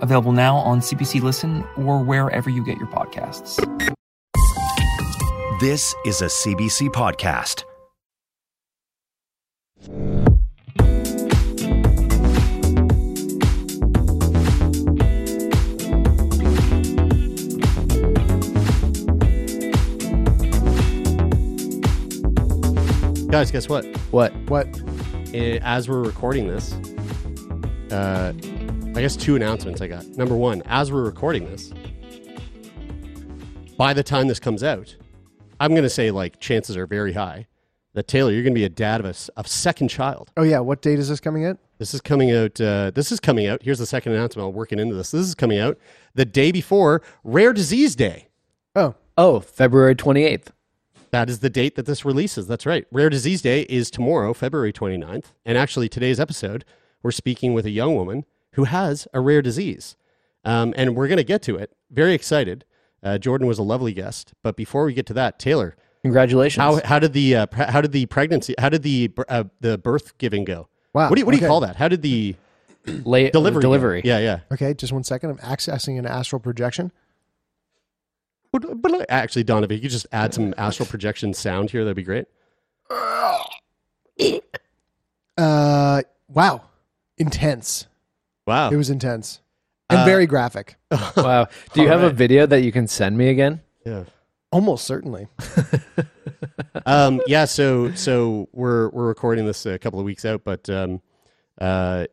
[0.00, 3.56] available now on CBC Listen or wherever you get your podcasts.
[5.60, 7.64] This is a CBC podcast.
[23.30, 23.84] Guys, guess what?
[24.10, 24.32] What?
[24.48, 24.66] What?
[25.32, 26.72] Eh, As we're recording this,
[27.92, 28.32] uh,
[28.94, 30.04] I guess two announcements I got.
[30.16, 31.72] Number one, as we're recording this,
[33.76, 34.96] by the time this comes out,
[35.60, 37.46] I'm going to say like chances are very high
[37.94, 40.30] that Taylor, you're going to be a dad of a, of second child.
[40.36, 41.58] Oh yeah, what date is this coming out?
[41.78, 42.60] This is coming out.
[42.60, 43.62] Uh, this is coming out.
[43.62, 44.48] Here's the second announcement.
[44.48, 45.12] I'm working into this.
[45.12, 45.78] This is coming out
[46.14, 48.28] the day before Rare Disease Day.
[48.74, 50.46] Oh, Oh, February 28th.
[51.10, 52.46] That is the date that this releases.
[52.46, 52.86] That's right.
[52.90, 55.26] Rare Disease Day is tomorrow, February 29th.
[55.44, 56.64] And actually, today's episode,
[57.02, 59.96] we're speaking with a young woman who has a rare disease.
[60.44, 61.72] Um, and we're going to get to it.
[61.90, 62.64] Very excited.
[63.02, 64.32] Uh, Jordyn was a lovely guest.
[64.42, 66.60] But before we get to that, Taylor, Congratulations.
[66.62, 69.76] how, how did the uh, pre- how did the pregnancy how did the uh, the
[69.78, 70.68] birth giving go?
[70.94, 71.48] Wow, What do you, what do you okay.
[71.48, 71.76] call that?
[71.76, 72.34] How did the
[72.86, 73.68] Late delivery go?
[73.68, 74.02] delivery.
[74.04, 74.40] Yeah, yeah.
[74.50, 74.72] okay.
[74.74, 75.30] Just one second.
[75.30, 76.90] I'm accessing an astral projection.
[78.52, 81.94] But, but actually, Don, if you could just add some astral projection sound here, that'd
[81.94, 82.26] be great.
[85.38, 86.62] Uh, wow,
[87.16, 87.86] intense.
[88.50, 88.70] Wow.
[88.70, 89.40] It was intense
[89.88, 90.76] and Uh, very graphic.
[91.16, 91.46] Wow.
[91.72, 92.16] Do you have a Alright.
[92.16, 93.60] video that you can send me again?
[93.86, 94.04] yeah.
[94.52, 95.28] Almost certainly.
[96.86, 101.00] um, yeah, so so we're we're recording this a couple of weeks out, but um,
[101.60, 102.06] uh,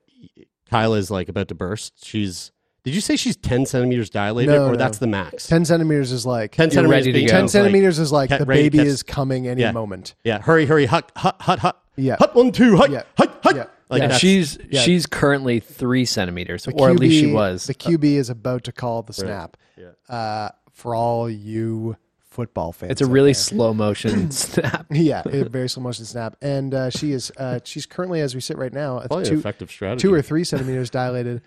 [0.70, 2.06] Kyla is like about to burst.
[2.06, 2.52] She's
[2.84, 4.78] did you say she's ten centimeters dilated, No, or no.
[4.78, 5.48] that's the max?
[5.48, 6.92] Ten centimeters is like Ten centimeters.
[6.92, 7.32] ready to being go.
[7.32, 9.72] ten like- centimeters is like Ca- the ready to baby catch- is coming any Yeah.
[9.72, 10.14] moment.
[10.24, 11.82] yeah, hurry, hurry, hut, hut, hut, hut.
[11.96, 12.18] Yeah.
[12.20, 13.02] hut one, two, hut, Yeah.
[13.18, 13.56] hut, hut.
[13.56, 13.66] Yeah.
[13.90, 14.18] Like Yeah.
[14.18, 14.82] she's yeah.
[14.82, 17.68] she's currently three centimeters, The or at least she was.
[17.68, 19.56] The QB is about to call the snap.
[19.78, 19.92] Yeah.
[20.14, 21.96] Uh, for all you
[22.30, 23.34] football fans, it's a really there.
[23.36, 24.86] slow motion snap.
[24.92, 28.42] yeah, a very slow motion snap, and uh, she is uh, she's currently as we
[28.42, 30.02] sit right now at Probably two, effective strategy.
[30.02, 31.42] two or three centimeters dilated,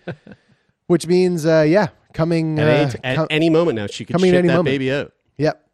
[0.87, 4.13] which means uh, yeah, coming at, uh, any, at com- any moment now, she could
[4.15, 4.65] coming ship any that moment.
[4.73, 5.13] baby out.
[5.37, 5.65] yep,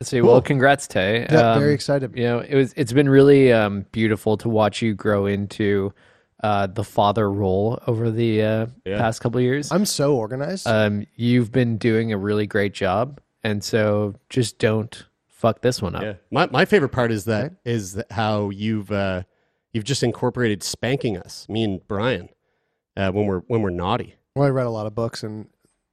[0.00, 0.20] Let's see.
[0.20, 1.26] Well, congrats, Tay.
[1.30, 2.12] Yeah, very excited.
[2.16, 5.92] You know, it was it's been really um, beautiful to watch you grow into
[6.42, 8.98] uh, the father role over the uh, Yeah.
[8.98, 9.72] past couple of years.
[9.72, 10.66] I'm so organized.
[10.66, 15.94] um, you've been doing a really great job, and so just don't fuck this one
[15.94, 16.02] up.
[16.02, 19.22] Yeah, my my favorite part is that is that how you've uh,
[19.72, 22.28] you've just incorporated spanking us, me and Brian,
[22.98, 24.16] uh, when we're when we're naughty.
[24.34, 25.48] well, I read a lot of books, and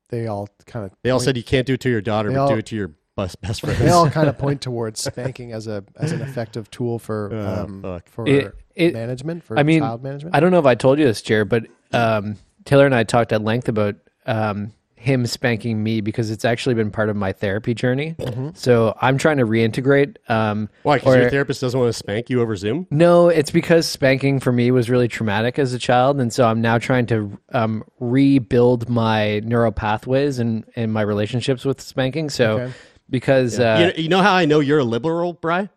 [0.10, 2.38] they all kind of They all said you can't do it to your daughter, but
[2.38, 3.80] all- do it to your best best friends.
[3.80, 7.82] they all kind of point towards spanking as a as an effective tool for um,
[7.82, 8.08] fuck.
[8.10, 10.36] for It- it- management for I mean, child management.
[10.36, 13.32] I don't know if I told you this, Jared, but um, Taylor and I talked
[13.32, 17.76] at length about um, him spanking me because it's actually been part of my therapy
[17.76, 18.16] journey.
[18.56, 20.16] So I'm trying to reintegrate.
[20.28, 20.98] Um, Why?
[20.98, 22.88] Because your therapist doesn't want to spank you over Zoom.
[22.90, 26.62] No, it's because spanking for me was really traumatic as a child, and so I'm
[26.62, 32.30] now trying to um, rebuild my neural pathways and and my relationships with spanking.
[32.32, 32.74] So Okay.
[33.14, 35.70] Because you, uh, know, you know how I know you're a liberal, Bry?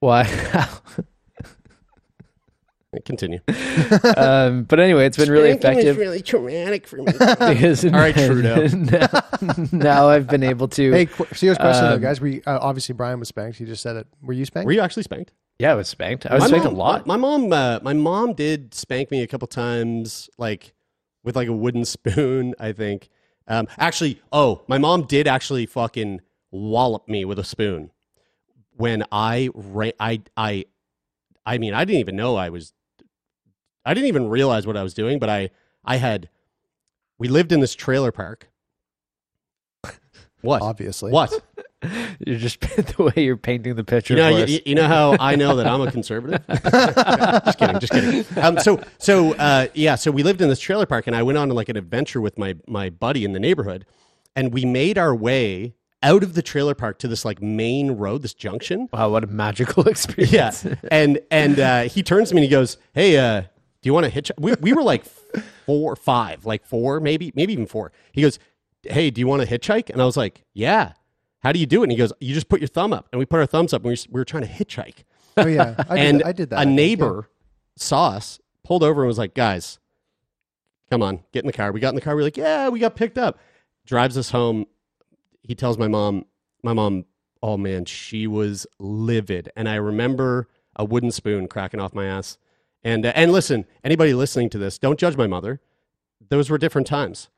[0.00, 0.24] why?
[3.04, 3.38] Continue.
[4.16, 5.96] um, but anyway, it's been really effective.
[5.96, 7.04] really traumatic for me.
[7.12, 8.66] because All right, Trudeau.
[8.66, 9.08] now,
[9.70, 10.90] now I've been able to.
[10.90, 12.20] Hey, qu- serious question though, Um, guys.
[12.20, 13.58] We uh, obviously Brian was spanked.
[13.58, 14.08] He just said it.
[14.22, 14.66] Were you spanked?
[14.66, 15.32] Were you actually spanked?
[15.60, 16.26] yeah, I was spanked.
[16.26, 17.06] I was My spanked mom- a lot.
[17.06, 20.72] My, my mom, uh, my mom did spank me a couple times, like
[21.22, 22.54] with like a wooden spoon.
[22.58, 23.08] I think.
[23.46, 27.90] Um, actually, oh, my mom did actually fucking wallop me with a spoon
[28.76, 29.92] when I ran.
[30.00, 30.64] I I
[31.46, 32.72] I mean, I didn't even know I was.
[33.84, 35.50] I didn't even realize what I was doing, but I
[35.84, 36.28] I had.
[37.18, 38.48] We lived in this trailer park.
[40.42, 40.62] What?
[40.62, 41.12] Obviously.
[41.12, 41.32] What?
[42.26, 44.12] You're just the way you're painting the picture.
[44.14, 44.50] You know, for us.
[44.50, 46.42] you- you know how I know that I'm a conservative.
[46.46, 48.38] just kidding, just kidding.
[48.38, 51.38] Um, so, so uh, yeah, so we lived in this trailer park, and I went
[51.38, 53.86] on like an adventure with my my buddy in the neighborhood,
[54.36, 58.22] and we made our way out of the trailer park to this like main road,
[58.22, 58.88] this junction.
[58.92, 60.64] wow, what a magical experience!
[60.64, 63.46] Yeah, and and uh, he turns to me and he goes, "Hey, uh, do
[63.82, 65.04] you want to hitch?" We we were like
[65.66, 67.92] four, five, like four, maybe maybe even four.
[68.12, 68.38] He goes,
[68.82, 70.92] "Hey, do you want to hitchhike?" And I was like, "Yeah."
[71.42, 71.84] how do you do it?
[71.84, 73.08] And he goes, you just put your thumb up.
[73.12, 75.04] And we put our thumbs up and we, were- we were trying to hitchhike.
[75.38, 76.56] Oh yeah, I did, and I did that.
[76.56, 77.30] A think, neighbor
[77.76, 79.78] saw us, pulled over and was like, guys,
[80.90, 81.72] come on, get in the car.
[81.72, 82.14] We got in the car.
[82.14, 83.38] We are like, yeah, we got picked up.
[83.86, 84.66] Drives us home.
[85.50, 86.26] He tells my mom,
[86.62, 87.06] my mom,
[87.42, 89.50] oh man, she was livid.
[89.56, 92.38] And I remember a wooden spoon cracking off my ass.
[92.84, 95.60] And, uh, and listen, anybody listening to this, don't judge my mother.
[96.28, 97.30] Those were different times.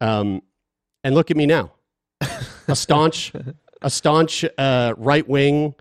[0.00, 0.42] Um,
[1.02, 1.72] and look at me now.
[2.68, 3.32] A staunch,
[3.86, 5.72] a staunch uh, right wing,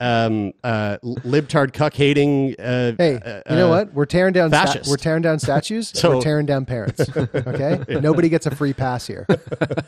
[0.00, 2.56] um, uh, libtard cuck hating.
[2.58, 3.94] Uh, Hey, uh, you know uh, what?
[3.94, 5.90] We're tearing down sta- we're tearing down statues.
[5.94, 7.00] So- we're tearing down parents.
[7.16, 9.26] Okay, nobody gets a free pass here.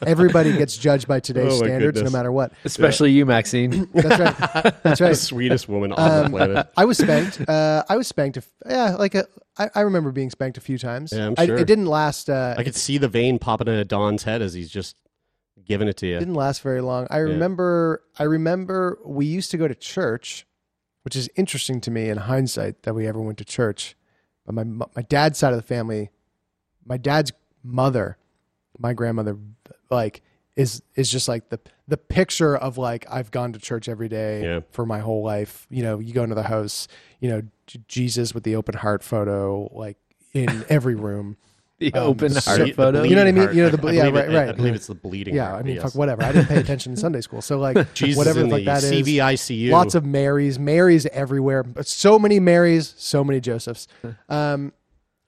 [0.06, 2.12] Everybody gets judged by today's Oh, standards, goodness.
[2.12, 2.52] no matter what.
[2.64, 3.88] Especially you, Maxine.
[3.92, 4.38] That's right.
[4.38, 4.98] That's right.
[5.04, 5.16] The right.
[5.16, 6.68] sweetest woman on the Um, planet.
[6.76, 7.40] I was spanked.
[7.48, 8.36] Uh, I was spanked.
[8.36, 9.26] A, f- yeah, like a.
[9.58, 11.12] I, I remember being spanked a few times.
[11.12, 11.56] Yeah, I'm I- sure.
[11.58, 12.30] it didn't last.
[12.30, 14.94] Uh, I could see the vein popping into Don's head as he's just
[15.66, 16.18] giving it to you.
[16.18, 17.06] didn't last very long.
[17.10, 20.46] I remember I remember we used to go to church,
[21.02, 23.96] which is interesting to me in hindsight that we ever went to church.
[24.46, 26.10] But my my dad's side of the family,
[26.84, 27.32] my dad's
[27.62, 28.18] mother,
[28.78, 29.38] my grandmother,
[29.90, 30.22] like
[30.56, 31.58] is is just like the
[31.88, 34.60] the picture of like I've gone to church every day Yeah.
[34.70, 35.66] for my whole life.
[35.70, 36.88] You know, you go into the house,
[37.20, 39.96] you know, J- Jesus with the open heart photo, like
[40.32, 41.36] in every room.
[41.80, 43.02] The Um, open so- heart The photo.
[43.02, 43.42] You know what I mean?
[43.44, 43.54] heart.
[43.56, 45.46] You know, the- I- I yeah, believe right, it- I believe it's the bleeding Yeah,
[45.50, 45.82] heart, I mean, yes.
[45.82, 46.22] fuck, whatever.
[46.22, 48.84] I didn't pay attention in Sunday school, so like Jesus whatever in the the that
[48.84, 48.92] is.
[48.92, 49.70] CVICU.
[49.70, 51.62] Lots of Marys, Marys everywhere.
[51.64, 53.88] But So many Marys, so many Josephs.
[54.28, 54.72] Um,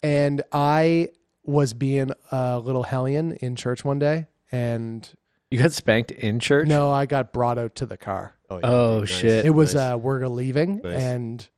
[0.03, 1.09] and I
[1.45, 5.09] was being a little hellion in church one day, and
[5.51, 6.69] You got spanked in church?
[6.69, 8.35] no, I got brought out to the car.
[8.49, 9.45] Oh, Oh, nice, shit.
[9.47, 9.95] It was nice.
[9.95, 11.03] uh, we're leaving, Nice.
[11.03, 11.49] and,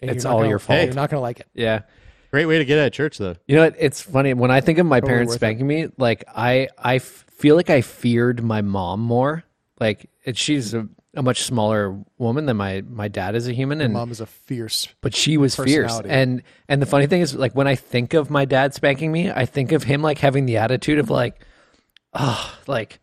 [0.00, 0.82] and It's all gonna- your fault.
[0.82, 1.46] You're not gonna like it.
[1.52, 1.80] Yeah.
[2.34, 3.36] Great way to get out of church though.
[3.46, 3.76] You know what?
[3.78, 5.38] It's funny when I think of my Totally parents worth it.
[5.38, 5.88] spanking me.
[5.96, 9.44] Like I, I f- feel like I feared my mom more.
[9.78, 13.80] Like it, she's a, a much smaller woman than my my dad is a human,
[13.80, 14.88] and Mom is a fierce.
[15.00, 15.92] but she was fierce.
[15.92, 16.08] Personality.
[16.10, 19.30] And and the funny thing is, like when I think of my dad spanking me,
[19.30, 21.44] I think of him like having the attitude of like,
[22.14, 23.00] oh, like.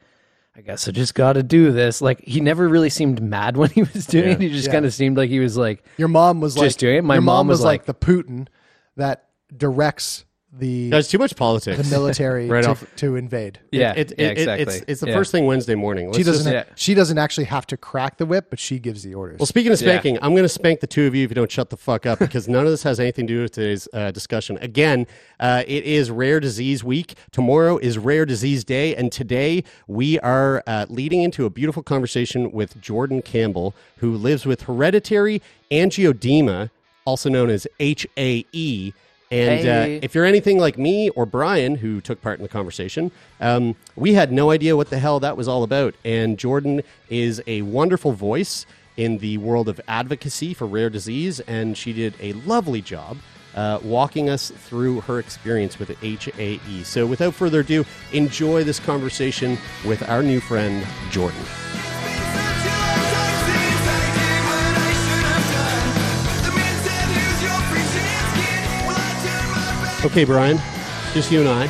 [0.53, 2.01] I guess I just got to do this.
[2.01, 4.31] Like he never really seemed mad when he was doing Yeah.
[4.33, 4.41] it.
[4.41, 4.73] He just Yeah.
[4.73, 7.03] kind of seemed like he was like, Your mom was Just like doing it.
[7.05, 8.47] My your mom mom was was like, like- the Putin
[8.97, 11.77] that directs the There's too much politics.
[11.81, 12.83] the military Right to, off.
[12.97, 13.59] to invade.
[13.71, 14.63] yeah, It, it, yeah, it- exactly.
[14.75, 15.13] It's, it's the Yeah.
[15.13, 16.11] first thing Wednesday morning.
[16.11, 16.51] She Let's doesn't.
[16.51, 19.39] just- ha- She doesn't actually have to crack the whip, but she gives the orders.
[19.39, 19.87] Well, speaking of Yeah.
[19.93, 22.05] spanking, I'm going to spank the two of you if you don't shut the fuck
[22.05, 24.57] up because none of this has anything to do with today's uh, discussion.
[24.59, 25.07] Again,
[25.39, 27.13] uh, it is Rare Disease Week.
[27.31, 32.51] Tomorrow is Rare Disease Day, and today we are uh, leading into a beautiful conversation
[32.51, 35.41] with Jordyn Campbell, who lives with hereditary
[35.71, 36.71] angioedema,
[37.05, 38.93] also known as HAE.
[39.31, 39.95] And Hey.
[39.97, 43.75] uh, if you're anything like me or Brian, who took part in the conversation, um,
[43.95, 45.95] we had no idea what the hell that was all about.
[46.03, 48.65] And Jordyn is a wonderful voice
[48.97, 53.17] in the world of advocacy for rare disease, and she did a lovely job
[53.55, 56.83] uh, walking us through her experience with HAE.
[56.83, 61.70] So, without further ado, enjoy this conversation with our new friend, Jordyn.
[70.03, 70.57] Okay, Brian,
[71.13, 71.65] just you and I.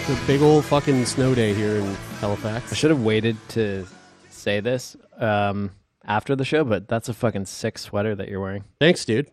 [0.00, 1.84] It's a big old fucking snow day here in
[2.20, 2.72] Halifax.
[2.72, 3.86] I should have waited to
[4.30, 8.64] say this um, after the show, but that's a fucking sick sweater that you're wearing.
[8.80, 9.30] Thanks, dude.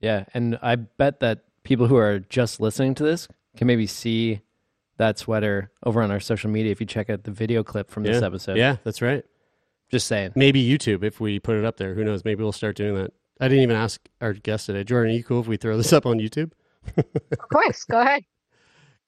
[0.00, 3.26] Yeah, and I bet that people who are just listening to this
[3.56, 4.40] can maybe see
[4.98, 8.04] that sweater over on our social media if you check out the video clip from
[8.04, 8.26] this yeah.
[8.26, 8.56] episode.
[8.56, 9.24] Yeah, that's right.
[9.90, 10.30] Just saying.
[10.36, 11.94] Maybe YouTube if we put it up there.
[11.94, 12.24] Who knows?
[12.24, 13.12] Maybe we'll start doing that.
[13.40, 14.84] I didn't even ask our guest today.
[14.84, 16.52] Jordyn, are you cool if we throw this up on YouTube?
[16.96, 18.22] Of course, go ahead.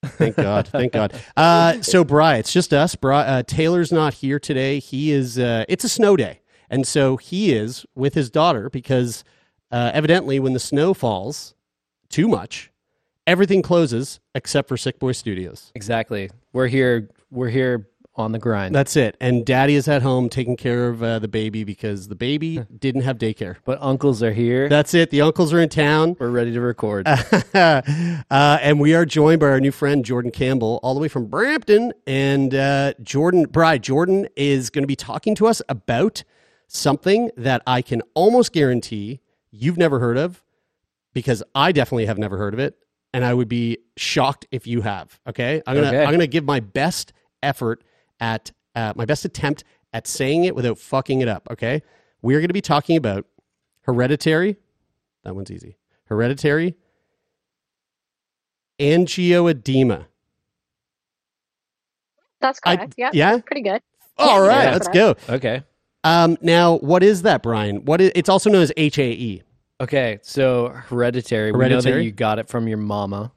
[0.03, 0.67] Thank God.
[0.67, 1.13] Thank God.
[1.37, 2.95] Uh, so, Bry, it's just us.
[2.95, 4.79] Bry, uh, Taylor's not here today.
[4.79, 6.41] He is, uh, it's a snow day.
[6.69, 9.23] And so he is with his daughter because
[9.71, 11.55] uh, evidently when the snow falls
[12.09, 12.71] too much,
[13.27, 15.71] everything closes except for Sick Boy Studios.
[15.75, 16.29] Exactly.
[16.51, 17.09] We're here.
[17.31, 18.75] We're here on the grind.
[18.75, 19.17] That's it.
[19.19, 23.01] And daddy is at home taking care of uh, the baby because the baby didn't
[23.01, 23.55] have daycare.
[23.65, 24.69] but uncles are here.
[24.69, 25.09] That's it.
[25.09, 26.15] The uncles are in town.
[26.19, 27.07] We're ready to record.
[27.53, 27.81] uh,
[28.29, 31.93] and we are joined by our new friend Jordyn Campbell, all the way from Brampton.
[32.05, 36.23] And uh, Jordyn, Bride, Jordyn is going to be talking to us about
[36.67, 40.43] something that I can almost guarantee you've never heard of,
[41.13, 42.77] because I definitely have never heard of it,
[43.13, 45.19] and I would be shocked if you have.
[45.27, 46.03] Okay, I'm gonna Okay.
[46.03, 47.83] I'm gonna give my best effort
[48.19, 51.47] at uh, my best attempt at saying it without fucking it up.
[51.51, 51.81] Okay,
[52.21, 53.25] we are going to be talking about
[53.81, 54.57] hereditary.
[55.23, 55.77] That one's easy.
[56.05, 56.75] Hereditary
[58.79, 60.05] angioedema.
[62.41, 62.95] That's I- correct.
[62.97, 63.39] yeah, yeah?
[63.45, 63.81] pretty good.
[64.17, 64.71] All right, Yeah.
[64.73, 65.15] let's go.
[65.29, 65.63] Okay.
[66.03, 67.85] Um, now, what is that, Brian?
[67.85, 68.11] What is?
[68.15, 69.41] It's also known as HAE.
[69.79, 70.19] Okay.
[70.21, 71.51] So hereditary.
[71.51, 72.05] We know that Hereditary?
[72.05, 73.31] you got it from your mama,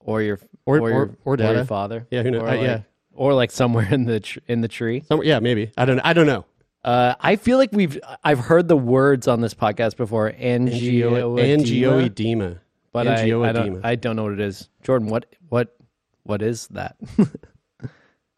[0.00, 2.06] or your Or- or your, or- or your father.
[2.10, 2.42] Yeah, who knows?
[2.42, 2.80] Or Uh, like, yeah.
[3.16, 5.02] Or like somewhere in the tr- in the tree.
[5.08, 5.72] Some, yeah, maybe.
[5.76, 6.00] I don't.
[6.00, 6.44] I don't know.
[6.84, 10.30] Uh, I feel like we've I've heard the words on this podcast before.
[10.32, 12.60] Angio Angioedema.
[12.92, 13.52] but I, I Angioedema.
[13.54, 14.68] don't I don't know what it is.
[14.84, 15.76] Jordyn, what what
[16.22, 16.96] what is that?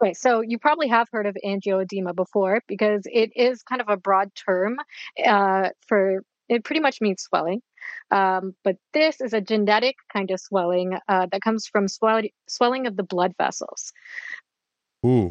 [0.00, 0.16] Right.
[0.16, 4.32] So you probably have heard of angioedema before because it is kind of a broad
[4.36, 4.76] term
[5.26, 7.62] uh, for it pretty much means swelling.
[8.12, 12.86] Um, but this is a genetic kind of swelling uh, that comes from swell- swelling
[12.86, 13.92] of the blood vessels.
[15.02, 15.28] Hmm.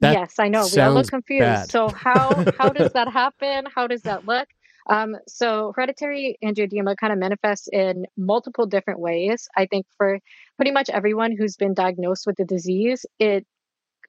[0.00, 0.68] That yes, I know.
[0.72, 1.40] We all look confused.
[1.40, 1.70] bad.
[1.70, 3.66] So how how does that happen?
[3.74, 4.48] How does that look?
[4.88, 9.48] Um, so hereditary angioedema kind of manifests in multiple different ways.
[9.56, 10.18] I think for
[10.56, 13.46] pretty much everyone who's been diagnosed with the disease, it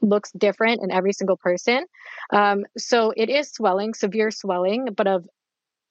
[0.02, 1.86] looks different in every single person.
[2.32, 5.28] Um, so it is swelling, severe swelling, but of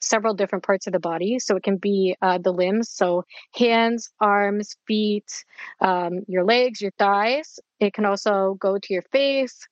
[0.01, 1.39] several different parts of the body.
[1.39, 3.25] So it can be uh, the limbs, so
[3.55, 5.45] hands, arms, feet,
[5.81, 7.59] um, your legs, your thighs.
[7.81, 9.67] It can also go to your face,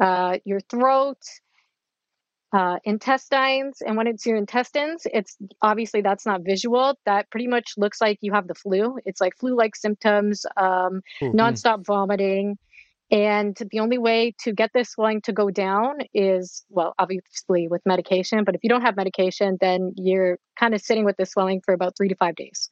[0.00, 1.18] uh, your throat,
[2.52, 3.80] uh, intestines.
[3.80, 6.94] And when it's your intestines, it's obviously that's not visual.
[7.06, 8.98] That pretty much looks like you have the flu.
[9.04, 11.34] It's like flu like symptoms, um, Mhm.
[11.36, 12.58] nonstop vomiting.
[13.10, 17.82] And the only way to get this swelling to go down is, well, obviously with
[17.84, 18.44] medication.
[18.44, 21.74] But if you don't have medication, then you're kind of sitting with this swelling for
[21.74, 22.70] about three to five days.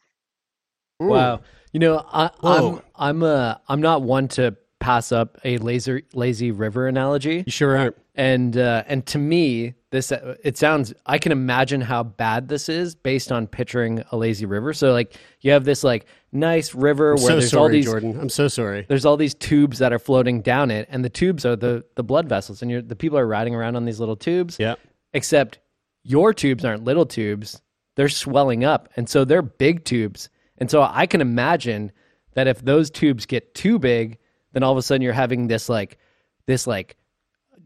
[1.00, 1.40] Wow.
[1.72, 2.82] You know, I, Whoa.
[2.96, 7.42] I'm I'm uh I'm not one to pass up a laser lazy river analogy.
[7.46, 7.96] You sure aren't.
[8.14, 10.92] And uh, and to me, this uh, it sounds.
[11.06, 14.72] I can imagine how bad this is based on picturing a lazy river.
[14.72, 17.88] So like you have this like nice river I'm where so there's sorry, all these
[17.88, 18.20] Jordyn.
[18.20, 18.84] I'm so sorry.
[18.88, 22.04] there's all these tubes that are floating down it, and the tubes are the the
[22.04, 24.56] blood vessels, and you're, the people are riding around on these little tubes.
[24.58, 24.74] Yeah.
[25.12, 25.58] Except
[26.02, 27.60] your tubes aren't little tubes;
[27.96, 30.28] they're swelling up, and so they're big tubes.
[30.58, 31.92] And so I can imagine
[32.34, 34.18] that if those tubes get too big,
[34.52, 35.98] then all of a sudden you're having this like
[36.46, 36.96] this like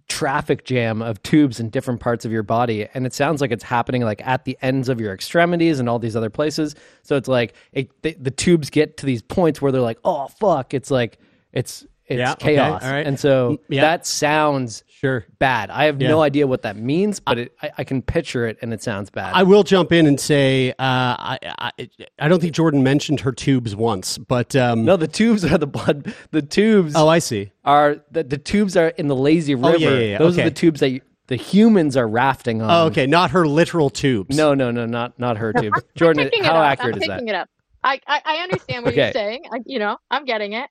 [0.08, 3.64] traffic jam of tubes in different parts of your body and it sounds like it's
[3.64, 6.74] happening like at the ends of your extremities and all these other places.
[7.02, 10.28] So it's like it, the, the tubes get to these points where they're like oh
[10.28, 10.74] fuck.
[10.74, 11.18] It's like
[11.52, 13.06] it's it's Yeah, okay, chaos all right.
[13.06, 13.82] and so Yeah.
[13.82, 15.24] that sounds Sure.
[15.38, 16.08] bad i have Yeah.
[16.08, 19.10] no idea what that means but it, I, I can picture it and it sounds
[19.10, 21.70] bad I will jump in and say uh, I, I
[22.18, 25.66] I don't think Jordyn mentioned her tubes once, but um, no the tubes are the
[25.66, 27.50] blood the tubes oh, I see.
[27.64, 30.46] are the, the tubes are in the lazy river Oh, yeah, yeah, yeah, those okay.
[30.46, 33.90] are the tubes that you, the humans are rafting on Oh, okay, not her literal
[33.90, 34.36] tubes.
[34.36, 35.80] No, no, no, not not her tubes.
[35.96, 36.64] Jordyn, I'm picking how it up.
[36.72, 37.32] accurate I'm is picking that?
[37.34, 37.48] it up.
[37.84, 39.02] I, I, I understand what Okay.
[39.04, 39.42] you're saying.
[39.52, 40.68] I, you know, I'm getting it.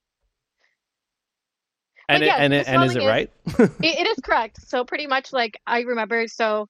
[2.11, 3.31] And But it, and it, and is it right?
[3.59, 4.61] it, it is correct.
[4.67, 6.27] So pretty much like I remember.
[6.27, 6.67] So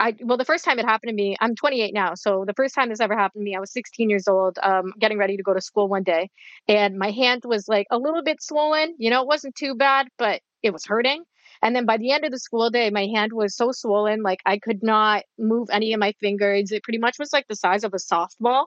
[0.00, 2.14] I well, the first time it happened to me, I'm 28 now.
[2.14, 4.92] So the first time this ever happened to me, I was 16 years old, um,
[4.98, 6.30] getting ready to go to school one day,
[6.68, 8.94] and my hand was like a little bit swollen.
[8.98, 11.24] You know, it wasn't too bad, but it was hurting.
[11.62, 14.40] And then by the end of the school day, my hand was so swollen, like
[14.46, 16.70] I could not move any of my fingers.
[16.70, 18.66] It pretty much was like the size of a softball.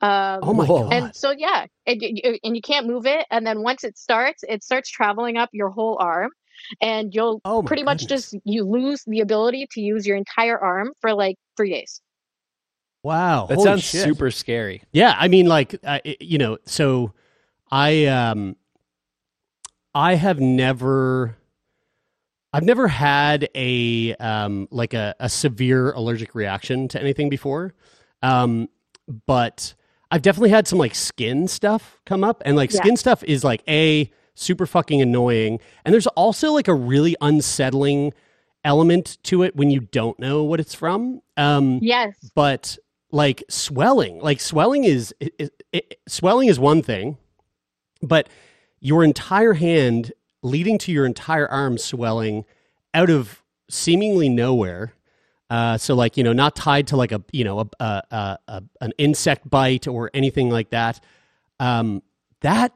[0.00, 0.92] Um, Oh my god.
[0.92, 3.26] and so yeah, and you, and you can't move it.
[3.30, 6.30] And then once it starts, it starts traveling up your whole arm,
[6.80, 10.58] and you'll Oh my pretty much just you lose the ability to use your entire
[10.58, 12.00] arm for like three days.
[13.02, 13.46] wow.
[13.46, 14.02] That holy sounds shit.
[14.02, 14.82] super scary.
[14.92, 17.12] Yeah, I mean, like, uh, it- you know, so
[17.70, 18.56] I, um,
[19.94, 21.36] I have never,
[22.52, 27.74] I've never had a, um, like a, a severe allergic reaction to anything before.
[28.22, 28.68] Um,
[29.26, 29.74] but
[30.14, 32.78] I've definitely had some like skin stuff come up, and like Yeah.
[32.82, 38.12] skin stuff is like a super fucking annoying, and there's also like a really unsettling
[38.64, 41.20] element to it when you don't know what it's from.
[41.36, 42.78] Um, Yes, but
[43.10, 47.16] like swelling like swelling is it, it, it- swelling is one thing
[48.02, 48.28] but
[48.80, 52.44] your entire hand leading to your entire arm swelling
[52.92, 54.94] out of seemingly nowhere
[55.50, 58.38] uh, so like you know not tied to like a you know a, a, a,
[58.48, 61.00] a an insect bite or anything like that
[61.60, 62.02] um,
[62.40, 62.72] that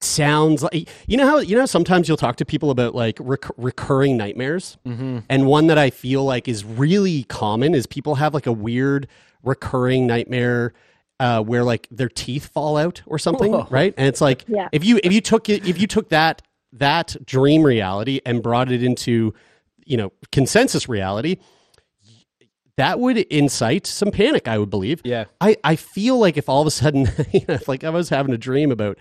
[0.00, 3.50] sounds like you know how you know sometimes you'll talk to people about like rec-
[3.56, 5.18] recurring nightmares Mm-hmm.
[5.28, 9.08] and one that I feel like is really common is people have like a weird
[9.42, 10.72] recurring nightmare
[11.20, 13.66] uh, where like their teeth fall out or something, Whoa.
[13.70, 13.92] right?
[13.96, 14.68] And it's like Yeah.
[14.70, 16.42] if you if you took it if you took that
[16.74, 19.34] that dream reality and brought it into
[19.84, 21.38] you know consensus reality,
[22.78, 24.46] that would incite some panic.
[24.46, 25.02] I would believe.
[25.04, 25.24] Yeah.
[25.40, 28.08] I, I feel like if all of a sudden, you know, if like I was
[28.08, 28.98] having a dream about,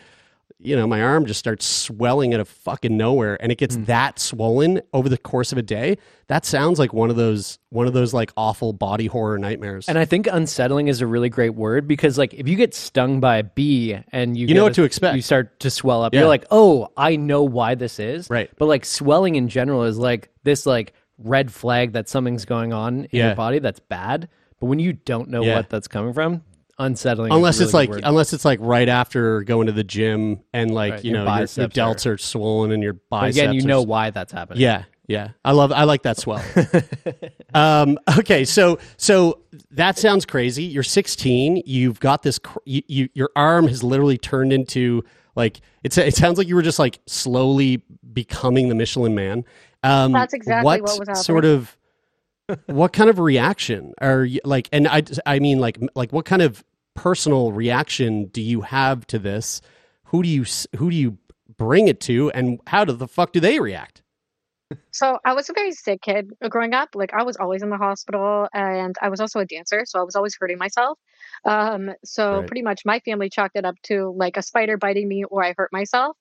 [0.60, 3.84] you know, my arm just starts swelling out of fucking nowhere and it gets hmm.
[3.84, 6.00] that swollen over the course of a day.
[6.26, 9.88] That sounds like one of those one of those like awful body horror nightmares.
[9.88, 13.20] And I think unsettling is a really great word because, like, if you get stung
[13.20, 15.16] by a bee and you You get know a- what to expect.
[15.16, 16.16] you start to swell up.
[16.16, 16.22] Yeah.
[16.22, 18.28] You're like, oh, I know why this is.
[18.28, 18.50] Right.
[18.58, 23.02] But like swelling in general is like this like red flag that something's going on
[23.06, 23.28] in Yeah.
[23.28, 24.30] your body that's bad.
[24.60, 25.56] But when you don't know Yeah.
[25.58, 26.44] what that's coming from,
[26.80, 27.32] unsettling.
[27.32, 28.02] is unless really it's like word.
[28.04, 31.26] unless it's like right after going to the gym and like Right, you your know
[31.26, 34.12] your, your biceps delts are, swollen and your But biceps again, you are know why
[34.12, 34.62] that's happening.
[34.62, 35.30] Yeah, yeah.
[35.44, 36.44] I love I like that swell.
[37.54, 39.40] um, okay, so so
[39.72, 40.64] that sounds crazy.
[40.64, 41.64] You're 16.
[41.66, 42.40] You've got this.
[42.40, 45.04] cr- You, you, your arm has literally turned into
[45.36, 45.98] like it's.
[45.98, 47.82] It sounds like you were just like slowly
[48.14, 49.46] becoming the Michelin Man.
[49.90, 51.24] Um, That's exactly what was happening.
[51.24, 51.78] Sort of.
[52.68, 54.70] what kind of reaction are you like?
[54.72, 56.64] And I I mean like like what kind of
[56.96, 59.62] personal reaction do you have to this?
[60.06, 60.46] Who do you
[60.78, 61.18] who do you
[61.58, 64.02] bring it to, and how do the fuck do they react?
[64.92, 66.90] So I was a very sick kid growing up.
[66.96, 70.04] Like I was always in the hospital, and I was also a dancer, so I
[70.04, 70.98] was always hurting myself.
[71.46, 72.48] Um, so Right.
[72.48, 75.54] pretty much my family chalked it up to like a spider biting me or I
[75.58, 76.18] hurt myself.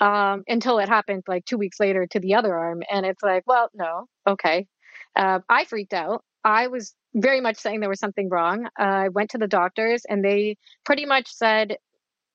[0.00, 3.44] Um, until it happened like two weeks later to the other arm, and it's like,
[3.46, 4.66] well, no, okay.
[5.14, 6.24] Uh, I freaked out.
[6.42, 8.66] I was very much saying there was something wrong.
[8.78, 11.76] Uh, I went to the doctors, and they pretty much said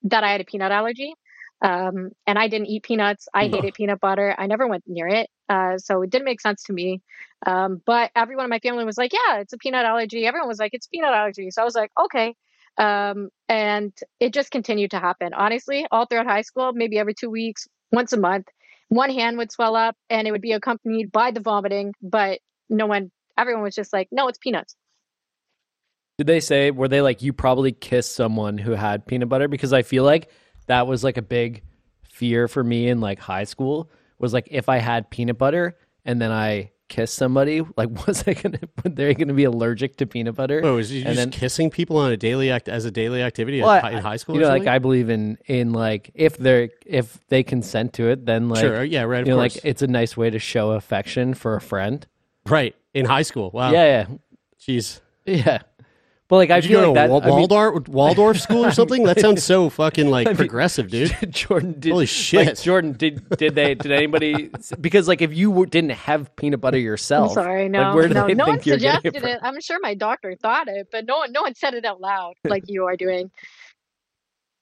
[0.04, 1.14] that I had a peanut allergy.
[1.62, 3.28] Um, and I didn't eat peanuts.
[3.32, 4.34] I hated peanut butter.
[4.38, 5.28] I never went near it.
[5.48, 7.00] Uh, so it didn't make sense to me.
[7.46, 10.26] Um, but everyone in my family was like, yeah, it's a peanut allergy.
[10.26, 11.50] Everyone was like, it's peanut allergy.
[11.50, 12.34] So I was like, okay.
[12.78, 15.32] Um, and it just continued to happen.
[15.34, 18.46] Honestly, all throughout high school, maybe every two weeks, once a month,
[18.88, 21.94] one hand would swell up and it would be accompanied by the vomiting.
[22.02, 24.76] But no one, everyone was just like, no, it's peanuts.
[26.18, 29.48] Did they say were they like you probably kissed someone who had peanut butter?
[29.48, 30.30] Because I feel like
[30.66, 31.62] that was like a big
[32.08, 36.20] fear for me in like high school was like if I had peanut butter and
[36.20, 40.34] then I kissed somebody, like was I gonna were they gonna be allergic to peanut
[40.36, 40.60] butter?
[40.64, 43.22] Oh, is you And just then- kissing people on a daily act as a daily
[43.22, 44.34] activity Well, at in high school?
[44.36, 44.66] You know, like?
[44.66, 48.84] I believe in in like if they're if they consent to it, then like Sure,
[48.84, 49.56] yeah, right, you know, course.
[49.56, 52.06] like it's a nice way to show affection for a friend.
[52.46, 53.50] right in high school.
[53.52, 53.72] Wow.
[53.72, 54.06] Yeah, yeah,
[54.60, 55.00] Jeez.
[55.26, 55.58] yeah,
[56.26, 56.28] yeah.
[56.28, 58.40] But like I Did you feel go like to that Wal- I mean- Waldorf Waldorf
[58.40, 59.04] school or something?
[59.04, 61.10] That sounds so fucking like I mean, progressive, dude.
[61.30, 62.48] Jordyn, did, Holy like, shit.
[62.56, 66.78] Jordyn, did did they did anybody because like if you were- didn't have peanut butter
[66.78, 69.38] yourself, I'm sorry, like, no, where no, no one think you're suggested it it.
[69.42, 72.34] I'm sure my doctor thought it, but no one, no one said it out loud
[72.44, 73.30] like you are doing.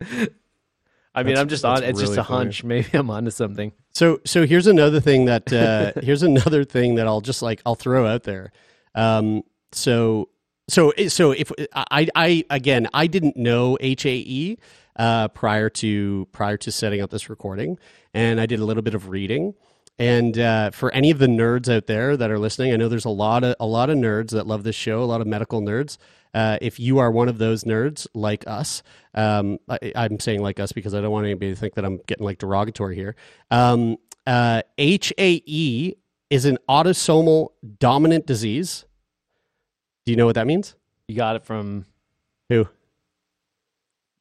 [0.03, 1.77] I mean, That's- I'm just on.
[1.81, 2.64] that's It's just really a hunch.
[2.64, 3.72] Maybe I'm onto something.
[3.92, 7.77] So so here's another thing that uh, here's another thing that I'll just like I'll
[7.77, 8.53] throw out there.
[8.94, 10.29] Um, so
[10.68, 14.59] so so if I I again I didn't know HAE
[14.96, 17.79] uh, prior to prior to setting up this recording,
[18.12, 19.55] and I did a little bit of reading.
[19.96, 23.05] And uh, for any of the nerds out there that are listening, I know there's
[23.05, 25.61] a lot of a lot of nerds that love this show, a lot of medical
[25.61, 25.98] nerds.
[26.33, 28.83] Uh, if you are one of those nerds like us,
[29.14, 31.98] um, I, I'm saying like us because I don't want anybody to think that I'm
[32.09, 33.14] getting like derogatory here.
[33.53, 35.94] Um, uh, HAE
[36.31, 38.85] is an autosomal dominant disease.
[40.07, 40.75] Do you know what that means?
[41.09, 41.87] You got it from
[42.49, 42.69] Who?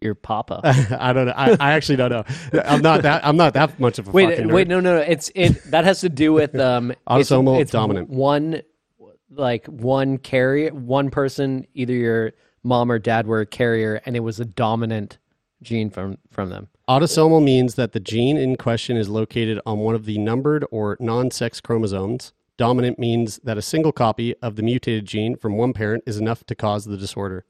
[0.01, 0.61] your papa.
[0.99, 1.33] I don't know.
[1.35, 2.23] I, I actually don't know.
[2.65, 3.25] I'm not that.
[3.25, 5.01] I'm not that much of a wait, fucking wait, no, no, no.
[5.01, 8.09] It's it that has to do with um it's- Autosomal it's dominant.
[8.09, 8.61] One,
[9.31, 14.19] like one carrier, one person, either your mom or dad were a carrier, and it
[14.19, 15.17] was a dominant
[15.61, 16.67] gene from from them.
[16.89, 20.97] Autosomal means that the gene in question is located on one of the numbered or
[20.99, 22.33] non-sex chromosomes.
[22.57, 26.43] Dominant means that a single copy of the mutated gene from one parent is enough
[26.45, 27.45] to cause the disorder.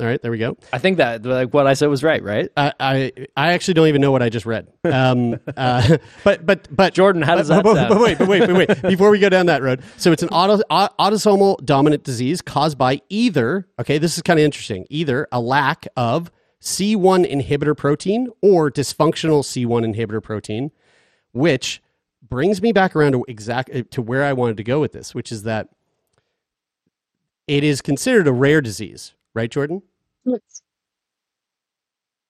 [0.00, 0.56] All right, there we go.
[0.72, 2.48] I think that like what I said was right, right?
[2.56, 4.66] I, I I actually don't even know what I just read.
[4.82, 7.88] Um, uh, but but but Jordyn, how does but, that but, sound?
[7.90, 8.82] But wait, but wait, but wait.
[8.82, 13.02] Before we go down that road, so it's an auto, autosomal dominant disease caused by
[13.08, 13.68] either.
[13.78, 14.84] Okay, this is kind of interesting.
[14.90, 20.72] Either a lack of C1 inhibitor protein or dysfunctional C1 inhibitor protein,
[21.32, 21.80] which
[22.28, 25.30] brings me back around to exact to where I wanted to go with this, which
[25.30, 25.68] is that
[27.46, 29.82] it is considered a rare disease, right, Jordyn?
[30.26, 30.62] It's,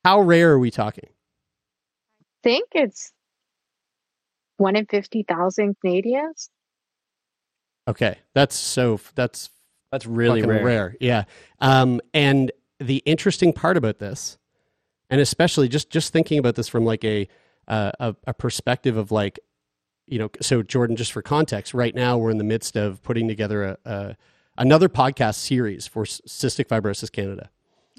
[0.04, 1.08] How rare are we talking?
[1.08, 3.12] I think it's
[4.56, 6.50] one in fifty thousand Canadians.
[7.86, 9.50] Okay, that's so that's
[9.92, 10.96] That's really fucking rare.
[10.98, 11.24] Yeah.
[11.60, 14.38] Um, and the interesting part about this,
[15.08, 17.28] and especially just just thinking about this from like a
[17.68, 19.38] uh, a, a perspective of like,
[20.06, 23.28] you know, so Jordyn, just for context, right now we're in the midst of putting
[23.28, 24.16] together a, a
[24.58, 27.50] another podcast series for Cystic Fibrosis Canada,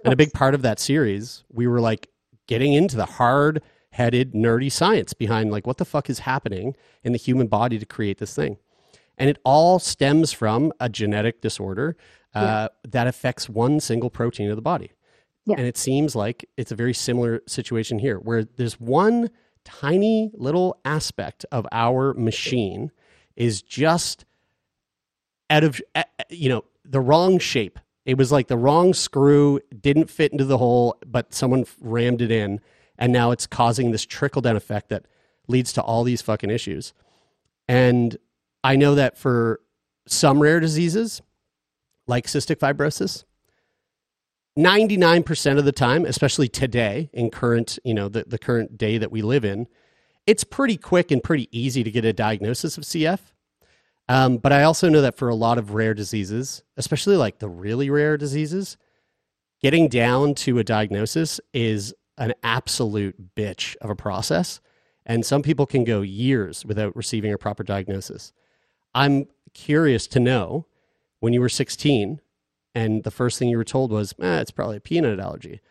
[0.03, 2.09] and a big part of that series, we were like
[2.47, 7.13] getting into the hard headed nerdy science behind like what the fuck is happening in
[7.13, 8.57] the human body to create this thing.
[9.17, 11.95] And it all stems from a genetic disorder
[12.33, 14.91] uh, that affects one single protein of the body.
[15.45, 15.55] Yeah.
[15.57, 19.29] And it seems like it's a very similar situation here where there's one
[19.65, 22.91] tiny little aspect of our machine
[23.35, 24.23] is just
[25.49, 27.79] out of uh, you know the wrong shape.
[28.05, 32.31] It was like the wrong screw didn't fit into the hole, but someone rammed it
[32.31, 32.61] in,
[32.97, 35.05] and now it's causing this trickle down effect that
[35.47, 36.93] leads to all these fucking issues.
[37.67, 38.17] And
[38.63, 39.59] I know that for
[40.07, 41.21] some rare diseases,
[42.07, 43.23] like cystic fibrosis,
[44.57, 49.11] 99% of the time, especially today in current, you know, the, the current day that
[49.11, 49.67] we live in,
[50.25, 53.19] it's pretty quick and pretty easy to get a diagnosis of CF.
[54.07, 57.49] Um, but I also know that for a lot of rare diseases, especially like the
[57.49, 58.77] really rare diseases,
[59.61, 64.61] getting down to a diagnosis is an absolute bitch of a process.
[65.05, 68.31] And some people can go years without receiving a proper diagnosis.
[68.93, 70.65] I'm curious to know
[71.19, 72.21] when you were 16
[72.75, 75.61] and the first thing you were told was, eh, it's probably a peanut allergy.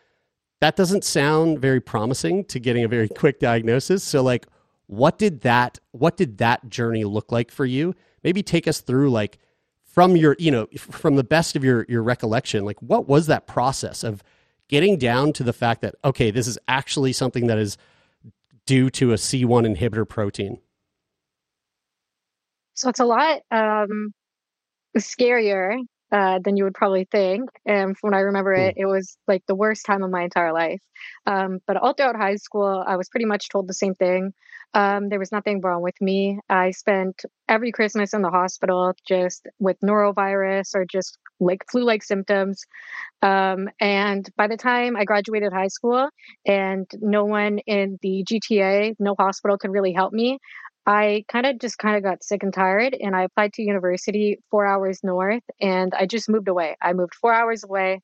[0.59, 4.03] That doesn't sound very promising to getting a very quick diagnosis.
[4.03, 4.47] So like
[4.87, 7.95] what did that what did that journey look like for you?
[8.23, 9.39] Maybe take us through like
[9.83, 13.47] from your, you know, from the best of your your recollection, like what was that
[13.47, 14.23] process of
[14.67, 17.77] getting down to the fact that okay, this is actually something that is
[18.65, 20.59] due to a C1 inhibitor protein?
[22.73, 24.13] So it's a lot um,
[24.97, 25.79] scarier
[26.15, 27.49] uh, than you would probably think.
[27.65, 30.53] And from when I remember it, it was like the worst time of my entire
[30.53, 30.79] life.
[31.25, 34.31] Um, but all throughout high school, I was pretty much told the same thing.
[34.73, 36.39] Um, there was nothing wrong with me.
[36.49, 42.01] I spent every Christmas in the hospital just with norovirus or just like flu like
[42.01, 42.63] symptoms.
[43.21, 46.07] Um, and by the time I graduated high school
[46.45, 50.39] and no one in the GTA, no hospital could really help me,
[50.85, 54.39] I kind of just kind of got sick and tired and I applied to university
[54.51, 56.77] four hours north and I just moved away.
[56.81, 58.01] I moved four hours away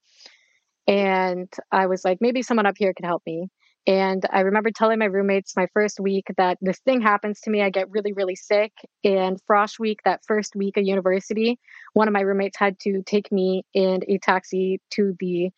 [0.88, 3.50] and I was like, maybe someone up here could help me.
[3.88, 7.62] And I remember telling my roommates my first week that this thing happens to me.
[7.64, 8.72] I get really, really sick.
[9.04, 11.60] And Frosh week, that first week of university,
[11.94, 15.50] one of my roommates had to take me in a taxi to the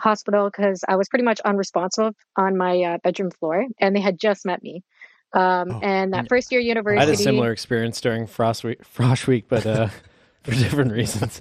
[0.00, 4.18] hospital because I was pretty much unresponsive on my uh, bedroom floor and they had
[4.18, 4.82] just met me.
[5.32, 7.02] Um, Oh, and that first year university.
[7.02, 9.88] I had a similar experience during Frosh Week, Frosh Week, but uh,
[10.42, 11.40] for different reasons.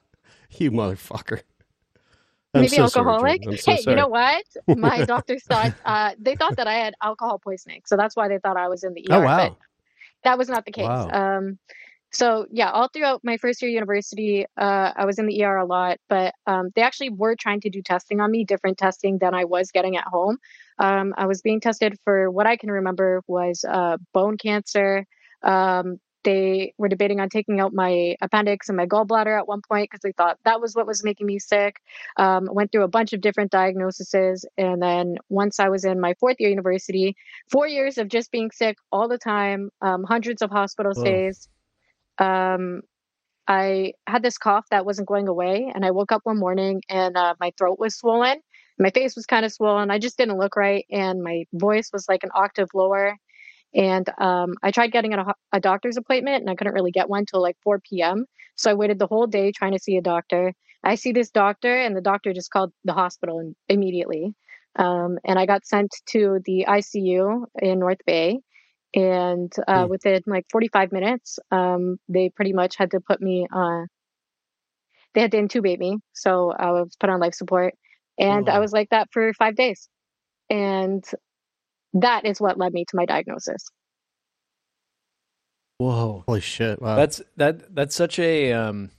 [0.50, 1.42] you motherfucker.
[2.54, 3.42] I'm maybe so alcoholic.
[3.42, 3.48] Jordyn.
[3.48, 3.96] I'm so hey, sorry.
[3.96, 4.44] you know what?
[4.66, 8.38] My doctors thought uh, they thought that I had alcohol poisoning, so that's why they
[8.38, 9.14] thought I was in the ER.
[9.14, 9.56] Oh but wow.
[10.24, 10.84] that was not the case.
[10.84, 11.10] Wow.
[11.10, 11.58] Um,
[12.16, 15.66] so yeah, all throughout my first year university, uh, I was in the ER a
[15.66, 19.34] lot, but um, they actually were trying to do testing on me, different testing than
[19.34, 20.38] I was getting at home.
[20.78, 25.06] Um, I was being tested for what I can remember was uh, bone cancer.
[25.42, 29.90] Um, they were debating on taking out my appendix and my gallbladder at one point
[29.90, 31.76] because they thought that was what was making me sick.
[32.16, 36.14] Um, went through a bunch of different diagnoses, and then once I was in my
[36.14, 37.14] fourth year university,
[37.50, 41.48] four years of just being sick all the time, um, hundreds of hospital stays.
[42.18, 42.82] Um,
[43.48, 47.16] I had this cough that wasn't going away, and I woke up one morning and
[47.16, 48.40] uh, my throat was swollen.
[48.78, 49.90] My face was kind of swollen.
[49.90, 53.16] I just didn't look right, and my voice was like an octave lower.
[53.74, 57.26] And um, I tried getting a, a doctor's appointment, and I couldn't really get one
[57.26, 58.26] till like 4 p.m.
[58.56, 60.52] So I waited the whole day trying to see a doctor.
[60.84, 64.34] I see this doctor, and the doctor just called the hospital immediately.
[64.76, 68.40] Um, and I got sent to the ICU in North Bay.
[68.96, 73.88] And uh, within like 45 minutes, um, they pretty much had to put me on,
[75.12, 75.98] they had to intubate me.
[76.14, 77.74] So I was put on life support.
[78.18, 79.90] And I was like that for five days.
[80.48, 81.04] And
[81.92, 83.66] that is what led me to my diagnosis.
[85.76, 86.24] Whoa.
[86.26, 86.80] Holy shit.
[86.80, 86.96] Wow.
[86.96, 88.90] That's that that's such a um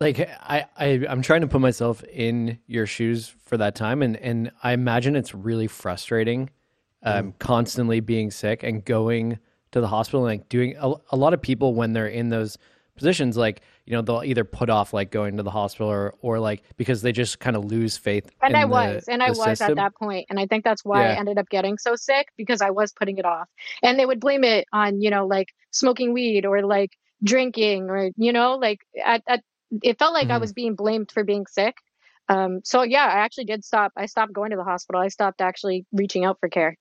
[0.00, 4.16] like I, I I'm trying to put myself in your shoes for that time and
[4.16, 6.48] and I imagine it's really frustrating
[7.02, 9.38] um constantly being sick and going
[9.72, 12.58] to the hospital and like doing a, a lot of people when they're in those
[12.96, 16.38] positions like you know they'll either put off like going to the hospital or or
[16.38, 19.60] like because they just kind of lose faith And I the- was, and I was
[19.60, 22.60] at that point, and I think that's why I ended up getting so sick because
[22.60, 23.48] I was putting it off.
[23.82, 26.90] And they would blame it on, you know, like smoking weed or like
[27.24, 29.42] drinking or you know, like at, at
[29.82, 30.40] it felt like I Mhm.
[30.40, 31.76] was being blamed for being sick.
[32.28, 33.92] Um, so yeah, I actually did stop.
[33.96, 35.00] I stopped going to the hospital.
[35.00, 36.76] I stopped actually reaching out for care.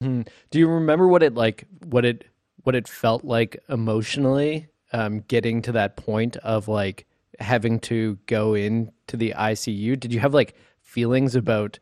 [0.00, 0.22] Hmm.
[0.50, 2.24] Do you remember what it like what it
[2.62, 7.06] what it felt like emotionally um getting to that point of like
[7.38, 9.98] having to go into the ICU?
[9.98, 11.78] Did you have like feelings about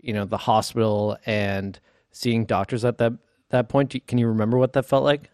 [0.00, 1.78] you know the hospital and
[2.10, 3.14] seeing doctors at that
[3.50, 3.94] that point?
[4.06, 5.30] Can you remember what that felt like?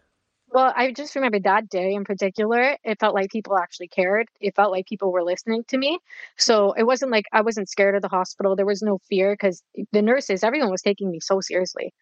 [0.51, 4.27] Well, I just remember that day in particular, it felt like people actually cared.
[4.41, 5.99] It felt like people were listening to me.
[6.37, 8.55] So it wasn't like I wasn't scared of the hospital.
[8.55, 11.93] There was no fear because the nurses, everyone was taking me so seriously.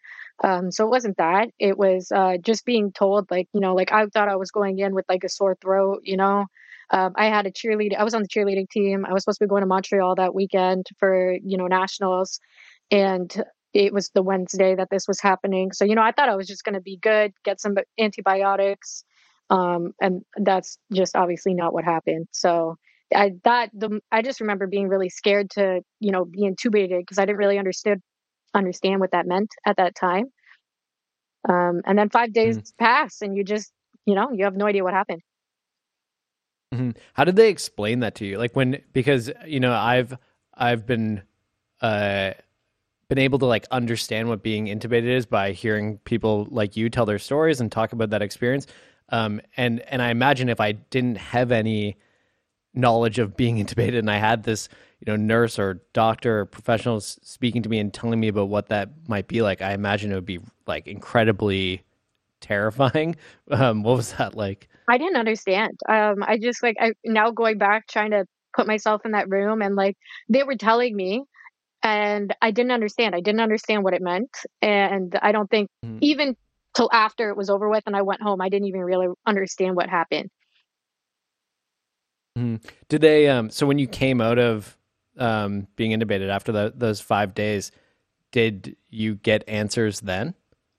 [0.42, 1.48] Um, so it wasn't that.
[1.58, 4.78] It was uh, just being told, like, you know, like I thought I was going
[4.78, 6.46] in with like a sore throat, you know.
[6.90, 9.04] Um, I had a cheerleader, I was on the cheerleading team.
[9.04, 12.40] I was supposed to be going to Montreal that weekend for, you know, nationals.
[12.90, 13.30] And
[13.78, 15.70] it was the Wednesday that this was happening.
[15.72, 19.04] So, you know, I thought I was just going to be good, get some antibiotics.
[19.50, 22.26] Um, and that's just obviously not what happened.
[22.32, 22.74] So
[23.14, 27.18] I, that, the, I just remember being really scared to, you know, be intubated because
[27.20, 28.00] I didn't really understood,
[28.52, 30.26] understand what that meant at that time.
[31.48, 32.64] Um, and then five days Mhm.
[32.80, 33.72] pass and you just,
[34.06, 35.22] you know, you have no idea what happened.
[36.74, 36.96] Mhm.
[37.14, 38.38] How did they explain that to you?
[38.38, 40.16] Like when because you know I've
[40.54, 41.22] I've been
[41.80, 42.32] uh
[43.08, 47.06] been able to like understand what being intubated is by hearing people like you tell
[47.06, 48.66] their stories and talk about that experience.
[49.08, 51.96] Um and and I imagine if I didn't have any
[52.74, 54.68] knowledge of being intubated and I had this
[55.00, 58.68] you know nurse or doctor or professional speaking to me and telling me about what
[58.68, 61.82] that might be like, I imagine it would be like incredibly
[62.40, 63.16] terrifying.
[63.50, 64.68] Um what was that like?
[64.90, 65.78] I didn't understand.
[65.88, 69.62] Um, I just like I now going back trying to put myself in that room
[69.62, 69.96] and like
[70.28, 71.24] they were telling me
[71.82, 73.14] and I didn't understand.
[73.14, 74.30] I didn't understand what it meant.
[74.62, 75.98] And I don't think Mhm.
[76.00, 76.36] even
[76.74, 79.76] till after it was over with and I went home, I didn't even really understand
[79.76, 80.30] what happened.
[82.36, 82.62] Mhm.
[82.88, 83.28] Did they?
[83.28, 84.76] Um, so when you came out of
[85.16, 87.72] um, being intubated after the, those five days,
[88.30, 90.34] did you get answers then?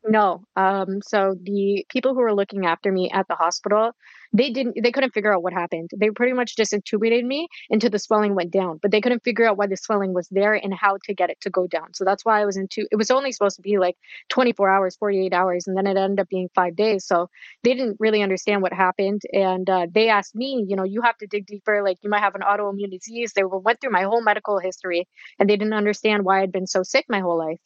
[0.08, 0.46] No.
[0.56, 3.92] Um, so the people who were looking after me at the hospital,
[4.32, 5.90] they didn't they couldn't figure out what happened.
[5.96, 9.46] They pretty much just intubated me until the swelling went down, but they couldn't figure
[9.46, 11.94] out why the swelling was there and how to get it to go down.
[11.94, 13.98] So that's why I was into it was only supposed to be like
[14.30, 17.06] 24 hours, 48 hours, and then it ended up being five days.
[17.06, 17.30] So
[17.64, 19.22] they didn't really understand what happened.
[19.34, 22.22] And uh, they asked me, you know, you have to dig deeper, like you might
[22.22, 23.34] have an autoimmune disease.
[23.36, 25.08] They went through my whole medical history
[25.40, 27.60] and they didn't understand why I'd been so sick my whole life.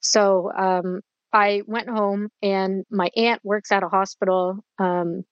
[0.00, 1.00] So um,
[1.32, 5.24] I went home, and my aunt works at a hospital um,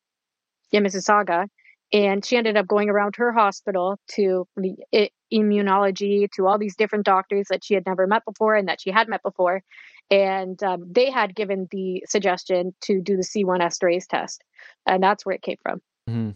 [0.72, 1.48] in Mississauga,
[1.92, 7.04] and she ended up going around her hospital to the immunology to all these different
[7.04, 9.62] doctors that she had never met before and that she had met before,
[10.10, 14.44] and um, they had given the suggestion to do the C1 esterase test,
[14.86, 15.80] and that's where it came from.
[16.08, 16.30] Mm-hmm.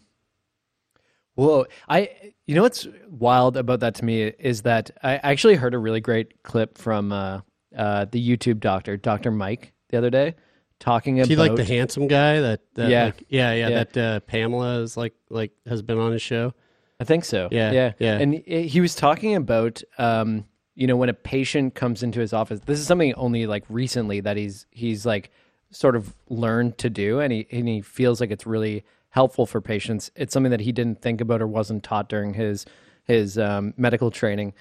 [1.89, 2.11] I
[2.47, 6.01] you know what's wild about that to me is that I actually heard a really
[6.01, 7.41] great clip from uh,
[7.77, 10.35] uh, the YouTube doctor, Doctor Mike, the other day,
[10.79, 13.05] talking Is about he like the handsome guy that, that Yeah.
[13.07, 13.85] like, yeah, yeah, Yeah.
[13.85, 16.55] that uh, Pamela is like like has been on his show.
[17.01, 17.49] I think so.
[17.51, 18.19] Yeah, yeah, yeah.
[18.19, 22.33] And he he was talking about, um, you know, when a patient comes into his
[22.33, 22.61] office.
[22.61, 25.31] This is something only like recently that he's he's like
[25.71, 29.61] sort of learned to do, and he and he feels like it's really helpful for
[29.61, 30.11] patients.
[30.17, 32.65] It's something that he didn't think about or wasn't taught during his
[33.05, 34.55] his um, medical training.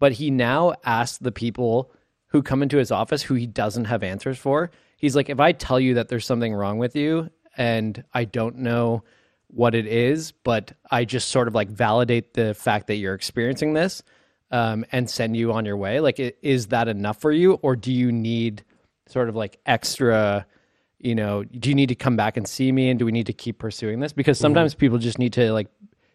[0.00, 1.92] But he now asks the people
[2.34, 4.68] who come into his office who he doesn't have answers for.
[4.96, 8.56] He's like, if I tell you that there's something wrong with you and I don't
[8.56, 9.04] know
[9.46, 13.74] what it is, but I just sort of like validate the fact that you're experiencing
[13.74, 14.02] this
[14.50, 17.52] um, and send you on your way, like, is that enough for you?
[17.62, 18.64] Or do you need
[19.06, 20.44] sort of like extra,
[20.98, 22.90] you know, do you need to come back and see me?
[22.90, 24.12] And do we need to keep pursuing this?
[24.12, 25.68] Because sometimes people just need to like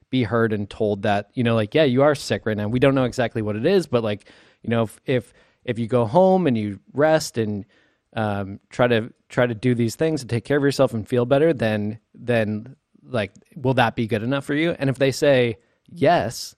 [0.10, 2.79] be heard and told that you know like yeah you are sick right now we
[2.79, 4.27] don't know exactly what it is but like
[4.63, 7.65] you know if if, if you go home and you rest and
[8.13, 11.26] um, try to try to do these things and take care of yourself and feel
[11.26, 14.76] better then then like will that be good enough for you?
[14.80, 16.56] And if they say yes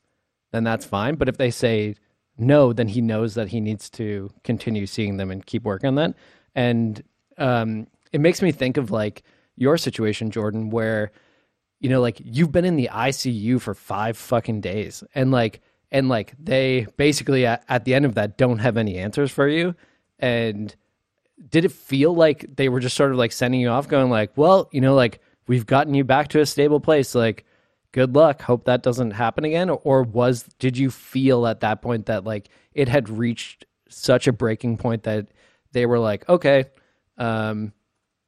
[0.52, 1.16] then that's fine.
[1.16, 1.96] But if they say
[2.38, 5.96] no then he knows that he needs to continue seeing them and keep working on
[5.96, 6.16] that.
[6.56, 7.04] And
[7.38, 9.24] um, it makes me think of like
[9.56, 11.12] your situation jordyn where
[11.82, 16.10] you know, like you've been in the ICU for five fucking days, and like, and
[16.10, 19.76] like they basically at, at the end of that don't have any answers for you.
[20.20, 20.74] And
[21.50, 24.32] did it feel like they were just sort of like sending you off, going like,
[24.36, 27.46] well, you know, like we've gotten you back to a stable place, like
[27.92, 32.06] good luck, hope that doesn't happen again, or was did you feel at that point
[32.06, 35.28] that like it had reached such a breaking point that
[35.74, 36.66] they were like, okay,
[37.18, 37.74] um,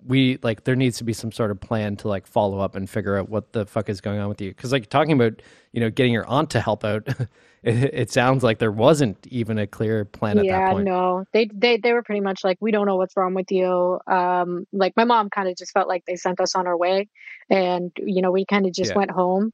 [0.06, 2.89] we like there needs to be some sort of plan to like follow up and
[2.89, 5.80] figure out what the fuck is going on with you because like talking about you
[5.80, 7.08] know getting your aunt to help out
[7.63, 11.26] it, it sounds like there wasn't even a clear plan at that yeah, point no,
[11.34, 14.00] they they they were pretty much like, we don't know what's wrong with you.
[14.08, 17.08] Um, like my mom kind of just felt like they sent us on our way,
[17.50, 18.96] and you know we kind of just Yeah.
[18.96, 19.52] went home.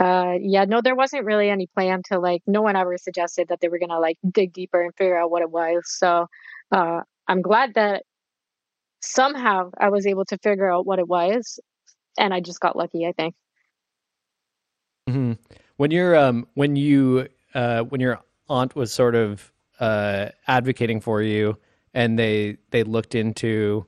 [0.00, 2.42] uh, yeah, no, there wasn't really any plan to like.
[2.46, 5.42] No one ever suggested that they were gonna like dig deeper and figure out what
[5.42, 5.82] it was.
[5.86, 6.28] So
[6.72, 8.04] uh, I'm glad that
[9.02, 11.60] somehow I was able to figure out what it was,
[12.18, 13.06] and I just got lucky.
[13.06, 13.34] I think.
[15.08, 15.32] hmm
[15.76, 21.22] When you're um when you uh when your aunt was sort of uh advocating for
[21.22, 21.58] you,
[21.94, 23.86] and they they looked into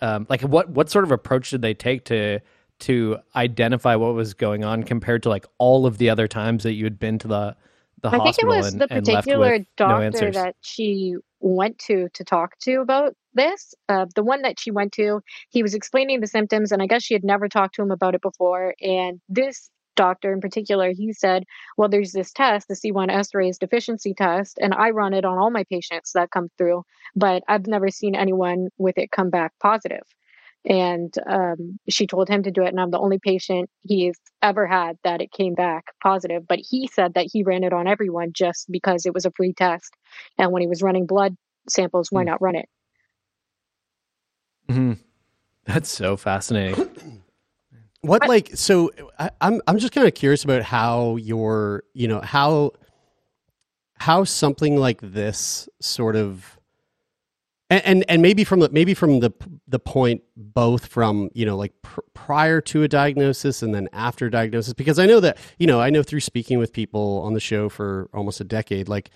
[0.00, 2.40] um like what what sort of approach did they take to
[2.80, 6.74] to identify what was going on compared to like all of the other times that
[6.74, 7.56] you had been to the
[8.02, 10.34] the hospital I think it was and, the particular no doctor answers.
[10.34, 13.74] that she went to to talk to about this.
[13.88, 17.02] Uh, the one that she went to, he was explaining the symptoms, and I guess
[17.02, 18.74] she had never talked to him about it before.
[18.80, 21.44] And this doctor in particular, he said,
[21.76, 25.50] Well, there's this test, the C1 esterase deficiency test, and I run it on all
[25.50, 30.02] my patients that come through, but I've never seen anyone with it come back positive.
[30.64, 34.66] And um, she told him to do it, and I'm the only patient he's ever
[34.66, 36.46] had that it came back positive.
[36.46, 39.54] But he said that he ran it on everyone just because it was a free
[39.54, 39.90] test,
[40.38, 41.34] and when he was running blood
[41.68, 42.68] samples, why not run it?
[44.68, 44.98] Mhm.
[45.64, 46.88] That's so fascinating.
[48.02, 48.90] What like so?
[49.18, 52.72] I, I'm I'm just kind of curious about how your you know how
[53.98, 56.58] how something like this sort of
[57.70, 59.32] and and, and maybe from the maybe from the
[59.66, 64.28] the point both from you know like pr- prior to a diagnosis and then after
[64.28, 67.40] diagnosis because I know that you know I know through speaking with people on the
[67.40, 69.10] show for almost a decade like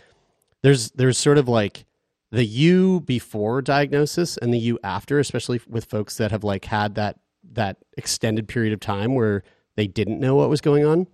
[0.62, 1.84] there's there's sort of like
[2.30, 6.94] the you before diagnosis and the you after especially with folks that have like had
[6.94, 7.18] that
[7.52, 9.42] that extended period of time where
[9.76, 11.06] they didn't know what was going on.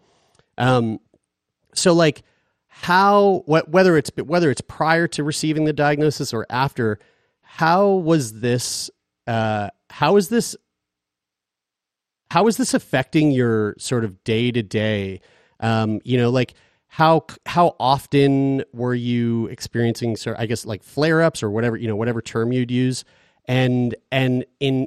[0.59, 1.01] Um
[1.75, 2.23] so like
[2.69, 6.99] how what whether it's whether it's prior to receiving the diagnosis or after
[7.53, 8.91] how was this
[9.27, 10.57] uh how is this
[12.31, 15.21] how is this affecting your sort of day to day
[16.05, 16.55] you know like
[16.87, 21.87] how how often were you experiencing sort i guess like flare ups or whatever you
[21.87, 23.05] know whatever term you'd use?
[23.47, 24.87] And and in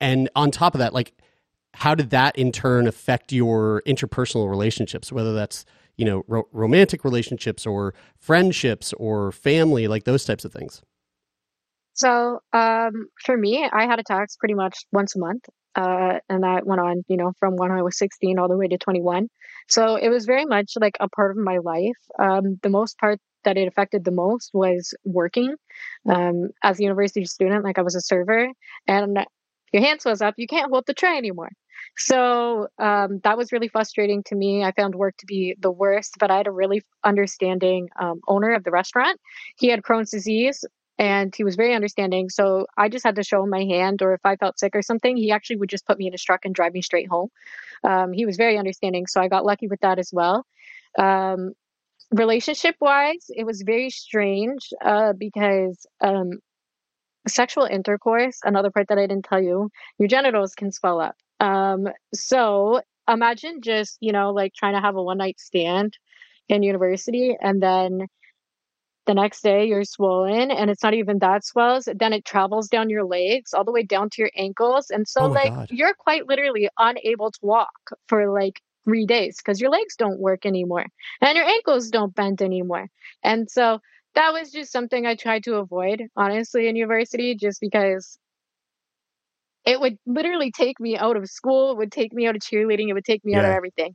[0.00, 1.12] and on top of that like
[1.74, 5.12] how did that in turn affect your interpersonal relationships?
[5.12, 5.64] Whether that's
[5.96, 10.82] you know ro- romantic relationships or friendships or family like those types of things
[11.94, 15.44] So um, for me, I had attacks pretty much once a month.
[15.76, 18.66] Uh, and that went on, you know, from when I was 16 all the way
[18.68, 19.28] to 21.
[19.68, 21.96] So it was very much like a part of my life.
[22.18, 25.54] Um, the most part that it affected the most was working.
[26.08, 28.48] Um, as a university student, like I was a server,
[28.86, 29.18] and
[29.72, 31.50] your hand swells up, you can't hold the tray anymore.
[31.96, 34.64] So um, that was really frustrating to me.
[34.64, 38.52] I found work to be the worst, but I had a really understanding um, owner
[38.52, 39.20] of the restaurant.
[39.56, 40.64] He had Crohn's disease
[41.00, 42.28] and he was very understanding.
[42.28, 44.82] So I just had to show him my hand, or if I felt sick or
[44.82, 47.30] something, he actually would just put me in his truck and drive me straight home.
[47.82, 50.44] Um, he was very understanding, so I got lucky with that as well.
[50.98, 51.52] Um,
[52.10, 56.32] relationship wise, it was very strange uh, because um,
[57.26, 61.16] sexual intercourse, another part that I didn't tell you, your genitals can swell up.
[61.40, 65.96] Um, so imagine just, you know, like trying to have a one night stand
[66.50, 68.06] in university and then
[69.10, 72.88] the next day you're swollen and it's not even that swells then it travels down
[72.88, 75.68] your legs all the way down to your ankles and so Oh like God.
[75.70, 77.72] you're quite literally unable to walk
[78.06, 80.86] for like three days because your legs don't work anymore
[81.20, 82.86] and your ankles don't bend anymore
[83.24, 83.80] and so
[84.14, 88.16] that was just something i tried to avoid honestly in university just because
[89.66, 92.88] it would literally take me out of school it would take me out of cheerleading
[92.88, 93.94] it would take me out of everything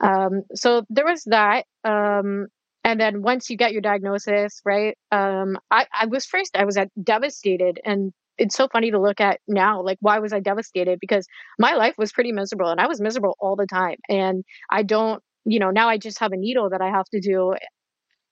[0.00, 1.64] um, so there was that.
[1.84, 2.48] Um,
[2.84, 4.96] and then once you get your diagnosis, right?
[5.12, 7.80] Um, I, I was first, I was at devastated.
[7.84, 9.82] And it's so funny to look at now.
[9.82, 10.98] Like, why was I devastated?
[11.00, 11.26] Because
[11.58, 13.96] my life was pretty miserable and I was miserable all the time.
[14.08, 17.20] And I don't, you know, now I just have a needle that I have to
[17.20, 17.54] do,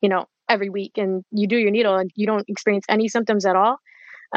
[0.01, 0.93] you know, every week.
[0.97, 3.79] And you do your needle and you don't experience any symptoms at all.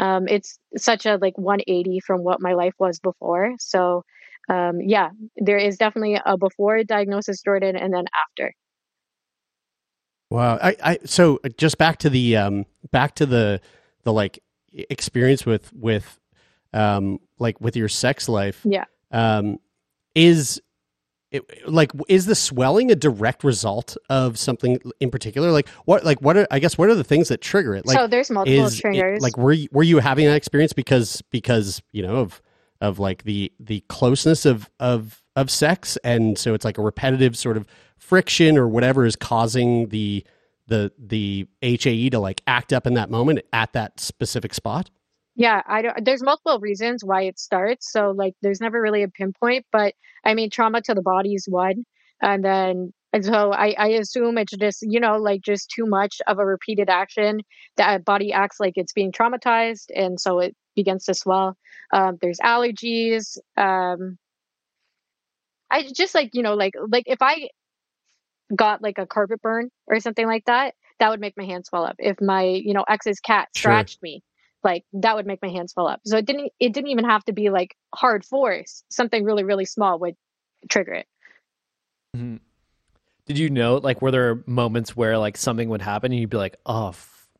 [0.00, 3.52] Um, it's such a like 180 from what my life was before.
[3.58, 4.02] So,
[4.50, 8.52] um, yeah, there is definitely a before diagnosis, Jordyn, and then after.
[10.34, 10.58] Wow.
[10.60, 13.60] I, I so just back to the um back to the
[14.02, 14.40] the like
[14.72, 16.20] experience with with
[16.72, 18.60] um like with your sex life.
[18.64, 18.84] Yeah.
[19.10, 19.58] Um
[20.14, 20.60] is
[21.30, 25.50] it, like is the swelling a direct result of something in particular?
[25.50, 27.86] Like what like what are I guess what are the things that trigger it?
[27.86, 29.20] Like so there's multiple is it- triggers.
[29.22, 32.40] like were you, were you having that experience because because you know of
[32.80, 37.36] of like the the closeness of of of sex and so it's like a repetitive
[37.36, 37.66] sort of
[37.98, 40.24] friction or whatever is causing the
[40.66, 44.90] the the HAE to like act up in that moment at that specific spot.
[45.36, 47.90] Yeah, I don't, there's multiple reasons why it starts.
[47.90, 51.46] So like there's never really a pinpoint, but I mean trauma to the body is
[51.48, 51.84] one.
[52.22, 56.20] and then and so I, I assume it's just you know like just too much
[56.26, 57.40] of a repeated action
[57.76, 61.56] that body acts like it's being traumatized and so it begins to swell
[61.92, 64.18] um, there's allergies um,
[65.70, 67.48] i just like you know like like if i
[68.54, 71.84] got like a carpet burn or something like that that would make my hand swell
[71.84, 73.70] up if my you know ex's cat Sure.
[73.72, 74.22] scratched me
[74.62, 77.24] like that would make my hand swell up so it didn't it didn't even have
[77.24, 80.14] to be like hard force something really really small would
[80.68, 81.06] trigger it
[82.16, 82.40] Mhm.
[83.26, 86.36] Did you know, like, were there moments where like something would happen and you'd be
[86.36, 86.92] like, "Oh,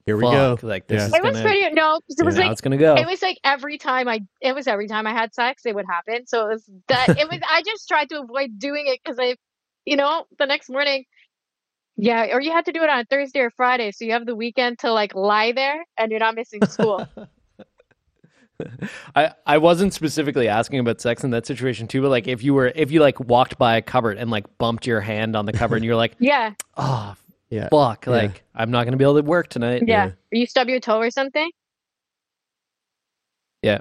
[0.06, 0.66] Here we fuck, go.
[0.66, 1.06] Like this Yeah.
[1.06, 3.06] is it gonna, was pretty no 'cause it was now like it's gonna go." it
[3.06, 6.26] was like every time I it was every time I had sex it would happen.
[6.26, 9.36] So it was that it was I just tried to avoid doing it because I
[9.86, 11.04] you know, the next morning
[11.96, 14.26] yeah, or you had to do it on a Thursday or Friday, so you have
[14.26, 17.06] the weekend to like lie there and you're not missing school.
[19.16, 22.52] I I wasn't specifically asking about sex in that situation too, but like if you
[22.54, 25.52] were if you like walked by a cupboard and like bumped your hand on the
[25.52, 27.14] cupboard and you're like, yeah, "Oh,
[27.54, 27.68] Yeah.
[27.70, 28.12] fuck!" Yeah.
[28.12, 29.82] Like I'm not gonna be able to work tonight.
[29.86, 30.06] yeah.
[30.06, 31.50] Or you stub your toe or something.
[33.62, 33.80] Yeah.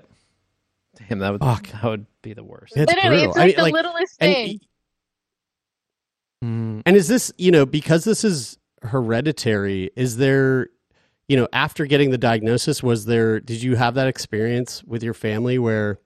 [1.10, 1.68] Damn, that would Fuck.
[1.72, 2.74] that would be the worst.
[2.78, 3.32] It's Literally, brutal.
[3.32, 4.60] it's I like mean, the like, littlest thing.
[6.44, 10.68] Mm, And is this, you know, because this is hereditary, is there,
[11.28, 15.14] you know, after getting the diagnosis, was there, did you have that experience with your
[15.14, 16.00] family where,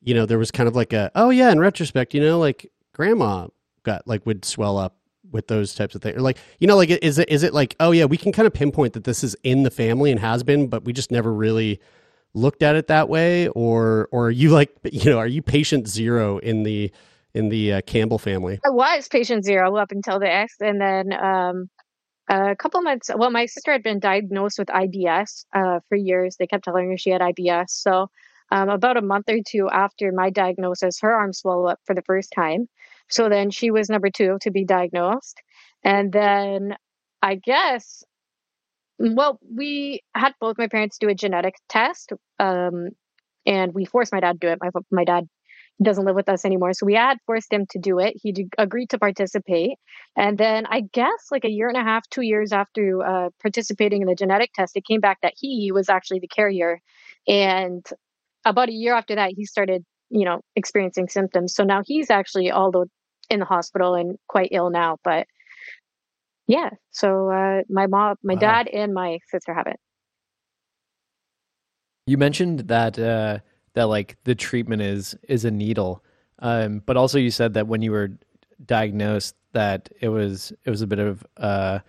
[0.00, 2.70] you know, there was kind of like a, oh, yeah, in retrospect, you know, like
[2.94, 3.48] grandma
[3.82, 4.96] got, like, would swell up
[5.30, 6.16] with those types of things?
[6.16, 8.46] Or like, you know, like, is it, is it like, oh, yeah, we can kind
[8.46, 11.32] of pinpoint that this is in the family and has been, but we just never
[11.32, 11.80] really
[12.34, 13.48] looked at it that way?
[13.48, 16.92] Or, or are you like, you know, are you patient zero in the,
[17.34, 18.60] in the uh, Campbell family?
[18.64, 21.68] I was patient zero up until the X, and then um,
[22.28, 23.10] a couple months.
[23.14, 26.36] Well, my sister had been diagnosed with IBS uh, for years.
[26.38, 27.70] They kept telling her she had IBS.
[27.70, 28.08] So,
[28.50, 32.02] um, about a month or two after my diagnosis, her arm swelled up for the
[32.02, 32.68] first time.
[33.10, 35.40] So then she was number two to be diagnosed,
[35.82, 36.76] and then
[37.22, 38.02] I guess.
[38.98, 42.90] Well, we had both my parents do a genetic test, um,
[43.44, 44.58] and we forced my dad to do it.
[44.62, 45.28] My my dad
[45.82, 46.72] doesn't live with us anymore.
[46.72, 48.14] So we had forced him to do it.
[48.22, 49.72] He agreed to participate.
[50.16, 54.02] And then I guess like a year and a half, two years after uh, participating
[54.02, 56.80] in the genetic test, it came back that he was actually the carrier.
[57.26, 57.84] And
[58.44, 59.84] about a year after that, he started,
[60.14, 61.54] you know, experiencing symptoms.
[61.54, 62.86] So now he's actually although
[63.28, 64.98] in the hospital and quite ill now.
[65.02, 65.26] But
[66.46, 68.40] yeah, so uh, my mom, my Wow.
[68.40, 69.80] dad, and my sister have it.
[72.06, 73.38] You mentioned that uh,
[73.74, 76.04] that like the treatment is is a needle,
[76.38, 78.10] um, but also you said that when you were
[78.64, 81.80] diagnosed that it was it was a bit of uh,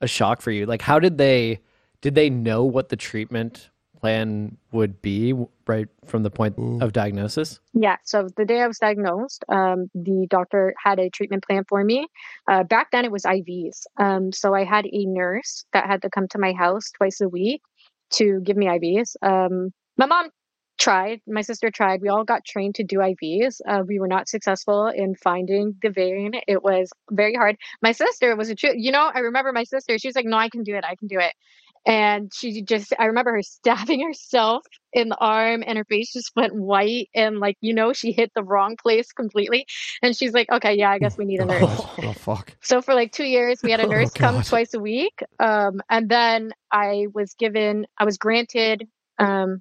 [0.00, 0.66] a shock for you.
[0.66, 1.60] Like, how did they
[2.00, 3.70] did they know what the treatment
[4.00, 5.34] plan would be
[5.66, 7.60] right from the point of diagnosis?
[7.74, 11.82] Yeah, so the day I was diagnosed, um, the doctor had a treatment plan for
[11.84, 12.06] me.
[12.48, 13.82] Uh, back then, it was IVs.
[13.96, 17.28] Um, so I had a nurse that had to come to my house twice a
[17.28, 17.62] week
[18.10, 19.16] to give me IVs.
[19.22, 20.30] Um, my mom
[20.78, 22.00] tried, my sister tried.
[22.00, 23.60] We all got trained to do IVs.
[23.68, 26.32] Uh, we were not successful in finding the vein.
[26.46, 27.56] It was very hard.
[27.82, 30.36] My sister was a true, you know, I remember my sister, she was like, No,
[30.36, 30.84] I can do it.
[30.84, 31.32] I can do it.
[31.86, 36.32] And she just, I remember her stabbing herself in the arm and her face just
[36.34, 39.66] went white and like you know she hit the wrong place completely
[40.02, 41.62] and she's like okay yeah i guess we need a nurse.
[41.62, 42.56] Oh, oh, fuck.
[42.62, 45.80] so for like two years we had a Oh, nurse come twice a week um
[45.90, 48.86] and then i was given i was granted
[49.18, 49.60] um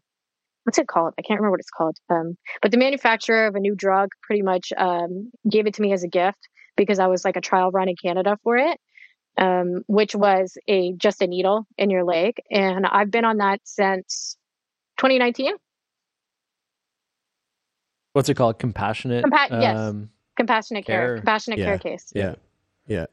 [0.63, 1.13] what's it called?
[1.17, 4.41] I can't remember what it's called um but the manufacturer of a new drug pretty
[4.41, 6.47] much um gave it to me as a gift
[6.77, 8.79] because i was like a trial run in canada for it
[9.37, 13.61] um, which was a just a needle in your leg, and I've been on that
[13.63, 14.37] since
[14.97, 15.53] 2019.
[18.13, 18.57] What's it called?
[18.59, 19.23] Compassionate.
[19.25, 19.77] Compa- yes.
[19.77, 21.17] um, Compassionate care, Care.
[21.17, 21.65] compassionate Yeah.
[21.65, 22.11] care case.
[22.15, 22.35] Yeah.
[22.87, 23.05] Yeah.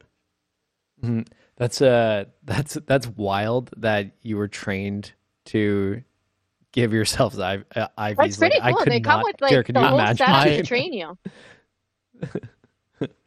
[1.03, 1.27] mhm.
[1.57, 5.13] That's uh that's that's wild that you were trained
[5.45, 6.03] to
[6.71, 8.15] give yourselves I- uh, IVs.
[8.17, 8.83] That's pretty like, I cool.
[8.83, 10.17] could They come with like can the whole imagine?
[10.27, 11.17] setup to train you.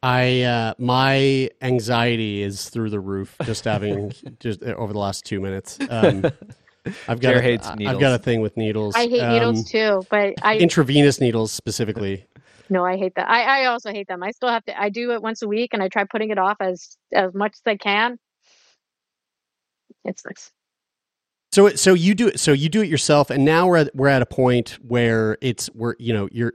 [0.02, 5.24] I uh, my anxiety is through the roof just having just uh, over the last
[5.24, 5.78] two minutes.
[5.90, 6.24] Um,
[7.06, 8.94] I've got Jer a, hates I- I've got a thing with needles.
[8.96, 12.26] I hate Um, needles too, but I intravenous needles specifically.
[12.70, 13.28] no, I hate that.
[13.28, 14.22] I, I also hate them.
[14.22, 14.80] I still have to.
[14.80, 17.52] I do it once a week, and I try putting it off as as much
[17.54, 18.18] as I can.
[20.04, 20.50] It sucks.
[21.52, 24.08] So so you do it so you do it yourself, and now we're at, we're
[24.08, 26.52] at a point where it's we're you know you're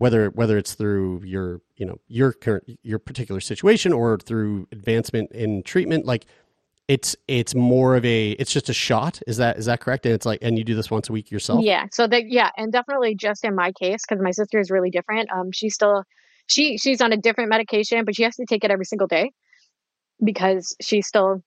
[0.00, 5.30] whether whether it's through your you know your current your particular situation or through advancement
[5.30, 6.24] in treatment, like
[6.88, 9.20] it's it's more of a it's just a shot.
[9.26, 10.06] Is that is that correct?
[10.06, 11.62] And it's like and you do this once a week yourself.
[11.62, 11.84] Yeah.
[11.92, 15.30] So that yeah, and definitely just in my case because my sister is really different.
[15.30, 16.04] Um, she still
[16.48, 19.32] she she's on a different medication, but she has to take it every single day
[20.24, 21.42] because she's still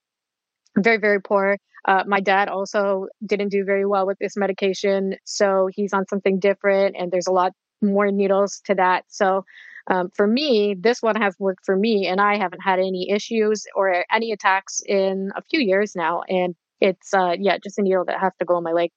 [0.78, 1.58] very very poor.
[1.86, 6.38] Uh, my dad also didn't do very well with this medication, so he's on something
[6.38, 7.52] different, and there's a lot
[7.84, 9.04] more needles to that.
[9.08, 9.44] So
[9.86, 13.66] um, for me, this one has worked for me, and I haven't had any issues
[13.74, 16.22] or any attacks in a few years now.
[16.28, 18.90] And it's uh, yeah, just a needle that has to go in my leg.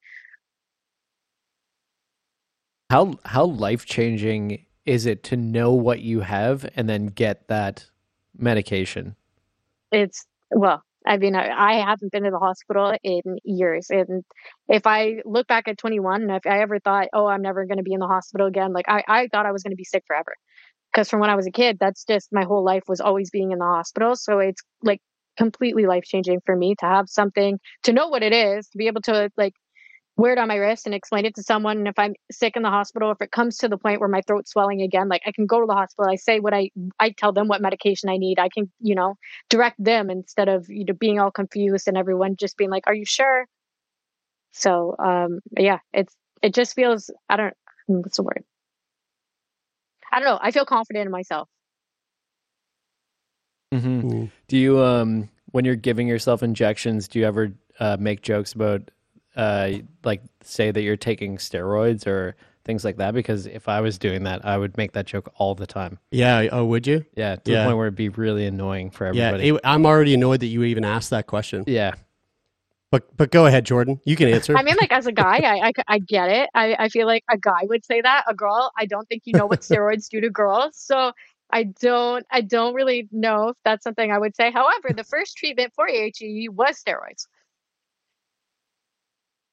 [2.89, 7.85] How how life changing is it to know what you have and then get that
[8.38, 9.15] medication?
[9.91, 14.23] It's well, I mean, I, haven't been to the hospital in years, and
[14.67, 17.77] if I look back at 21, and if I ever thought, oh, I'm never going
[17.77, 19.85] to be in the hospital again, like I, I thought I was going to be
[19.85, 20.35] sick forever,
[20.91, 23.51] because from when I was a kid, that's just my whole life was always being
[23.51, 24.15] in the hospital.
[24.15, 24.99] So it's like
[25.37, 28.87] completely life changing for me to have something to know what it is, to be
[28.87, 29.53] able to like
[30.18, 31.78] wear it on my wrist and explain it to someone.
[31.78, 34.22] And if I'm sick in the hospital, if it comes to the point where my
[34.22, 36.09] throat's swelling again, like I can go to the hospital.
[36.11, 38.39] I say what I, I tell them what medication I need.
[38.39, 39.18] I can, you know,
[39.49, 42.95] direct them instead of, you know, being all confused and everyone just being like, are
[42.95, 43.45] you sure?
[44.53, 47.53] So, um, yeah, it's, it just feels, I don't,
[47.86, 48.43] what's the word?
[50.11, 50.39] I don't know.
[50.41, 51.47] I feel confident in myself.
[53.72, 54.26] Mm-hmm.
[54.47, 58.89] Do you, um, when you're giving yourself injections, do you ever uh, make jokes about
[59.38, 59.71] uh,
[60.03, 62.35] like say that you're taking steroids or
[62.65, 65.55] things like that because if I was doing that, I would make that joke all
[65.55, 65.99] the time.
[66.11, 66.49] Yeah.
[66.51, 67.05] Oh, would you?
[67.15, 67.59] Yeah, to Yeah.
[67.59, 69.47] the point where it'd be really annoying for everybody.
[69.47, 69.53] Yeah.
[69.53, 71.63] it- I'm already annoyed that you even asked that question.
[71.65, 71.93] Yeah.
[72.91, 73.99] But but go ahead, Jordyn.
[74.05, 74.55] You can answer.
[74.57, 76.49] I mean, like as a guy, I, I, I get it.
[76.53, 78.23] I, I feel like a guy would say that.
[78.29, 80.77] A girl, I don't think you know what steroids do to girls.
[80.77, 81.11] So
[81.51, 84.51] I don't, I don't really know if that's something I would say.
[84.51, 87.27] However, the first treatment for AHE was steroids.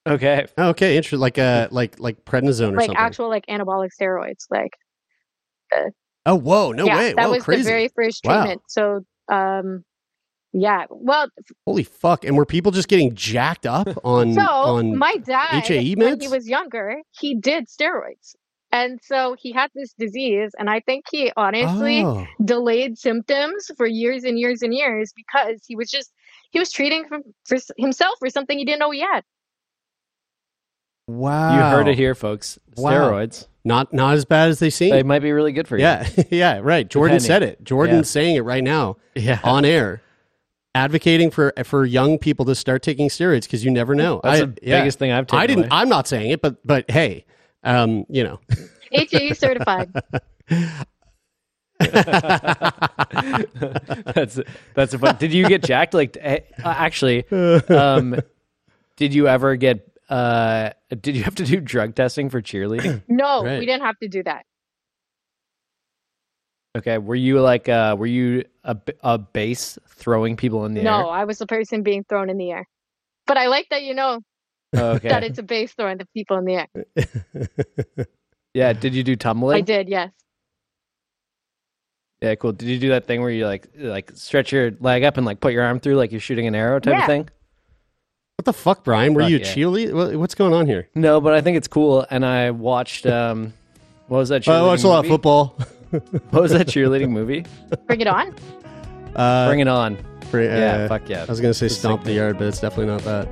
[0.07, 0.46] Okay.
[0.59, 0.96] okay.
[0.96, 1.20] Interesting.
[1.20, 2.76] Like uh like like prednisone or something.
[2.76, 2.96] like something.
[2.98, 4.72] actual like anabolic steroids like
[5.74, 5.90] uh,
[6.26, 6.72] oh whoa!
[6.72, 7.12] No yeah way!
[7.14, 7.62] that Whoa, was crazy!
[7.62, 8.42] the very first Wow.
[8.42, 9.00] treatment so
[9.32, 9.82] um
[10.52, 11.28] yeah well
[11.66, 12.24] Holy fuck!
[12.24, 16.28] And were people just getting jacked up on so on my dad HAE when he
[16.28, 18.34] was younger he did steroids
[18.72, 22.26] and so he had this disease and i think he honestly Oh.
[22.44, 26.12] delayed symptoms for years and years and years because he was just
[26.50, 29.22] he was treating for, for himself for something he didn't know he had
[31.07, 31.55] Wow!
[31.55, 32.59] You heard it here, folks.
[32.76, 32.92] Wow.
[33.11, 33.46] Steroids.
[33.64, 34.90] Not not as bad as they seem.
[34.90, 35.82] They might be really good for you.
[35.84, 36.88] yeah, yeah, right.
[36.88, 37.20] Jordyn Depending.
[37.20, 37.64] said it.
[37.64, 38.02] Jordyn's Yeah.
[38.02, 39.40] saying it right now Yeah.
[39.44, 40.02] on air,
[40.74, 44.20] advocating for for young people to start taking steroids because you never know.
[44.24, 44.80] That's I- the yeah.
[44.80, 45.64] biggest thing I've taken I didn't.
[45.64, 45.68] away.
[45.72, 47.24] I'm not saying it, but but hey,
[47.64, 48.40] um, you know.
[48.92, 49.90] HAE E certified
[51.80, 52.00] that's
[54.74, 55.16] that's a fun.
[55.18, 55.94] Did you get jacked?
[55.94, 58.20] Like, eh, uh, actually, um,
[58.96, 59.90] did you ever get?
[60.09, 63.02] Uh, did you have to do drug testing for cheerleading?
[63.09, 63.59] no Right.
[63.59, 64.44] we didn't have to do that
[66.76, 70.90] Okay, were you like, uh, were you a, a base throwing people in the no
[70.90, 71.02] air?
[71.05, 72.66] No, I was the person being thrown in the air
[73.26, 74.20] but i like that you know
[74.76, 75.09] Oh, okay.
[75.09, 78.07] that it's a base throwing the people in the air
[78.55, 78.72] yeah.
[78.72, 79.57] Did you do tumbling?
[79.59, 80.11] I did, yes.
[82.20, 82.52] Yeah, cool.
[82.52, 85.40] Did you do that thing where you like like stretch your leg up and like
[85.40, 87.00] put your arm through like you're shooting an arrow type Yeah.
[87.02, 87.28] of thing?
[88.37, 89.14] What the fuck, Brian?
[89.14, 89.47] Were Fuck you a yeah.
[89.55, 90.16] cheerleader?
[90.16, 90.89] What's going on here?
[90.97, 92.05] No, but I think it's cool.
[92.11, 93.53] And I watched um,
[94.09, 94.47] what was that?
[94.49, 95.57] I cheerleading watched a lot of football.
[96.30, 97.47] What was that cheerleading movie?
[97.87, 98.35] Bring it on.
[99.14, 99.97] Uh, Bring it on.
[100.28, 101.22] for- uh, yeah, fuck yeah.
[101.22, 103.28] I was gonna say It's stomp sick the yard, but it's definitely not that.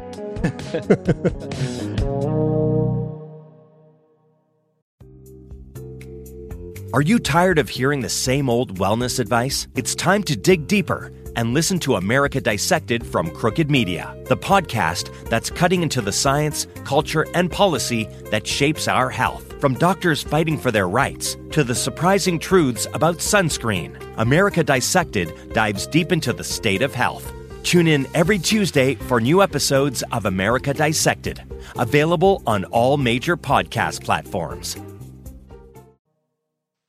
[6.94, 9.66] Are you tired of hearing the same old wellness advice?
[9.74, 15.11] It's time to dig deeper and listen to America Dissected from Crooked Media, the podcast
[15.28, 19.61] that's cutting into the science, culture, and policy that shapes our health.
[19.61, 25.87] From doctors fighting for their rights to the surprising truths about sunscreen, America Dissected dives
[25.87, 27.33] deep into the state of health.
[27.62, 31.43] Tune in every Tuesday for new episodes of America Dissected,
[31.78, 34.76] available on all major podcast platforms.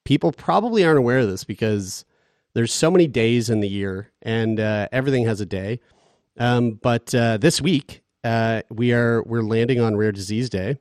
[0.06, 2.06] people probably aren't aware of this because
[2.54, 5.80] there's so many days in the year and uh, everything has a day.
[6.38, 10.78] Um, but uh, this week uh, we are we're landing on Rare Disease Day,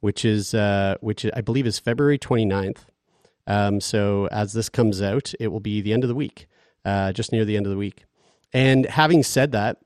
[0.00, 2.86] which is uh, which I believe is February 29th.
[3.46, 6.46] Um, so as this comes out, it will be the end of the week,
[6.84, 8.04] uh, just near the end of the week.
[8.52, 9.78] And having said that,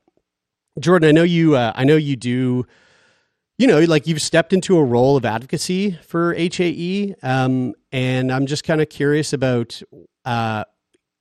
[0.79, 2.65] Jordyn, I know you uh, I know you do
[3.57, 8.45] you know, like you've stepped into a role of advocacy for HAE, um, and I'm
[8.45, 9.81] just kind of curious about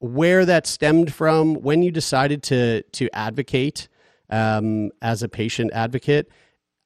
[0.01, 3.89] where that stemmed from, when you decided to to advocate
[4.31, 6.31] um, as a patient advocate,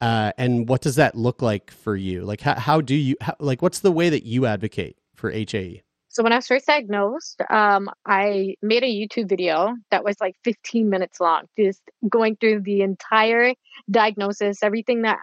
[0.01, 2.23] uh, and what does that look like for you?
[2.23, 3.63] Like, how, how do you how, like?
[3.63, 5.31] What's the way that you advocate for?
[5.31, 5.83] HAE?
[6.13, 10.37] So when I was first diagnosed, um, I made a YouTube video that was like
[10.45, 13.55] 15 minutes long, just going through the entire
[13.91, 15.17] diagnosis, everything that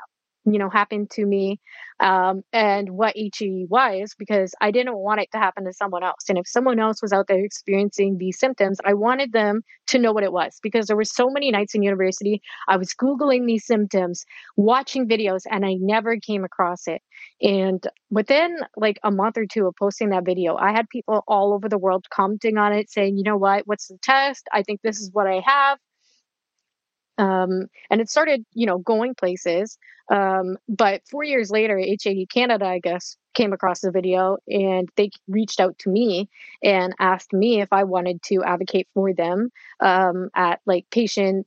[0.45, 1.59] you know happened to me
[1.99, 6.29] um, and what HAE was because I didn't want it to happen to someone else.
[6.29, 10.13] And if someone else was out there experiencing these symptoms, I wanted them to know
[10.13, 13.65] what it was because there were so many nights in university I was googling these
[13.65, 14.25] symptoms,
[14.55, 17.01] watching videos, and I never came across it.
[17.41, 21.53] And within like a month or two of posting that video, I had people all
[21.53, 23.67] over the world commenting on it, saying, "You know what?
[23.67, 24.47] What's the test?
[24.53, 25.79] I think this is what I have."
[27.19, 29.77] Um, and it started, you know, going places.
[30.09, 35.11] Um, but four years later, HAE Canada, I guess, came across the video and they
[35.27, 36.29] reached out to me
[36.63, 39.51] and asked me if I wanted to advocate for them
[39.81, 41.45] um, at like patient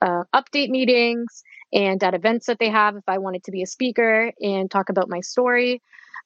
[0.00, 1.42] uh, update meetings
[1.72, 4.88] and at events that they have if I wanted to be a speaker and talk
[4.88, 5.82] about my story.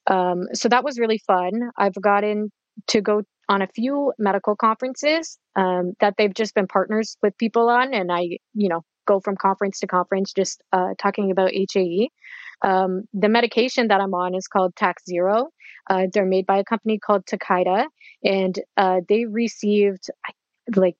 [0.07, 1.71] Um, so that was really fun.
[1.77, 2.51] I've gotten
[2.87, 7.69] to go on a few medical conferences um, that they've just been partners with people
[7.69, 12.09] on, and I, you know, go from conference to conference just uh, talking about HAE.
[12.61, 15.47] Um, the medication that I'm on is called Takhzyro.
[15.89, 17.85] Uh, they're made by a company called Takeda,
[18.23, 20.09] and uh, they received
[20.75, 20.95] like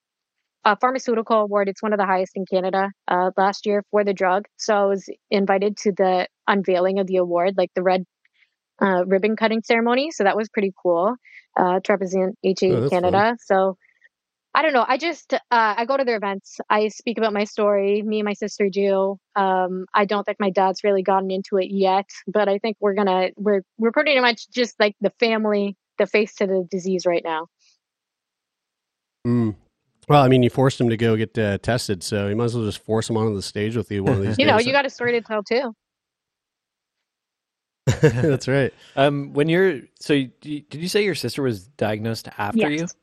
[0.66, 1.70] a pharmaceutical award.
[1.70, 4.46] It's one of the highest in Canada uh, last year for the drug.
[4.58, 8.04] So I was invited to the unveiling of the award, like the red
[8.82, 10.12] uh, ribbon cutting ceremony.
[10.12, 11.16] So that was pretty cool
[11.58, 13.18] uh, to represent HAE Oh, Canada.
[13.18, 13.38] fun.
[13.46, 13.78] So
[14.56, 14.86] I don't know.
[14.88, 16.60] I just uh, I go to their events.
[16.70, 18.04] I speak about my story.
[18.04, 19.18] Me and my sister do.
[19.36, 22.94] Um, I don't think my dad's really gotten into it yet, but I think we're
[22.94, 27.24] gonna we're we're pretty much just like the family, the face to the disease right
[27.24, 27.48] now.
[29.26, 29.56] Mm.
[30.08, 32.56] Well, I mean, you forced him to go get uh, tested, so you might as
[32.56, 34.72] well just force him onto the stage with you one of these You know, you
[34.72, 35.74] got a story to tell too.
[38.02, 38.74] That's right.
[38.96, 42.80] Um, when you're so, you- did you say your sister was diagnosed after you?
[42.82, 42.96] Yes.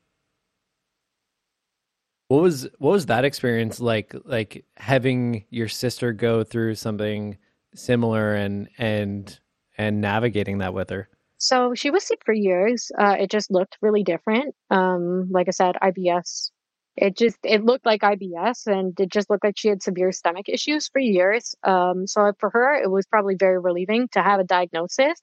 [2.29, 4.15] What was what was that experience like?
[4.23, 7.37] Like having your sister go through something
[7.75, 9.37] similar and and
[9.77, 11.09] and navigating that with her.
[11.39, 12.89] So she was sick for years.
[12.97, 14.55] Uh, it just looked really different.
[14.69, 16.51] Um, like I said, IBS.
[16.97, 20.49] It just it looked like IBS, and it just looked like she had severe stomach
[20.49, 21.55] issues for years.
[21.63, 25.21] Um, so for her, it was probably very relieving to have a diagnosis.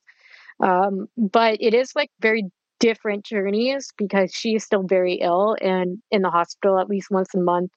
[0.60, 2.44] Um, but it is like very
[2.80, 7.34] different journeys because she is still very ill and in the hospital at least once
[7.34, 7.70] a month.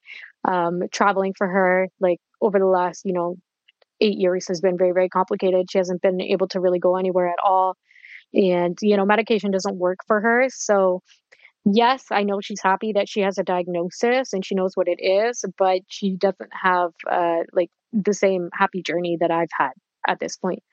[0.45, 3.37] Um, traveling for her like over the last you know
[3.99, 5.69] eight years has been very very complicated.
[5.69, 7.77] She hasn't been able to really go anywhere at all
[8.33, 11.01] and you know medication doesn't work for her so
[11.65, 14.99] yes i know she's happy that she has a diagnosis and she knows what it
[15.01, 19.71] is but she doesn't have uh like the same happy journey that i've had
[20.07, 20.63] at this point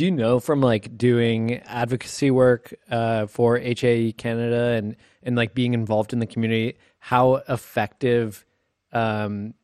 [0.00, 5.52] Do you know from like doing advocacy work uh, for HAE Canada and and like
[5.54, 8.44] being involved in the community how effective
[8.92, 9.54] um,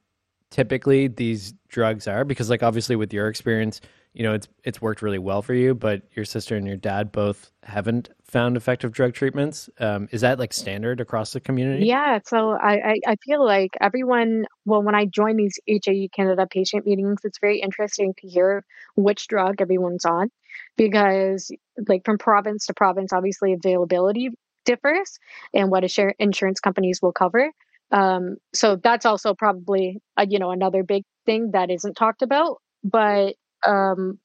[0.51, 2.25] typically these drugs are?
[2.25, 3.81] Because like obviously with your experience,
[4.17, 7.12] you know it's it's worked really well for you, but your sister and your dad
[7.12, 9.69] both haven't found effective drug treatments.
[9.79, 11.87] Um, is that like standard across the community?
[11.87, 16.87] yeah so I, I feel like everyone well when i join these hae canada patient
[16.87, 18.64] meetings it's very interesting to hear
[18.97, 20.31] which drug everyone's on
[20.77, 21.51] because
[21.89, 24.31] like from province to province obviously availability
[24.64, 25.19] differs
[25.55, 27.51] and what insur- insurance companies will cover
[27.93, 32.61] um so that's also probably uh, you know another big thing that isn't talked about
[32.83, 33.35] but
[33.67, 34.19] um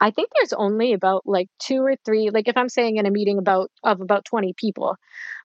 [0.00, 3.10] I think there's only about like two or three, like if I'm saying in a
[3.10, 4.96] meeting about of about 20 people,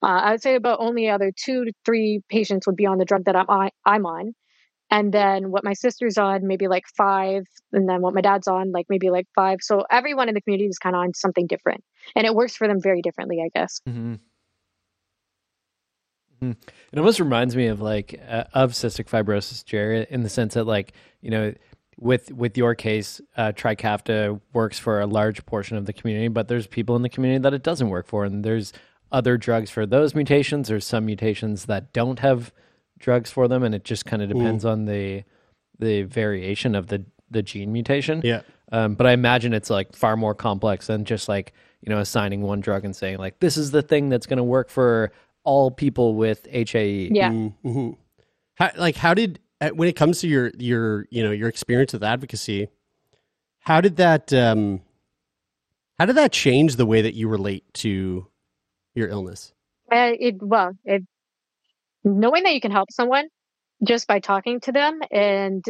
[0.03, 3.05] uh, I would say about only other two to three patients would be on the
[3.05, 4.33] drug that I'm I'm on.
[4.89, 7.43] And then what my sister's on, maybe like five.
[7.71, 9.59] And then what my dad's on, like maybe like five.
[9.61, 11.81] So everyone in the community is kind of on something different.
[12.13, 13.79] And it works for them very differently, I guess.
[13.87, 14.15] Mm-hmm.
[16.43, 16.57] Mhm.
[16.91, 20.65] It almost reminds me of like uh, of cystic fibrosis, Jared, in the sense that
[20.65, 21.53] like you know,
[22.01, 26.47] with with your case, uh, Trikafta works for a large portion of the community, but
[26.47, 28.73] there's people in the community that it doesn't work for, and there's
[29.11, 30.67] other drugs for those mutations.
[30.67, 32.51] There's some mutations that don't have
[32.97, 35.23] drugs for them, and it just kind of depends on the
[35.79, 38.21] the variation of the the gene mutation.
[38.23, 38.41] Yeah.
[38.71, 42.41] Um, but I imagine it's like far more complex than just like you know assigning
[42.41, 45.11] one drug and saying like this is the thing that's going to work for
[45.43, 47.09] all people with HAE.
[47.11, 47.31] Yeah.
[47.31, 47.91] hmm
[48.55, 49.39] How, like, how did
[49.69, 52.69] when it comes to your your you know your experience with advocacy,
[53.59, 54.81] how did that um,
[55.99, 58.27] how did that change the way that you relate to
[58.95, 59.53] your illness?
[59.91, 61.03] Uh, it well, it
[62.03, 63.27] knowing that you can help someone
[63.83, 65.63] just by talking to them and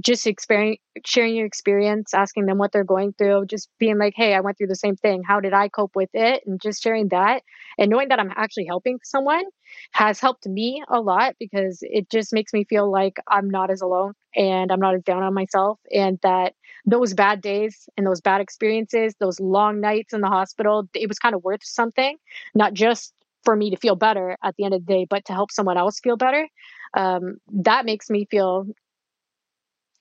[0.00, 4.34] just experience sharing your experience asking them what they're going through just being like hey
[4.34, 7.08] i went through the same thing how did i cope with it and just sharing
[7.08, 7.42] that
[7.78, 9.44] and knowing that i'm actually helping someone
[9.92, 13.80] has helped me a lot because it just makes me feel like i'm not as
[13.80, 16.54] alone and i'm not as down on myself and that
[16.86, 21.18] those bad days and those bad experiences those long nights in the hospital it was
[21.18, 22.16] kind of worth something
[22.54, 23.12] not just
[23.44, 25.76] for me to feel better at the end of the day but to help someone
[25.76, 26.48] else feel better.
[26.96, 28.66] Um, that makes me feel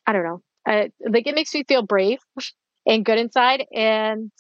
[0.06, 2.20] i don't know uh, like it makes me feel brave
[2.86, 4.32] and good inside and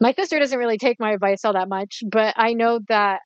[0.00, 3.20] my sister doesn't really take my advice all that much but i know that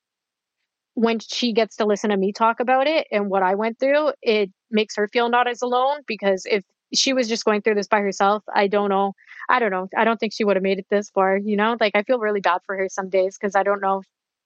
[0.95, 4.11] when she gets to listen to me talk about it and what i went through
[4.21, 6.63] it makes her feel not as alone because if
[6.93, 9.13] she was just going through this by herself i don't know
[9.49, 11.77] i don't know i don't think she would have made it this far you know
[11.79, 14.01] like i feel really bad for her some days because i don't know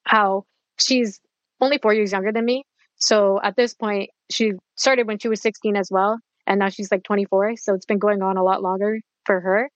[0.05, 0.43] how
[0.79, 1.19] she's
[1.61, 2.65] only four years younger than me
[3.03, 6.89] so at this point, she started when she was 16 as well, and now she's
[6.89, 7.57] like 24.
[7.57, 9.69] So it's been going on a lot longer for her.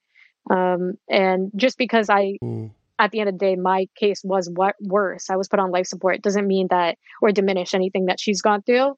[0.50, 2.70] Um, and just because I, mm.
[2.98, 5.30] At the end of the day, my case was what worse.
[5.30, 6.22] I was put on life support.
[6.22, 8.94] doesn't mean that or diminish anything that she's gone through.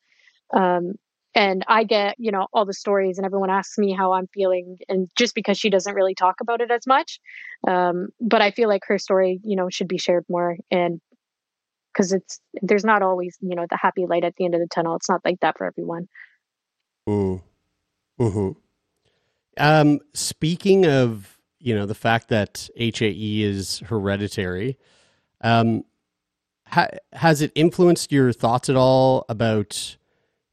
[0.55, 0.95] Um,
[1.35, 4.79] and I get, you know, all the stories, and everyone asks me how I'm feeling,
[4.89, 7.21] and just because she doesn't really talk about it as much,
[7.69, 11.01] um, but I feel like her story, you know, should be shared more, and
[11.93, 14.67] because it's there's not always you know the happy light at the end of the
[14.67, 14.97] tunnel.
[14.97, 16.09] It's not like that for everyone.
[17.09, 17.43] Mm.
[18.19, 18.51] Hmm.
[19.57, 20.01] Um.
[20.15, 24.79] Speaking of you know the fact that HAE is hereditary,
[25.43, 25.85] um,
[26.67, 29.97] ha- has it influenced your thoughts at all about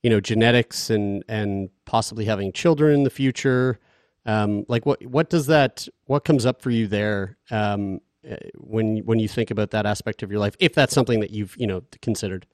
[0.04, 3.80] you know genetics and and possibly having children in the future?
[4.26, 7.38] Um, like what what does that what comes up for you there?
[7.50, 11.22] Um, uh, when when you think about that aspect of your life, if that's something
[11.22, 12.46] that you've you know considered.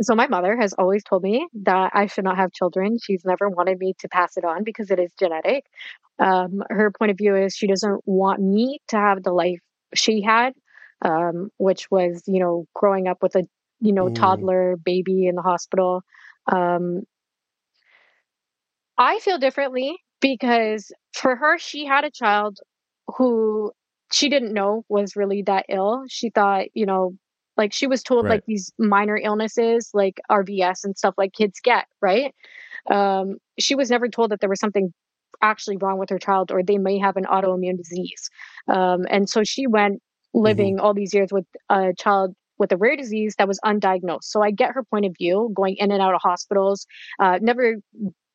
[0.00, 2.98] So my mother has always told me that I should not have children.
[3.00, 5.66] She's never wanted me to pass it on because it is genetic.
[6.18, 9.60] Um, her point of view is she doesn't want me to have the life
[9.94, 10.52] she had,
[11.02, 13.44] um, which was you know growing up with a
[13.80, 14.14] you know mm.
[14.14, 16.02] toddler baby in the hospital.
[16.50, 17.02] Um,
[18.96, 22.58] I feel differently because for her, she had a child
[23.16, 23.72] who
[24.12, 26.04] she didn't know was really that ill.
[26.08, 27.14] She thought, you know,
[27.56, 28.32] like she was told right.
[28.32, 32.34] like these minor illnesses like RVS and stuff like kids get, right?
[32.90, 34.92] Um, she was never told that there was something
[35.42, 38.30] actually wrong with her child or they may have an autoimmune disease.
[38.68, 40.84] Um, and so she went living mm-hmm.
[40.84, 44.24] all these years with a child with a rare disease that was undiagnosed.
[44.24, 46.86] So I get her point of view going in and out of hospitals,
[47.18, 47.76] uh, never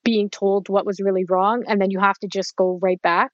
[0.03, 3.31] being told what was really wrong and then you have to just go right back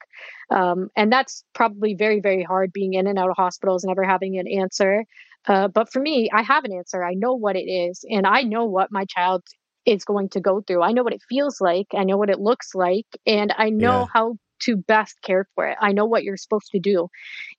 [0.51, 4.37] um, and that's probably very very hard being in and out of hospitals never having
[4.37, 5.05] an answer
[5.47, 8.41] uh, but for me i have an answer i know what it is and i
[8.41, 9.43] know what my child
[9.85, 12.39] is going to go through i know what it feels like i know what it
[12.39, 14.05] looks like and i know yeah.
[14.13, 17.07] how to best care for it i know what you're supposed to do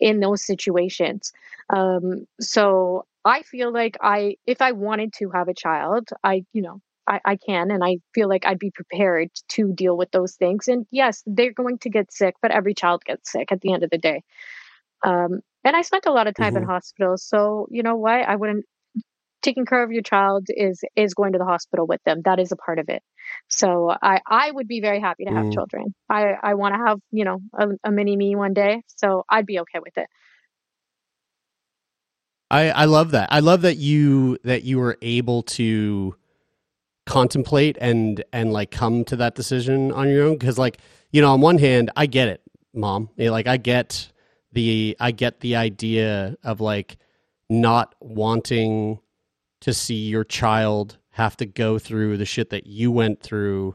[0.01, 1.33] in those situations
[1.71, 6.63] um, so i feel like i if i wanted to have a child i you
[6.63, 10.35] know I, I can and I feel like I'd be prepared to deal with those
[10.35, 10.67] things.
[10.69, 13.85] And yes, they're going to get sick, but every child gets sick at the end
[13.85, 14.23] of the day.
[15.05, 16.63] Um, and I spent a lot of time mm-hmm.
[16.63, 18.23] in hospitals, so you know what?
[18.23, 18.65] I wouldn't
[19.47, 22.23] taking care of your child is is going to the hospital with them.
[22.25, 23.03] That is a part of it.
[23.49, 25.55] So I I would be very happy to have mm.
[25.55, 25.95] children.
[26.11, 29.47] I I want to have you know a, a mini me one day, so I'd
[29.47, 30.09] be okay with it.
[32.51, 33.29] I I love that.
[33.33, 36.17] I love that you that you were able to
[37.07, 40.79] contemplate and and like come to that decision on your own because like
[41.13, 42.43] you know on one hand i get it
[42.75, 44.11] mom like i get
[44.51, 46.97] the i get the idea of like
[47.49, 48.99] not wanting
[49.61, 53.75] to see your child have to go through the shit that you went through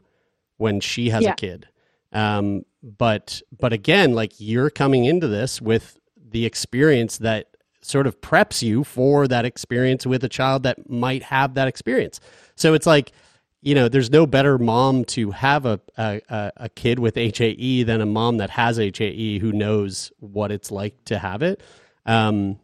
[0.56, 1.32] when she has yeah.
[1.32, 1.68] a kid
[2.12, 5.98] um but but again like you're coming into this with
[6.30, 7.52] the experience that
[7.82, 12.20] sort of preps you for that experience with a child that might have that experience.
[12.54, 13.12] So it's like,
[13.60, 18.00] you know, there's no better mom to have a, a, a kid with HAE than
[18.00, 21.62] a mom that has HAE who knows what it's like to have it.
[22.06, 22.58] Um,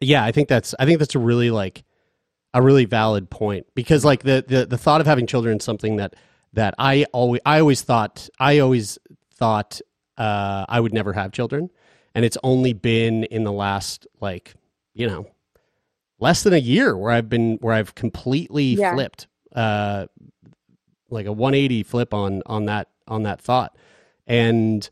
[0.00, 1.84] yeah, I think that's I think that's a really like
[2.54, 5.96] a really valid point because like the the, the thought of having children is something
[5.96, 6.14] that
[6.52, 8.96] that I always I always thought I always
[9.34, 9.80] thought
[10.16, 11.68] uh, I would never have children
[12.14, 14.54] and it's only been in the last like
[14.94, 15.26] you know
[16.20, 18.94] less than a year where I've been where I've completely yeah.
[18.94, 20.06] flipped uh
[21.10, 23.76] like a 180 flip on on that on that thought
[24.26, 24.88] and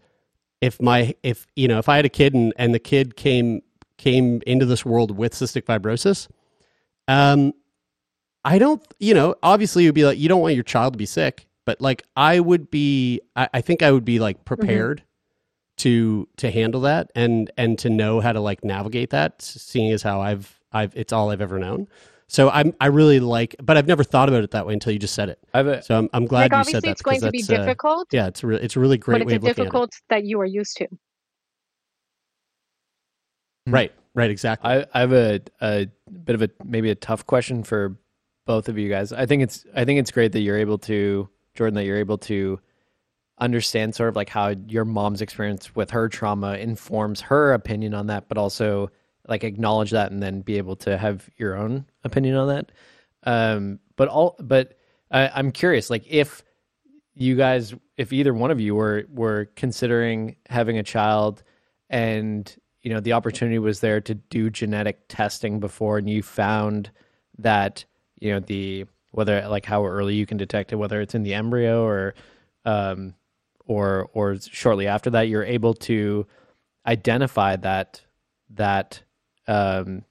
[0.61, 3.63] if my if you know if I had a kid and and the kid came
[3.99, 6.27] came into this world with cystic fibrosis
[7.13, 7.53] um
[8.45, 11.07] I don't, you know, obviously you'd be like, you don't want your child to be
[11.07, 15.05] sick, but like I would be, I, I think I would be like prepared
[15.79, 20.03] to to handle that and and to know how to like navigate that, seeing as
[20.03, 21.89] how I've I've it's all I've ever known.
[22.29, 24.99] So I'm I really like, but I've never thought about it that way until you
[24.99, 25.39] just said it.
[25.55, 26.89] A, So I'm I'm glad like you said that.
[26.89, 29.19] obviously it's going to be uh, difficult, yeah, it's a re- it's a really great
[29.21, 30.89] but way it's of looking difficult that you are used to.
[33.67, 34.71] Right, right, exactly.
[34.71, 35.89] I, I have a, a
[36.25, 37.97] bit of a maybe a tough question for
[38.47, 39.13] both of you guys.
[39.13, 42.19] I think it's I think it's great that you're able to Jordyn that you're able
[42.19, 42.61] to
[43.39, 48.07] understand sort of like how your mom's experience with her trauma informs her opinion on
[48.07, 48.91] that, but also
[49.29, 52.73] like acknowledge that and then be able to have your own opinion on that.
[53.25, 54.79] Um, but all but
[55.11, 56.43] I, I'm curious, like if
[57.15, 61.43] you guys, if either one of you were were considering having a child,
[61.91, 66.91] and you know the opportunity was there to do genetic testing before, and you found
[67.39, 67.85] that
[68.19, 71.35] you know the whether like how early you can detect it, whether it's in the
[71.35, 72.15] embryo or
[72.65, 73.15] um,
[73.67, 76.27] or or shortly after that, you're able to
[76.87, 78.01] identify that
[78.51, 79.03] that
[79.47, 80.05] um,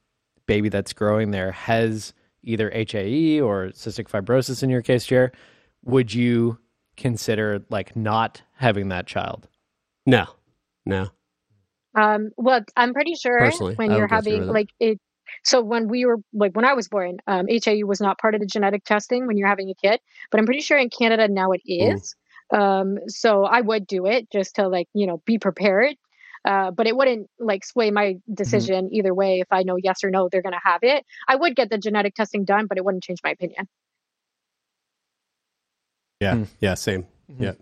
[0.46, 2.14] baby that's growing there has
[2.44, 5.32] either HAE or cystic fibrosis in your case, Jer,
[5.84, 6.58] would you
[6.98, 9.48] consider like not having that child?
[10.06, 10.26] no,
[10.86, 11.10] no.
[11.96, 15.00] Um, well, I'm pretty sure Personally, when you're would go through having like it.
[15.44, 18.42] So when we were like when I was born, um, HIE was not part of
[18.42, 21.52] the genetic testing when you're having a kid, but I'm pretty sure in Canada now
[21.52, 22.16] it is.
[22.52, 22.58] Mm.
[22.58, 25.96] Um, so I would do it just to like you know be prepared.
[26.44, 28.16] Uh, but it wouldn't like sway my
[28.46, 28.66] Mm-hmm.
[28.66, 31.06] decision either way if I know yes or no they're gonna have it.
[31.28, 33.68] I would get the genetic testing done, but it wouldn't change my opinion.
[36.20, 36.44] Yeah, Hmm.
[36.60, 37.08] yeah, same.
[37.40, 37.54] Yeah.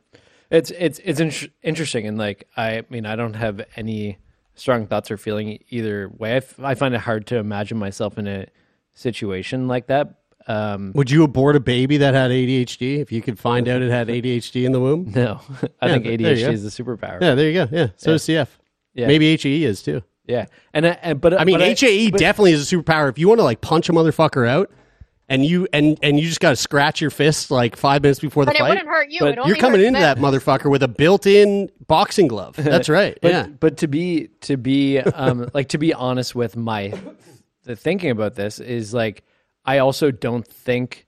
[0.52, 4.18] It's it's it's in- interesting, and like I mean, I don't have any
[4.56, 6.34] strong thoughts or feeling either way.
[6.34, 8.47] I, f- I find it hard to imagine myself in a
[8.93, 10.16] situation like that.
[10.47, 13.91] Um, Would you abort a baby that had ADHD if you could find out it
[13.91, 15.12] had ADHD in the womb?
[15.16, 15.39] no,
[15.82, 16.52] I Yeah, think th- there you ADHD go.
[16.52, 17.22] is a superpower.
[17.22, 17.68] Yeah, there you go.
[17.72, 18.47] Yeah, so does CF.
[18.95, 19.08] Yeah.
[19.08, 20.02] Maybe HAE is too.
[20.26, 23.10] yeah, and, I- and but I mean, but HAE but- definitely is a superpower.
[23.10, 24.72] If you want to like punch a motherfucker out,
[25.30, 28.45] and you and and you just got to scratch your fist like five minutes before
[28.45, 29.19] the But it wouldn't hurt you.
[29.21, 30.01] But you're coming into them.
[30.01, 32.55] that motherfucker with a built-in boxing glove.
[32.57, 33.17] That's right.
[33.21, 33.47] But, yeah.
[33.47, 36.93] but to be to be um like to be honest with my
[37.63, 39.23] the thinking about this is like
[39.65, 41.05] I also don't think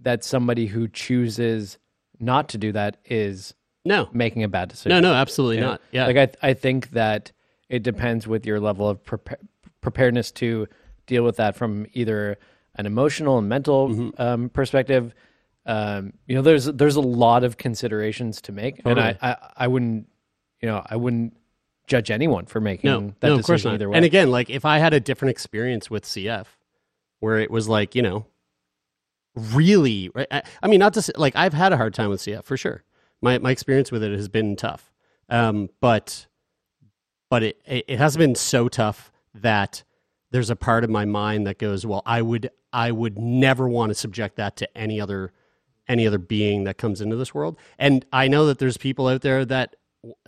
[0.00, 1.78] that somebody who chooses
[2.20, 3.54] not to do that is
[3.84, 4.08] No.
[4.12, 4.90] making a bad decision.
[4.90, 5.70] No, no, absolutely You know?
[5.70, 5.80] not.
[5.92, 6.06] Yeah.
[6.06, 7.32] Like I I think that
[7.68, 9.36] it depends with your level of prepa-
[9.80, 10.68] preparedness to
[11.06, 12.38] deal with that from either
[12.76, 14.22] an emotional and mental Mm-hmm.
[14.22, 15.14] um, perspective.
[15.64, 19.68] Um, you know, there's there's a lot of considerations to make, and I, I I
[19.68, 20.08] wouldn't
[20.60, 21.36] you know I wouldn't
[21.86, 23.74] judge anyone for making no, that no, decision of course not.
[23.74, 23.96] either way.
[23.96, 26.46] And again, like if I had a different experience with CF,
[27.20, 28.26] where it was like you know,
[29.36, 30.26] really, right?
[30.30, 32.56] I, I mean, not to say, like I've had a hard time with CF for
[32.56, 32.82] sure.
[33.20, 34.92] My my experience with it has been tough,
[35.28, 36.26] um, but
[37.30, 39.84] but it it it has been so tough that
[40.32, 43.90] there's a part of my mind that goes, well, I would I would never want
[43.90, 45.32] to subject that to any other
[45.88, 47.58] any other being that comes into this world.
[47.78, 49.76] And I know that there's people out there that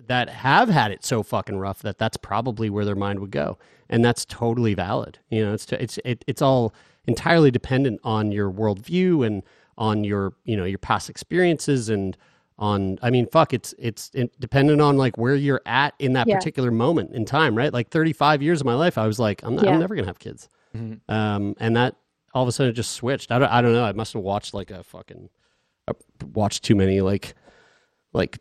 [0.07, 3.59] that have had it so fucking rough that that's probably where their mind would go,
[3.89, 5.19] and that's totally valid.
[5.31, 6.75] You know, it's it's it, it's all
[7.07, 9.43] entirely dependent on your worldview and
[9.77, 12.17] on your you know your past experiences and
[12.59, 16.29] on I mean fuck it's it's it, dependent on like where you're at in that
[16.29, 16.37] Yeah.
[16.37, 17.73] particular moment in time, right?
[17.73, 19.73] Like 35 years of my life, I was like I'm not, Yeah.
[19.73, 20.49] I'm never gonna have kids,
[21.09, 21.97] um, and that
[22.35, 23.31] all of a sudden it just switched.
[23.33, 23.85] I don't I don't know.
[23.85, 25.29] I must have watched like a fucking
[25.89, 25.93] I
[26.33, 27.35] watched too many like
[28.13, 28.39] like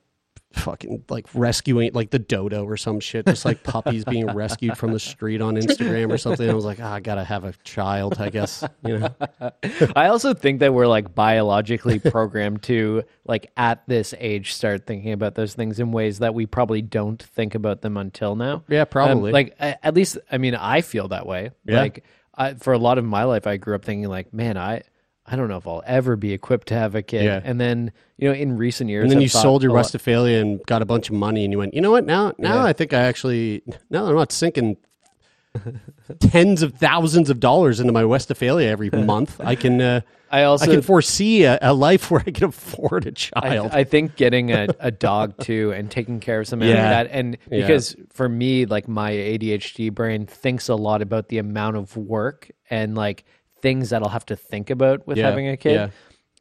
[0.54, 4.94] fucking like rescuing like the dodo or some shit just like puppies being rescued from
[4.94, 8.16] the street on instagram or something i was like ah, i gotta have a child
[8.20, 9.10] i guess you know
[9.96, 15.12] I also think that we're like biologically programmed to like at this age start thinking
[15.12, 18.64] about those things in ways that we probably don't think about them until now.
[18.68, 19.32] Yeah, probably.
[19.32, 21.52] Um, like at least I mean I feel that way.
[21.66, 21.82] Yeah.
[21.82, 22.04] Like
[22.36, 24.82] I, for a lot of my life I grew up thinking like man I
[25.26, 27.24] I don't know if I'll ever be equipped to have a kid.
[27.24, 27.40] Yeah.
[27.44, 29.86] And then you know in recent years and then I've you thought sold your lot-
[29.86, 32.56] Westfalia and got a bunch of money and you went you know what now now
[32.56, 32.66] Yeah.
[32.66, 34.78] i think i actually now i'm not sinking
[36.20, 40.02] tens of thousands of dollars into my Westfalia every month i can uh,
[40.32, 43.84] I also i can foresee a, a life where i can afford a child I
[43.84, 46.76] think getting a, a dog too and taking care of something Yeah.
[46.76, 47.16] like that.
[47.16, 47.62] And Yeah.
[47.62, 52.50] because for me, like my ADHD brain thinks a lot about the amount of work
[52.70, 53.24] and like
[53.62, 55.30] things that I'll have to think about with Yeah.
[55.30, 55.74] having a kid.
[55.74, 55.90] Yeah.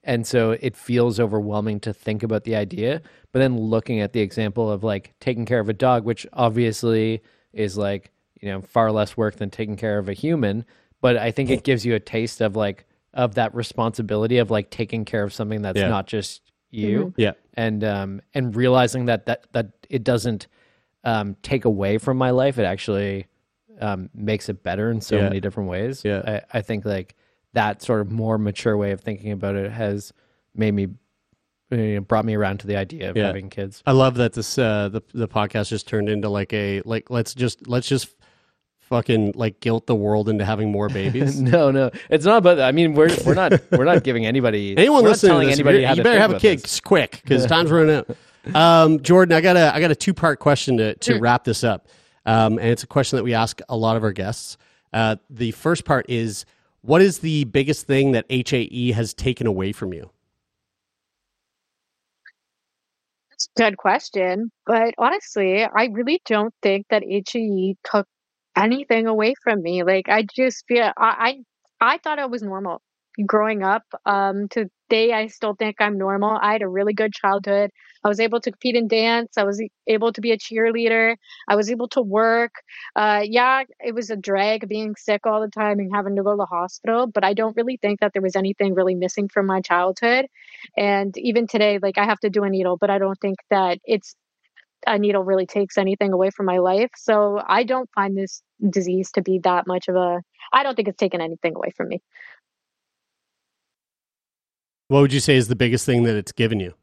[0.05, 3.03] And so it feels overwhelming to think about the idea.
[3.33, 7.23] But then looking at the example of like taking care of a dog, which obviously
[7.53, 8.11] is like,
[8.43, 10.67] you know, far less work than taking care of a human.
[11.01, 12.85] But I think it gives you a taste of like
[13.15, 15.89] of that responsibility of like taking care of something that's Yeah.
[15.89, 17.15] not just you.
[17.17, 17.33] Yeah.
[17.55, 20.47] And um and realizing that that that it doesn't
[21.05, 22.59] um take away from my life.
[22.59, 23.27] It actually
[23.81, 25.23] um makes it better in so Yeah.
[25.25, 26.03] many different ways.
[26.05, 26.41] Yeah.
[26.53, 27.15] I, I think like
[27.55, 30.13] that sort of more mature way of thinking about it has
[30.55, 30.89] made me
[31.71, 33.27] you know, brought me around to the idea of Yeah.
[33.27, 33.83] having kids.
[33.87, 37.35] I love that this uh the the podcast just turned into like a like let's
[37.35, 38.09] just let's just
[38.93, 41.41] fucking like guilt the world into having more babies.
[41.41, 42.69] no, no, it's not about that.
[42.69, 45.59] I mean, we're we're not we're not giving anybody Anyone we're listening telling to this,
[45.59, 46.79] anybody you, you better have a kid this.
[46.81, 48.11] quick because time's running out.
[48.55, 51.65] Um, Jordyn, I got a I got a two part question to to wrap this
[51.65, 51.89] up,
[52.27, 54.59] um, and it's a question that we ask a lot of our guests.
[54.93, 56.45] Uh, the first part is,
[56.83, 60.11] what is the biggest thing that HAE has taken away from you?
[63.31, 64.53] That's a good question.
[64.67, 68.07] But honestly, I really don't think that HAE took
[68.57, 69.83] anything away from me.
[69.83, 71.45] Like I just feel I
[71.81, 72.83] I, I thought I was normal
[73.27, 73.83] growing up.
[74.07, 76.39] Um today I still think I'm normal.
[76.41, 77.71] I had a really good childhood.
[78.05, 79.37] I was able to compete in dance.
[79.37, 81.17] I was able to be a cheerleader.
[81.49, 82.53] I was able to work.
[82.97, 86.33] Uh yeah, it was a drag being sick all the time and having to go
[86.33, 89.47] to the hospital, but I don't really think that there was anything really missing from
[89.47, 90.27] my childhood.
[90.77, 93.79] And even today, like I have to do a needle, but I don't think that
[93.85, 94.15] it's
[94.87, 96.91] a needle really takes anything away from my life.
[96.97, 100.21] So I don't find this disease to be that much of a,
[100.53, 102.01] I don't think it's taken anything away from me.
[104.89, 106.75] What would you say is the biggest thing that it's given you?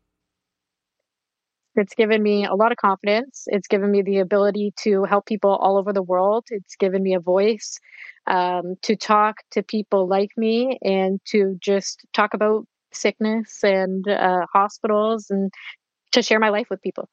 [1.75, 3.43] It's given me a lot of confidence.
[3.47, 6.45] It's given me the ability to help people all over the world.
[6.49, 7.79] It's given me a voice
[8.27, 14.45] um, to talk to people like me and to just talk about sickness and uh,
[14.51, 15.51] hospitals and
[16.11, 17.07] to share my life with people.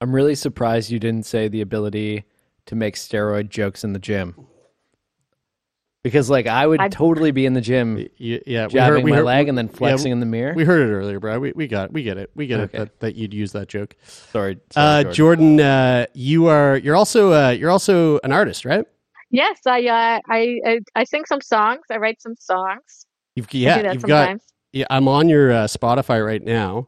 [0.00, 2.24] I'm really surprised you didn't say the ability
[2.66, 4.46] to make steroid jokes in the gym.
[6.02, 9.04] Because like I would I- totally be in the gym Yeah, yeah, we jabbing heard-
[9.04, 10.54] we my heard- leg and then yeah, flexing in the mirror.
[10.54, 11.40] We heard it earlier, bro.
[11.40, 12.30] We we got we get it.
[12.36, 12.78] We get Okay.
[12.78, 13.96] it that, that you'd use that joke.
[14.04, 18.84] sorry, Uh, sorry Jordyn, uh, you are you're also uh, you're also an artist, right?
[19.30, 21.80] Yes, I, uh, I, I, I sing some songs.
[21.90, 23.06] I write some songs.
[23.34, 24.42] You've I do yeah, that you've got sometimes.
[24.72, 24.86] yeah.
[24.88, 26.86] I'm on your uh, Spotify right now.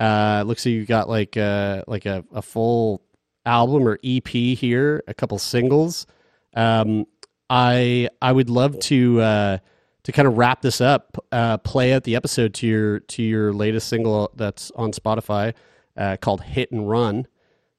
[0.00, 3.02] Uh, looks like you got like uh like a, a full
[3.44, 6.06] album or EP here, a couple singles.
[6.54, 7.06] Um,
[7.50, 9.58] I I would love to uh,
[10.04, 13.52] to kind of wrap this up, uh, play out the episode to your to your
[13.52, 15.54] latest single that's on Spotify
[15.96, 17.26] uh, called "Hit and Run."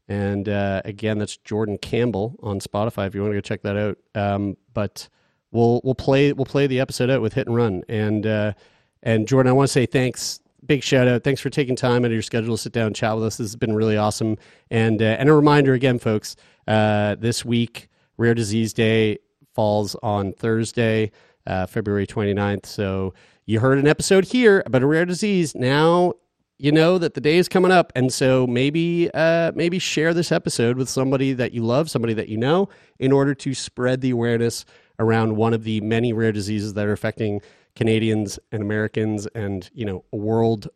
[0.08, 3.78] And uh, again, that's Jordyn Campbell on Spotify if you want to go check that
[3.78, 3.98] out.
[4.14, 5.08] Um, but
[5.52, 7.84] we'll we'll play we'll play the episode out with Hit and Run.
[7.88, 8.54] And uh,
[9.02, 10.40] and Jordyn, I want to say thanks,
[10.72, 12.96] big shout out, thanks for taking time out of your schedule to sit down and
[12.96, 13.36] chat with us.
[13.36, 14.38] This has been really awesome.
[14.70, 19.18] And uh, and a reminder again, folks, uh, this week Rare Disease Day
[19.54, 21.12] falls on Thursday,
[21.46, 22.68] uh, February 29th.
[22.68, 23.14] So
[23.46, 25.54] you heard an episode here about a rare disease.
[25.56, 26.14] Now
[26.58, 30.32] you know that the day is coming up, and so maybe uh, maybe share this
[30.32, 34.12] episode with somebody that you love, somebody that you know, in order to spread the
[34.12, 34.64] awareness
[35.00, 37.42] around one of the many rare diseases that are affecting
[37.76, 40.70] Canadians and Americans, and you know, world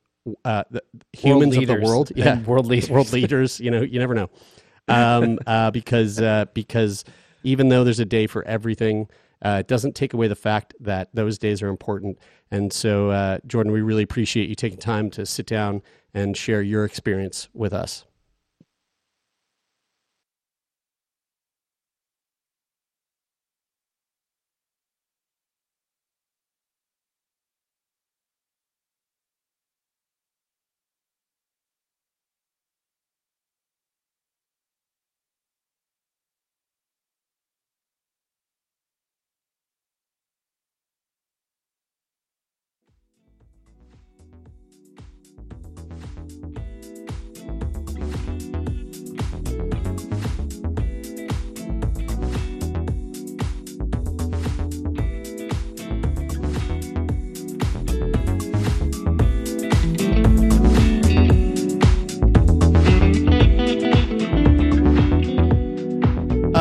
[0.43, 0.81] uh, the
[1.13, 2.89] humans of the world, and world leaders.
[2.89, 3.59] world leaders.
[3.59, 4.29] You know, you never know,
[4.87, 7.03] um, uh, because uh, because
[7.43, 9.07] even though there's a day for everything.
[9.41, 12.17] Uh, it doesn't take away the fact that those days are important.
[12.49, 15.83] And so, uh, Jordyn, we really appreciate you taking time to sit down
[16.15, 18.05] and share your experience with us.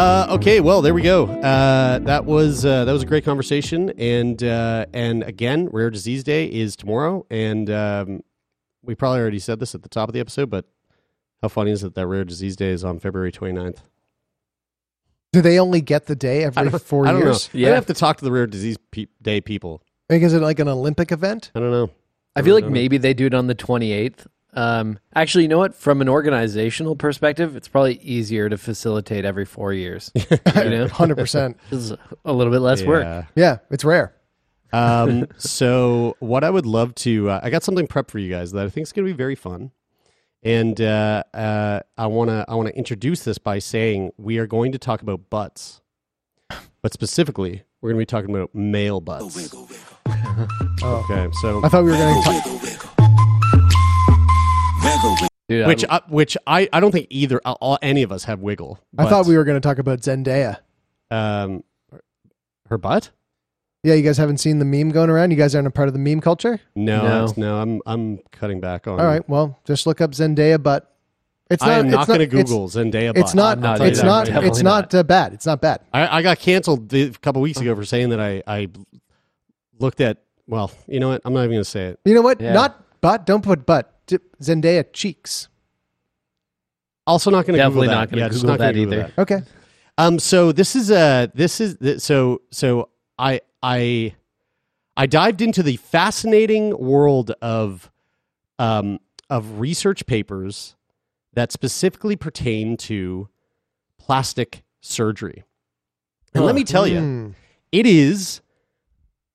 [0.05, 1.24] Uh, okay, well, there we go.
[1.24, 6.22] Uh, that was uh, that was a great conversation, and uh, and again, Rare Disease
[6.22, 8.22] Day is tomorrow, and um,
[8.82, 10.66] we probably already said this at the top of the episode, but
[11.40, 13.78] how funny is it that Rare Disease Day is on February 29th?
[15.32, 17.48] Do they only get the day I every don't, four I don't years?
[17.55, 17.66] know.
[17.66, 19.82] I have to talk to the Rare Disease pe- Day people.
[20.11, 21.50] Like, is it like an Olympic event?
[21.55, 21.88] I don't know.
[22.36, 24.26] I feel like maybe they do it on the 28th.
[24.55, 25.74] Um, actually, you know what?
[25.74, 30.11] From an organizational perspective, it's probably easier to facilitate every four years.
[30.55, 31.59] You know, Hundred percent.
[31.70, 31.92] It's
[32.24, 33.05] a little bit less work.
[33.05, 33.24] Yeah.
[33.34, 34.14] Yeah, it's rare.
[34.72, 38.52] Um, so what I would love to, uh, I got something prepped for you guys
[38.52, 39.72] that I think is going to be very fun,
[40.42, 44.46] and uh, uh, I want to I want to introduce this by saying we are
[44.46, 45.80] going to talk about butts,
[46.82, 49.52] but specifically we're going to be talking about male butts.
[49.52, 51.05] Oh.
[51.11, 53.43] Okay, so I thought we were going to talk.
[55.49, 58.24] Dude, which I, uh, which I, I don't think either uh, all, any of us
[58.24, 58.78] have wiggle.
[58.97, 60.59] I thought we were going to talk about Zendaya.
[61.11, 61.62] um
[62.70, 63.11] her butt.
[63.82, 65.30] Yeah, you guys haven't seen the meme going around.
[65.30, 66.59] You guys aren't a part of the meme culture.
[66.74, 67.32] No, No.
[67.37, 68.99] no, I'm I'm cutting back on.
[68.99, 70.91] All right, well, just look up Zendaya butt.
[71.51, 71.70] It's not.
[71.70, 73.11] I am it's not going to it's- Google Zendaya.
[73.14, 73.59] It's butt.
[73.59, 73.78] not.
[73.78, 74.24] Not it's not.
[74.26, 75.35] Definitely It's not uh, bad.
[75.35, 75.80] It's not bad.
[75.93, 78.68] I, I got canceled the- a couple weeks ago for saying that I I
[79.78, 80.22] looked at.
[80.47, 81.20] Well, you know what?
[81.26, 82.01] I'm not even going to say it.
[82.07, 82.41] You know what?
[82.41, 82.55] Yeah.
[82.55, 83.26] Not butt.
[83.26, 83.93] Don't put butt.
[84.07, 85.48] D- Zendaya cheeks.
[87.07, 88.96] Also, not going to Definitely Google not gonna Yeah, just Google not that either.
[88.96, 89.18] that.
[89.18, 89.42] Okay.
[89.98, 90.18] Um.
[90.18, 92.88] So this is uh this is th- so so
[93.18, 94.14] I I
[94.96, 97.90] I dived into the fascinating world of
[98.59, 98.98] um
[99.30, 100.76] of research papers
[101.34, 103.28] that specifically pertain to
[103.98, 105.44] plastic surgery.
[106.34, 107.28] And let me tell you, Hmm.
[107.70, 108.40] it is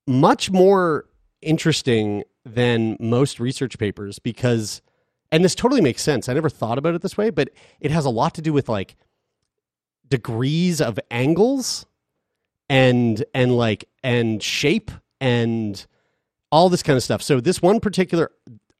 [0.08, 1.06] much more
[1.42, 2.24] interesting
[2.54, 4.82] than most research papers because
[5.32, 6.28] and this totally makes sense.
[6.28, 8.68] I never thought about it this way, but it has a lot to do with
[8.68, 8.96] like
[10.08, 11.86] degrees of angles
[12.70, 14.92] and and like and shape
[15.22, 15.86] and
[16.52, 17.22] all this kind of stuff.
[17.22, 18.32] So this one particular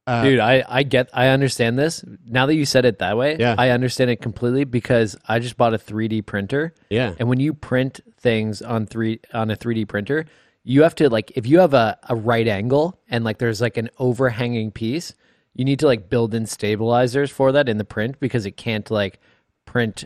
[0.06, 2.02] uh, dude, I, I get, I understand this.
[2.26, 3.54] Now that you said it that way, Yeah.
[3.56, 6.74] I understand it completely because I just bought a 3D printer.
[6.88, 7.14] yeah.
[7.20, 10.26] And when you print things on three on a 3D printer,
[10.64, 13.76] you have to like if you have a, a right angle and like there's like
[13.76, 15.14] an overhanging piece,
[15.54, 18.90] you need to like build in stabilizers for that in the print because it can't
[18.90, 19.18] like
[19.64, 20.04] print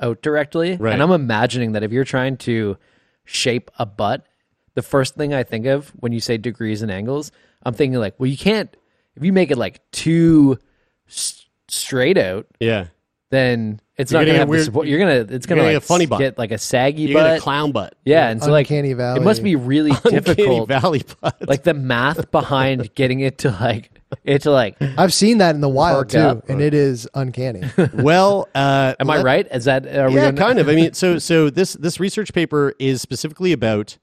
[0.00, 0.76] out directly.
[0.76, 0.92] Right.
[0.92, 2.76] And I'm imagining that if you're trying to
[3.24, 4.26] shape a butt,
[4.74, 7.32] the first thing I think of when you say degrees and angles,
[7.64, 8.74] I'm thinking like, well, you can't
[9.16, 10.58] if you make it like too
[11.08, 12.86] s- straight out, Yeah.
[13.30, 14.86] Then it's You're not gonna gonna have weird- the support.
[14.88, 16.18] You're gonna it's gonna gonna like get funny butt.
[16.20, 17.94] get like a saggy You get a clown butt.
[18.04, 19.20] yeah, and so like Uncanny Valley.
[19.20, 20.68] it must be really Uncanny difficult.
[20.68, 21.36] Valley butt.
[21.48, 23.90] Like the math behind getting it to like
[24.24, 24.76] it to like.
[24.80, 26.48] I've seen that in the wild too, up.
[26.48, 27.64] and it is uncanny.
[27.94, 29.46] well, uh, Am I right?
[29.52, 30.68] Is that are we yeah, gonna- kind of.
[30.68, 33.98] I mean, so so this this research paper is specifically about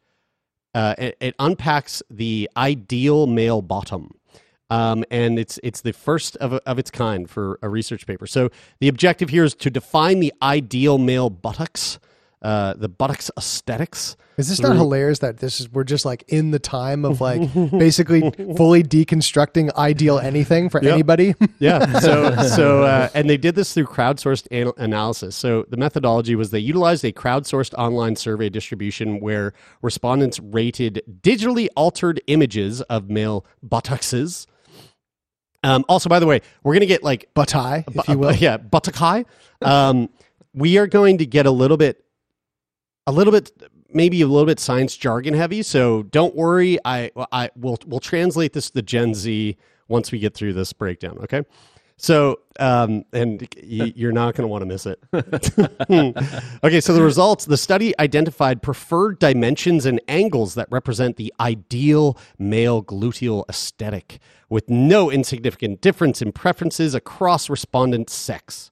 [0.76, 4.11] uh, it, it unpacks the ideal male bottom.
[4.70, 8.26] Um, and it's it's the first of, of its kind for a research paper.
[8.26, 8.49] So
[8.80, 11.99] the objective here is to define the ideal male buttocks,
[12.41, 14.18] uh, the buttocks aesthetics.
[14.38, 17.41] Is this not hilarious that this is we're just like in the time of like
[17.72, 18.20] basically
[18.57, 20.93] fully deconstructing ideal anything for Yep.
[20.93, 21.36] anybody?
[21.59, 21.99] Yeah.
[21.99, 25.36] So so uh, and they did this through crowdsourced anal- analysis.
[25.38, 31.68] So the methodology was they utilized a crowdsourced online survey distribution where respondents rated digitally
[31.78, 34.47] altered images of male buttocks.
[35.66, 38.36] Um, also, by the way, we're gonna get like Buttai, if you will.
[38.36, 39.26] yeah, buttock.
[39.61, 40.09] Um,
[40.53, 42.05] we are going to get a little bit,
[43.07, 43.51] a little bit,
[43.89, 45.63] maybe a little bit science jargon heavy.
[45.63, 46.78] So don't worry.
[46.86, 49.57] I, I will, we'll translate this to the Gen Z
[49.88, 51.18] once we get through this breakdown.
[51.24, 51.43] Okay.
[51.97, 55.01] So, um, and you're not going to want to miss it.
[56.63, 62.17] okay, so the results the study identified preferred dimensions and angles that represent the ideal
[62.37, 64.19] male gluteal aesthetic,
[64.49, 68.71] with no insignificant difference in preferences across respondent sex.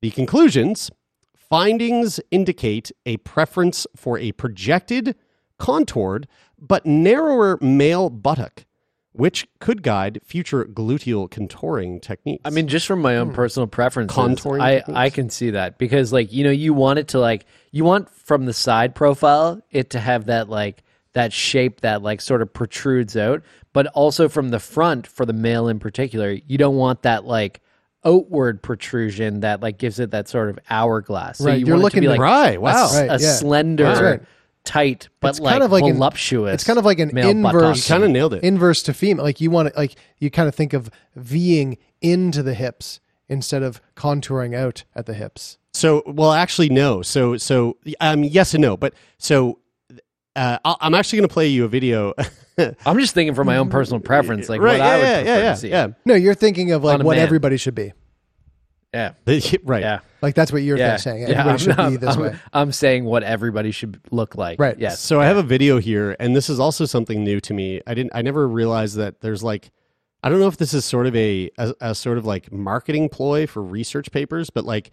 [0.00, 0.90] The conclusions
[1.36, 5.14] findings indicate a preference for a projected,
[5.58, 6.26] contoured,
[6.58, 8.64] but narrower male buttock,
[9.12, 12.42] which could guide future gluteal contouring techniques.
[12.44, 13.34] I mean, just from my own hmm.
[13.34, 14.98] personal preference, Contouring I techniques.
[14.98, 18.08] I can see that because like you know you want it to like you want
[18.10, 20.82] from the side profile it to have that like
[21.12, 25.32] that shape that like sort of protrudes out, but also from the front for the
[25.32, 27.60] male in particular, you don't want that like
[28.04, 31.38] outward protrusion that like gives it that sort of hourglass.
[31.38, 32.84] So Right, you you're want it to looking be like Right, wow.
[32.84, 33.32] s- Right, a, yeah.
[33.34, 34.22] slender, That's right.
[34.64, 36.54] Tight, but It's like kind of like an- voluptuous.
[36.54, 37.88] It's kind of like an inverse.
[37.88, 38.42] kind of nailed it.
[38.44, 39.24] inverse to female.
[39.24, 43.62] Like you want to, like you kind of think of Ving into the hips instead
[43.62, 45.58] of contouring out at the hips.
[45.74, 47.00] So, well, actually, no.
[47.02, 48.76] So, so, um, yes and no.
[48.76, 49.58] But so,
[50.36, 52.14] uh, I- I'm actually going to play you a video.
[52.84, 54.78] I'm just thinking from my own personal preference, like right?
[54.78, 55.68] what I would yeah, prefer yeah, yeah, to see.
[55.70, 57.24] yeah, No, you're thinking of like what man.
[57.24, 57.92] everybody should be.
[58.92, 59.56] Yeah, yeah.
[59.64, 59.82] right.
[59.82, 60.00] yeah.
[60.20, 61.28] Like that's what you're yeah, saying.
[61.28, 62.36] yeah, I'm, should be I'm- this I'm- way.
[62.52, 64.60] I'm saying what everybody should look like.
[64.60, 64.78] Right.
[64.78, 65.00] Yes.
[65.00, 67.80] So I have a video here, and this is also something new to me.
[67.86, 68.12] I didn't.
[68.14, 69.70] I never realized that there's like,
[70.22, 73.08] I don't know if this is sort of a, a, a sort of like marketing
[73.08, 74.90] ploy for research papers, but like,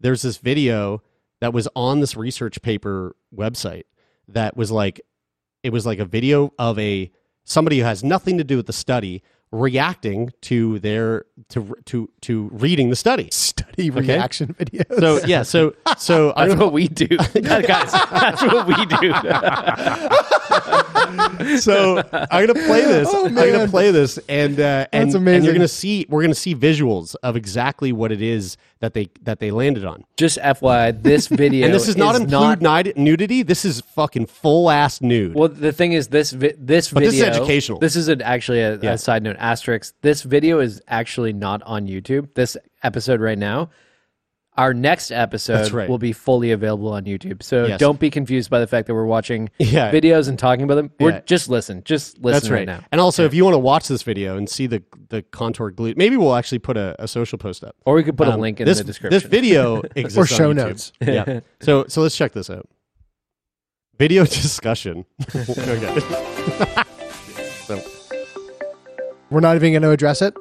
[0.00, 1.02] there's this video
[1.40, 3.84] that was on this research paper website
[4.28, 5.00] that was like,
[5.62, 7.10] it was like a video of a
[7.44, 9.22] somebody who has nothing to do with the study
[9.52, 13.28] reacting to their to to to reading the study.
[13.52, 14.00] Study Okay.
[14.00, 14.98] reaction videos.
[14.98, 17.92] So yeah, so so That's what we do, guys.
[17.92, 19.12] That's what we do.
[21.58, 23.08] so I'm gonna play this.
[23.10, 26.54] Oh, I'm gonna play this, and uh, and, and you're gonna see we're gonna see
[26.54, 30.04] visuals of exactly what it is that they that they landed on.
[30.16, 33.42] Just FYI, this video and this is not is include nudi- nudity.
[33.42, 35.34] This is fucking full ass nude.
[35.34, 37.78] Well, the thing is, this vi- this But video this is educational.
[37.78, 38.94] This is an, actually a, Yeah.
[38.94, 39.94] a side note asterisk.
[40.02, 42.34] This video is actually not on YouTube.
[42.34, 43.70] This episode right now.
[44.58, 45.88] Our next episode right.
[45.88, 47.42] will be fully available on YouTube.
[47.42, 47.80] So Yes.
[47.80, 49.90] don't be confused by the fact that we're watching Yeah.
[49.90, 50.90] videos and talking about them.
[51.00, 51.20] We're Yeah.
[51.24, 52.58] just listen, just listen That's right.
[52.58, 52.84] right now.
[52.92, 55.96] And also, if you want to watch this video and see the the contour glute,
[55.96, 57.76] maybe we'll actually put a, a social post up.
[57.86, 59.18] Or we could put a Um, link in this, the description.
[59.18, 60.56] This video exists Or on show YouTube.
[60.68, 60.92] notes.
[61.00, 61.40] Yeah.
[61.62, 62.68] So so let's check this out.
[63.98, 65.06] Video discussion.
[65.34, 66.00] okay.
[67.66, 67.80] so,
[69.30, 70.34] We're not even going to address it.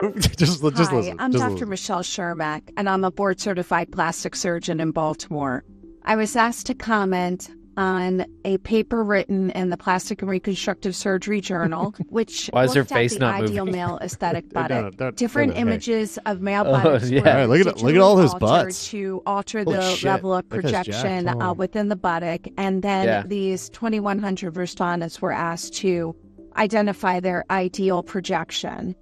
[0.36, 1.16] just just Hi, listen.
[1.20, 1.52] I'm just Dr.
[1.52, 1.68] listen.
[1.70, 5.64] Michele Shermak, and I'm a board certified plastic surgeon in Baltimore.
[6.04, 11.42] I was asked to comment on a paper written in the Plastic and Reconstructive Surgery
[11.42, 13.80] Journal, which Why is her looked face at the not ideal moving?
[13.80, 14.96] male aesthetic buttock.
[14.96, 15.70] don't- Different don't- okay.
[15.72, 17.20] images of male Oh, buttocks yeah.
[17.20, 18.88] were All right, look at- look at all those butts.
[18.90, 20.86] to alter Holy the shit, level of that guy's jacked.
[20.88, 21.52] projection uh, Oh.
[21.52, 23.22] within the buttock, and then Yeah.
[23.26, 26.16] these 2,100 respondents were asked to
[26.56, 28.94] identify their ideal projection.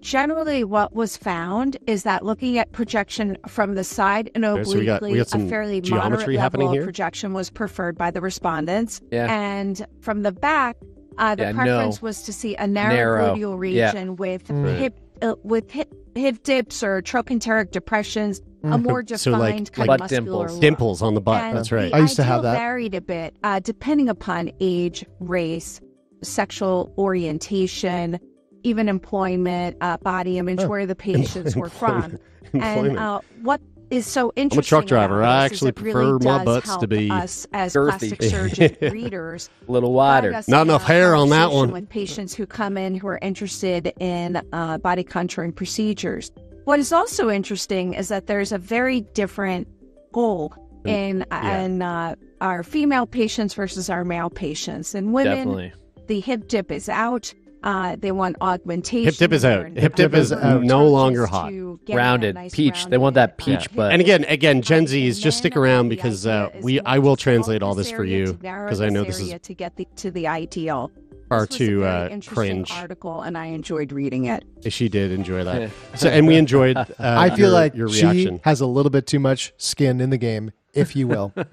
[0.00, 4.78] Generally, what was found is that looking at projection from the side and Okay, so
[4.78, 6.82] we got- we obliquely, got some a fairly geometry moderate happening level here.
[6.82, 9.00] of projection was preferred by the respondents.
[9.10, 9.26] Yeah.
[9.32, 10.76] And from the back,
[11.18, 12.06] uh, the Yeah, preference no.
[12.06, 13.34] was to see a narrow, Narrow.
[13.36, 13.86] gluteal Yeah.
[13.92, 14.78] region with Right.
[14.78, 19.88] hip uh, with hip hip dips or trochanteric depressions, a more defined So, like- kind
[19.88, 20.52] like of muscular dimples.
[20.52, 20.60] look.
[20.60, 21.42] Dimples on the butt.
[21.42, 21.90] And That's right.
[21.90, 22.56] the I used to have that.
[22.56, 25.80] varied a bit uh, depending upon age, race,
[26.22, 28.18] sexual orientation,
[28.64, 30.68] even employment, uh, body image, Oh.
[30.68, 32.18] where the patients were from.
[32.52, 33.60] And uh, what
[33.90, 34.60] is so interesting?
[34.60, 35.22] A truck driver.
[35.22, 37.98] I actually prefer really my butts to be us as girthy.
[37.98, 40.30] plastic surgeon readers a little wider.
[40.48, 41.70] Not enough hair on that one.
[41.70, 46.30] With patients who come in who are interested in uh, body contouring procedures.
[46.64, 49.68] What is also interesting is that there's a very different
[50.12, 50.54] goal
[50.86, 51.60] in yeah.
[51.60, 54.94] in uh, our female patients versus our male patients.
[54.94, 55.72] And women, Definitely.
[56.06, 57.34] the hip dip is out.
[57.64, 59.04] Uh, they want augmentation.
[59.06, 59.72] Hip dip is out.
[59.72, 60.62] They're Hip dip is out.
[60.62, 61.48] no longer hot.
[61.48, 62.34] to get that Rounded.
[62.34, 62.84] nice Peach.
[62.86, 63.92] They want that peach uh, butt.
[63.92, 67.62] And again, again, Gen and Zs, just stick around because uh, we I will translate
[67.62, 70.28] all this for you because I know this area is to get the, to the
[70.28, 70.90] ideal.
[71.30, 72.70] far This too uh, cringe.
[72.70, 74.44] article, and I enjoyed reading it.
[74.68, 75.70] She did enjoy that.
[75.94, 76.76] so, and we enjoyed.
[76.76, 78.40] Uh, I feel your- like your she reaction.
[78.44, 81.32] has a little bit too much skin in the game, if you will.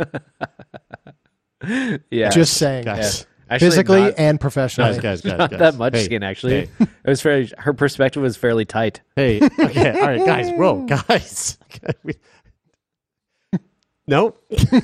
[2.10, 2.30] Yeah.
[2.30, 2.86] Just saying.
[2.86, 3.28] guys.
[3.52, 4.94] Actually, Physically not- and professionally.
[4.94, 5.60] Guys, guys, guys, not guys.
[5.60, 6.52] that much Hey, skin actually.
[6.54, 7.52] Hey, It was very.
[7.58, 9.02] Her perspective was fairly tight.
[9.18, 10.50] hey, okay, all right, guys.
[10.58, 11.58] Whoa, guys.
[12.04, 12.16] We-
[14.08, 14.80] no, no,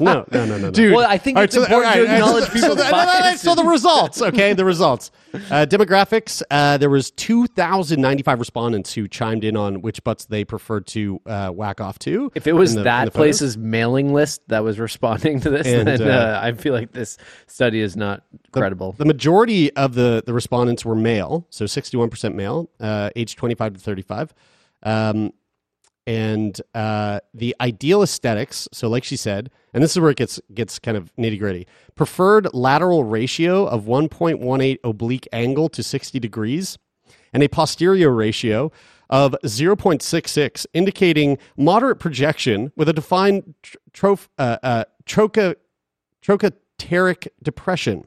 [0.00, 0.70] no, no, no, no.
[0.70, 0.92] Dude.
[0.94, 3.40] Well, I think All it's so- important all to acknowledge so, people's the, biases.
[3.40, 5.10] so the results, okay, the results.
[5.32, 6.42] Uh, demographics.
[6.50, 10.86] Uh, there was two thousand ninety-five respondents who chimed in on which butts they preferred
[10.88, 12.32] to uh, whack off to.
[12.34, 16.02] If it was the- that place's mailing list that was responding to this, And, then
[16.02, 17.16] uh, uh, I feel like this
[17.46, 18.92] study is not credible.
[18.92, 23.80] The majority of the, the respondents were male, so 61% male, uh, age 25 to
[23.80, 24.34] 35.
[24.82, 25.32] Um,
[26.08, 30.40] and uh, the ideal aesthetics, so like she said, and this is where it gets,
[30.54, 31.66] gets kind of nitty gritty,
[31.96, 36.78] preferred lateral ratio of 1.18 oblique angle to 60 degrees,
[37.34, 38.72] and a posterior ratio
[39.10, 43.54] of 0.66, indicating moderate projection with a defined
[44.02, 45.56] uh, uh, trocha,
[46.22, 48.06] trochanteric depression.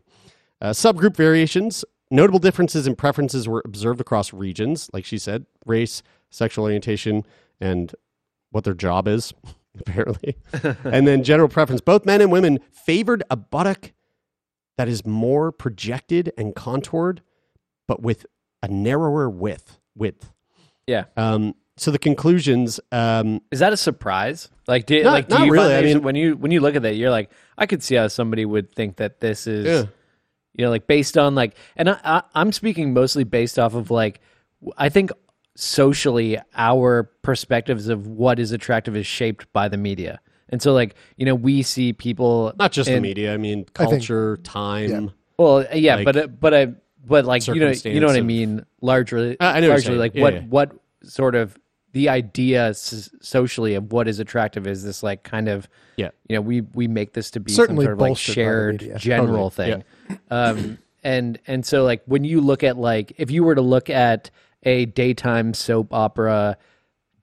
[0.60, 6.02] Uh, subgroup variations, notable differences in preferences were observed across regions, like she said, race,
[6.32, 7.24] sexual orientation,
[7.62, 7.94] and
[8.50, 9.34] what their job is,
[9.80, 10.36] apparently.
[10.84, 11.80] and then general preference.
[11.82, 13.94] Both men and women favored a buttock
[14.78, 17.22] that is more projected and contoured,
[17.88, 18.26] but with
[18.64, 19.78] a narrower width.
[19.96, 20.32] Width.
[20.88, 21.06] Yeah.
[21.16, 22.80] Um, so the conclusions.
[22.92, 24.50] Um, Is that a surprise?
[24.68, 25.76] Like, do, Not- like, do not you really.
[25.76, 28.08] I mean- when you when you look at that, you're like, I could see how
[28.08, 29.90] somebody would think that this is, Yeah.
[30.54, 33.90] you know, like based on like, and I, I, I'm speaking mostly based off of
[33.92, 34.20] like,
[34.78, 35.12] I think
[35.56, 40.20] socially our perspectives of what is attractive is shaped by the media,
[40.50, 43.34] and so like, you know, we see people not just the media.
[43.34, 45.12] I mean, I think- culture, time.
[45.38, 46.68] Well, yeah, Like, but uh, but I
[47.06, 48.64] but like you know you know what I mean.
[48.82, 50.42] Largely, I- I know largely like Yeah, what yeah.
[50.42, 50.72] what
[51.04, 51.58] sort of
[51.94, 55.68] the idea s- socially of what is attractive is this like kind of
[55.98, 56.12] Yeah.
[56.30, 58.84] you know we we make this to be Certainly some sort of like bolstered by
[58.86, 59.84] the shared general Totally.
[60.08, 63.62] thing um and and so like when you look at like if you were to
[63.62, 64.30] look at
[64.64, 66.58] a daytime soap opera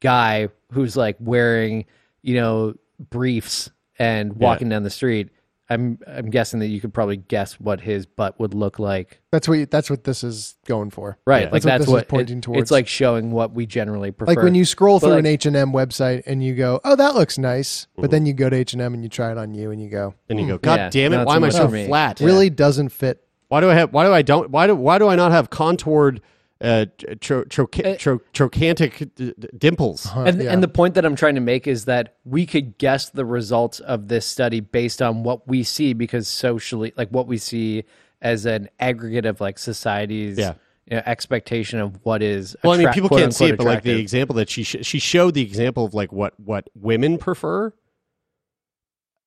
[0.00, 1.84] guy who's like wearing
[2.22, 2.74] you know
[3.10, 5.28] briefs and walking down the street
[5.70, 9.46] i'm i'm guessing that you could probably guess what his butt would look like That's
[9.48, 11.18] what you, that's what this is going for.
[11.26, 12.62] right like That's what this is what, pointing it- towards.
[12.62, 15.26] it's like showing what we generally prefer like when you scroll But, through like- an
[15.26, 18.48] H and M website and you go, "Oh, that looks nice," but then you go
[18.48, 20.46] to H and M and you try it on you and you go, And you
[20.46, 21.24] go, "Hmm, God Yeah, damn it!
[21.26, 22.20] Why am I so for me." flat?
[22.20, 23.92] really doesn't fit." Why do I have?
[23.92, 24.50] Why do I don't?
[24.50, 24.74] Why do?
[24.74, 26.20] Why do I not have contoured,
[26.60, 26.86] uh,
[27.20, 30.08] tro, tro, tro, trochantic d- d- dimples?
[30.16, 33.24] and, and the point that I'm trying to make is that we could guess the
[33.24, 37.84] results of this study based on what we see because socially, like what we see
[38.20, 40.54] as an aggregate of like society's Yeah.
[40.90, 42.56] you know, expectation of what is.
[42.64, 44.78] Well, I mean, people can't see quote-unquote it, but like the example that she sh-
[44.82, 47.72] she showed the example of like what what women prefer.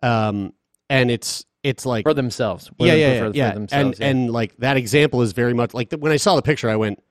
[0.04, 0.54] Um,
[0.90, 2.70] and it's it's like for themselves.
[2.80, 3.54] yeah, Women yeah, prefer yeah, for yeah.
[3.54, 6.42] themselves, and and like that example is very much like the, when I saw the
[6.42, 7.02] picture, I went.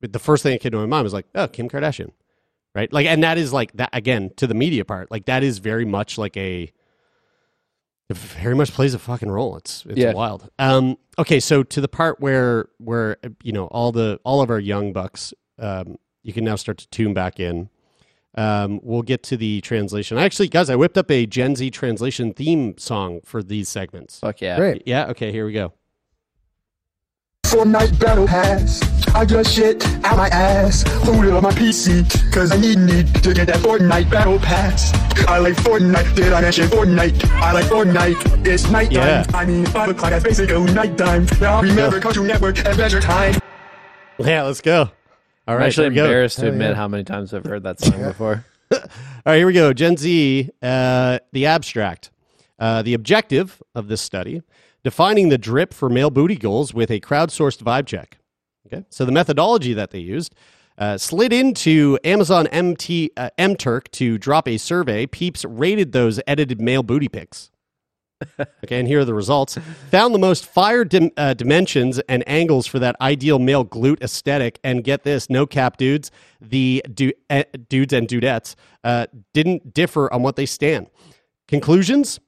[0.00, 2.10] But the first thing that came to my mind was like, oh, Kim Kardashian,
[2.74, 2.92] right?
[2.92, 5.10] Like, and that is like that again to the media part.
[5.10, 6.70] Like that is very much like a.
[8.08, 9.56] It very much plays a fucking role.
[9.56, 10.12] It's it's Yeah.
[10.12, 10.48] wild.
[10.58, 10.96] Um.
[11.18, 14.92] Okay, so to the part where where you know all the all of our young
[14.92, 17.68] bucks, um, you can now start to tune back in.
[18.38, 20.18] Um, we'll get to the translation.
[20.18, 24.20] Actually, guys, I whipped up a Gen Z translation theme song for these segments.
[24.20, 24.56] Fuck yeah.
[24.56, 24.82] Great.
[24.86, 25.06] Yeah.
[25.06, 25.32] Okay.
[25.32, 25.72] Here we go.
[27.46, 28.82] Fortnite Battle Pass.
[29.14, 30.84] I just shit out my ass.
[31.06, 34.92] Load it on my PC, cause I need need to get that Fortnite Battle Pass.
[35.28, 37.24] I like Fortnite, did I mention Fortnite?
[37.30, 38.94] I like Fortnite, it's nighttime.
[38.94, 39.24] Yeah.
[39.32, 41.26] I mean, 5 o'clock, that's basically nighttime.
[41.40, 43.36] Now remember Cartoon Network, Adventure Time.
[44.18, 44.80] Yeah, let's go.
[44.82, 44.90] All
[45.46, 46.04] I'm right, actually here go.
[46.06, 46.74] embarrassed to admit yeah.
[46.76, 48.44] how many times I've heard that song before.
[48.72, 48.80] All
[49.24, 49.72] right, here we go.
[49.72, 52.10] Gen Z, uh, the abstract.
[52.58, 54.42] Uh, the objective of this study
[54.86, 58.18] defining the drip for male booty goals with a crowdsourced vibe check.
[58.68, 60.32] Okay, so the methodology that they used
[60.78, 65.04] uh, slid into Amazon MT uh, MTurk to drop a survey.
[65.04, 67.50] Peeps rated those edited male booty pics.
[68.64, 69.58] Okay, and here are the results.
[69.90, 74.60] Found the most fire dim, uh, dimensions and angles for that ideal male glute aesthetic.
[74.62, 78.54] And get this, no cap dudes, the du- uh, dudes and dudettes
[78.84, 80.86] uh, didn't differ on what they stand.
[81.48, 82.20] Conclusions: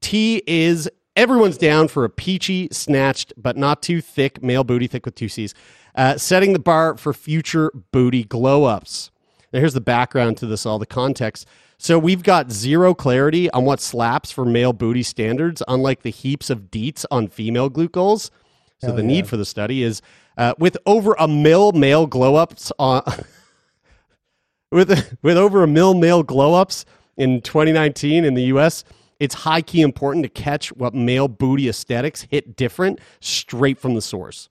[0.00, 5.04] T is everyone's down for a peachy, snatched, but not too thick male booty, thick
[5.04, 5.54] with two C's,
[5.94, 9.10] uh, setting the bar for future booty glow ups.
[9.52, 11.46] Now, here's the background to this, all the context.
[11.78, 16.50] So, we've got zero clarity on what slaps for male booty standards, unlike the heaps
[16.50, 18.30] of deets on female glute goals.
[18.78, 20.02] So, the need for the study is
[20.36, 23.02] uh, with over a mil male glow ups on.
[24.70, 26.84] with with over a mil male glow ups
[27.16, 28.84] in 2019 in the US,
[29.18, 34.02] it's high key important to catch what male booty aesthetics hit different straight from the
[34.02, 34.48] source.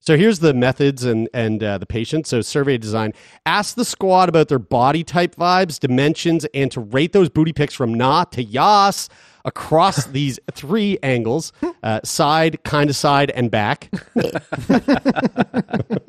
[0.00, 2.30] So here's the methods and and uh, the patients.
[2.30, 3.12] So survey design:
[3.44, 7.74] ask the squad about their body type vibes, dimensions, and to rate those booty pics
[7.74, 9.08] from nah to yas
[9.48, 11.52] across these three angles:
[11.82, 13.90] uh, side, kind of side, and back.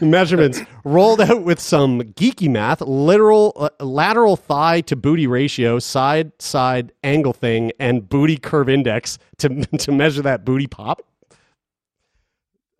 [0.00, 0.60] measurements.
[0.84, 2.80] Rolled out with some geeky math.
[2.80, 9.18] Literal uh, lateral thigh to booty ratio side side angle thing and booty curve index
[9.38, 9.48] to
[9.78, 11.02] to measure that booty pop.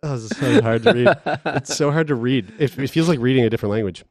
[0.03, 1.07] Oh, this is so hard to read.
[1.57, 2.53] It's so hard to read.
[2.59, 4.05] It, it feels like reading a different language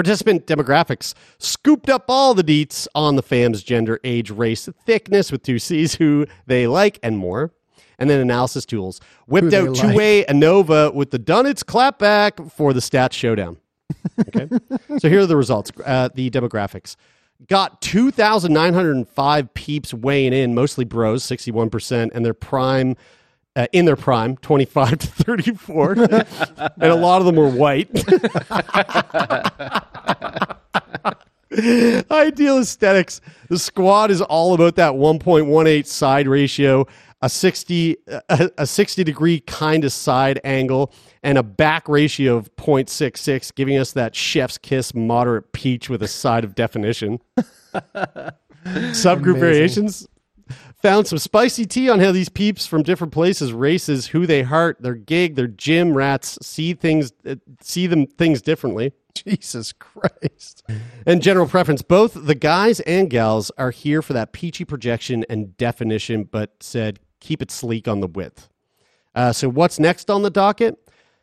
[0.00, 5.42] Participant demographics scooped up all the deets on the fam's gender, age, race, thickness with
[5.42, 7.52] two C's, who they like, and more.
[7.98, 12.80] And then analysis tools whipped out two way ANOVA with the Dunnett's clapback for the
[12.80, 13.58] stats showdown.
[14.26, 14.48] Okay.
[14.98, 16.96] so here are the results uh, the demographics.
[17.46, 22.96] Got 2,905 peeps weighing in, mostly bros, 61%, and their prime.
[23.56, 25.92] Uh, in their prime, 25 to 34.
[26.04, 27.90] and a lot of them were white.
[32.10, 33.20] Ideal aesthetics.
[33.48, 36.86] The squad is all about that 1.18 side ratio,
[37.22, 40.92] a 60 a, a 60 degree kind of side angle,
[41.24, 46.08] and a back ratio of 0.66, giving us that chef's kiss moderate peach with a
[46.08, 47.18] side of definition.
[48.64, 49.40] Subgroup Amazing.
[49.40, 50.08] variations.
[50.82, 54.78] Found some spicy tea on how these peeps from different places, races, who they heart,
[54.80, 58.92] their gig, their gym rats see things, uh, see them things differently.
[59.14, 60.62] Jesus Christ.
[61.04, 61.82] And general preference.
[61.82, 66.98] Both the guys and gals are here for that peachy projection and definition, but said
[67.20, 68.48] keep it sleek on the width.
[69.14, 70.78] Uh, so, what's next on the docket?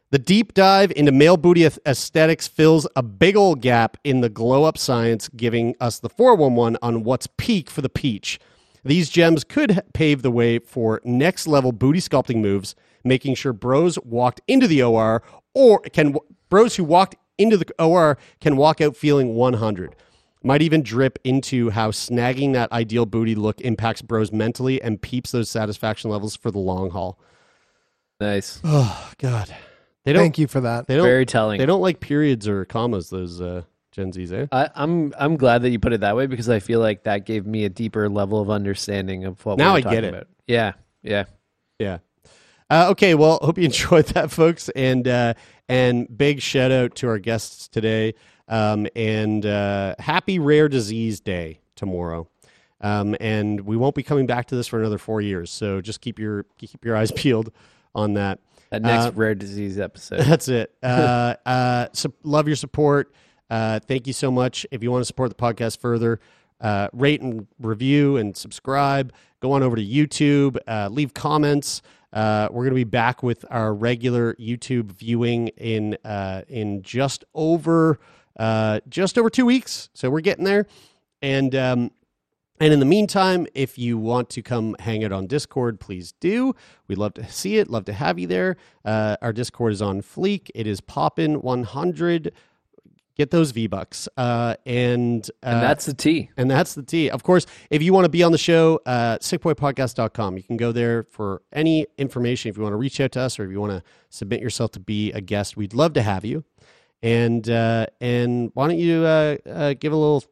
[0.09, 4.63] The deep dive into male booty aesthetics fills a big old gap in the glow
[4.63, 8.39] up science, giving us the 411 on what's peak for the peach.
[8.83, 13.97] These gems could pave the way for next level booty sculpting moves, making sure bros
[13.99, 15.23] walked into the OR
[15.53, 16.15] or can
[16.49, 19.95] bros who walked into the OR can walk out feeling 100.
[20.43, 25.31] Might even drip into how snagging that ideal booty look impacts bros mentally and peeps
[25.31, 27.19] those satisfaction levels for the long haul.
[28.19, 28.61] Nice.
[28.63, 29.53] Oh God,
[30.03, 30.21] they don't.
[30.21, 30.87] Thank you for that.
[30.87, 31.59] They don't, Very telling.
[31.59, 33.09] They don't like periods or commas.
[33.09, 33.63] Those uh,
[33.97, 34.45] Gen Zs, eh?
[34.51, 37.25] I, I'm I'm glad that you put it that way because I feel like that
[37.25, 40.03] gave me a deeper level of understanding of what Now we I were get talking
[40.03, 40.09] it.
[40.09, 40.27] about.
[40.45, 41.23] Yeah, yeah.
[41.79, 41.97] Yeah.
[42.69, 43.15] Uh, okay.
[43.15, 45.33] Well, hope you enjoyed that, folks, and uh,
[45.67, 48.13] and big shout out to our guests today,
[48.47, 52.27] um, and uh, happy Rare Disease Day tomorrow.
[52.79, 55.99] Um, and we won't be coming back to this for another four years, so just
[56.01, 57.51] keep your keep your eyes peeled
[57.95, 58.39] on that.
[58.69, 60.19] That next Uh, rare disease episode.
[60.19, 60.73] That's it.
[60.83, 63.13] Uh, uh, so love your support.
[63.49, 64.65] Uh, thank you so much.
[64.71, 66.19] If you want to support the podcast further,
[66.59, 69.13] uh, rate and review and subscribe.
[69.39, 70.57] Go on over to YouTube.
[70.67, 71.81] Uh, leave comments.
[72.11, 77.23] Uh, we're going to be back with our regular YouTube viewing in uh, in just
[77.35, 77.99] over
[78.39, 79.89] uh, just over two weeks.
[79.93, 80.65] So we're getting there.
[81.21, 81.91] And um,
[82.59, 86.55] and in the meantime, if you want to come hang out on Discord, please do.
[86.87, 87.69] We'd love to see it.
[87.69, 88.57] Love to have you there.
[88.83, 90.49] Our Discord is on fleek.
[90.55, 92.31] It is poppin' 100.
[93.17, 94.07] Get those V bucks.
[94.15, 96.29] Uh, and uh, And that's the T.
[96.37, 97.09] And that's the T.
[97.09, 100.37] Of course, if you want to be on the show, uh, sickboypodcast.com.
[100.37, 102.49] You can go there for any information.
[102.49, 104.71] If you want to reach out to us or if you want to submit yourself
[104.73, 106.43] to be a guest, we'd love to have you.
[107.01, 110.23] And uh, and why don't you uh, uh, give a little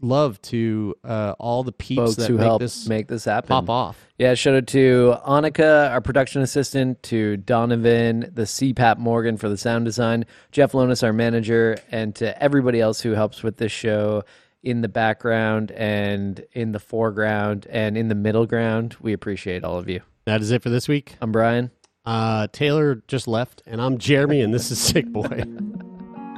[0.00, 3.48] love to uh, all the peeps Folks that who make help this make this happen.
[3.48, 4.06] pop off.
[4.18, 9.56] Yeah, shout out to Annika, our production assistant, to Donovan, the CPAP Morgan for the
[9.58, 14.22] sound design, Jeff Lonis, our manager, and to everybody else who helps with this show
[14.62, 18.96] in the background and in the foreground and in the middle ground.
[19.00, 20.00] We appreciate all of you.
[20.24, 21.16] That is it for this week.
[21.20, 21.70] I'm Brian.
[22.04, 25.42] Uh, Taylor just left, and I'm Jeremy, and this is Sick Boy.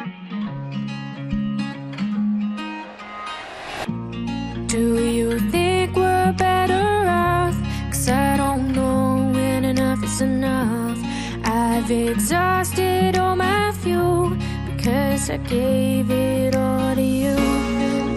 [4.71, 7.57] Do you think we're better off?
[7.91, 10.97] Cause I don't know when enough is enough.
[11.43, 14.31] I've exhausted all my fuel
[14.67, 17.35] because I gave it all to you.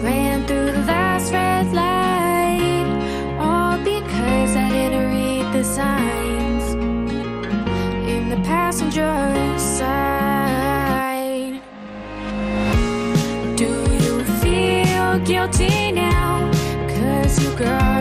[0.04, 2.86] Ran through the last red light,
[3.40, 6.74] all because I didn't read the signs
[8.08, 10.00] in the passenger side.
[13.56, 13.70] Do
[14.04, 16.03] you feel guilty now?
[17.56, 17.93] Cause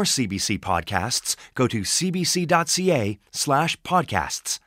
[0.00, 4.60] more CBC podcasts, go to cbc.ca slash podcasts.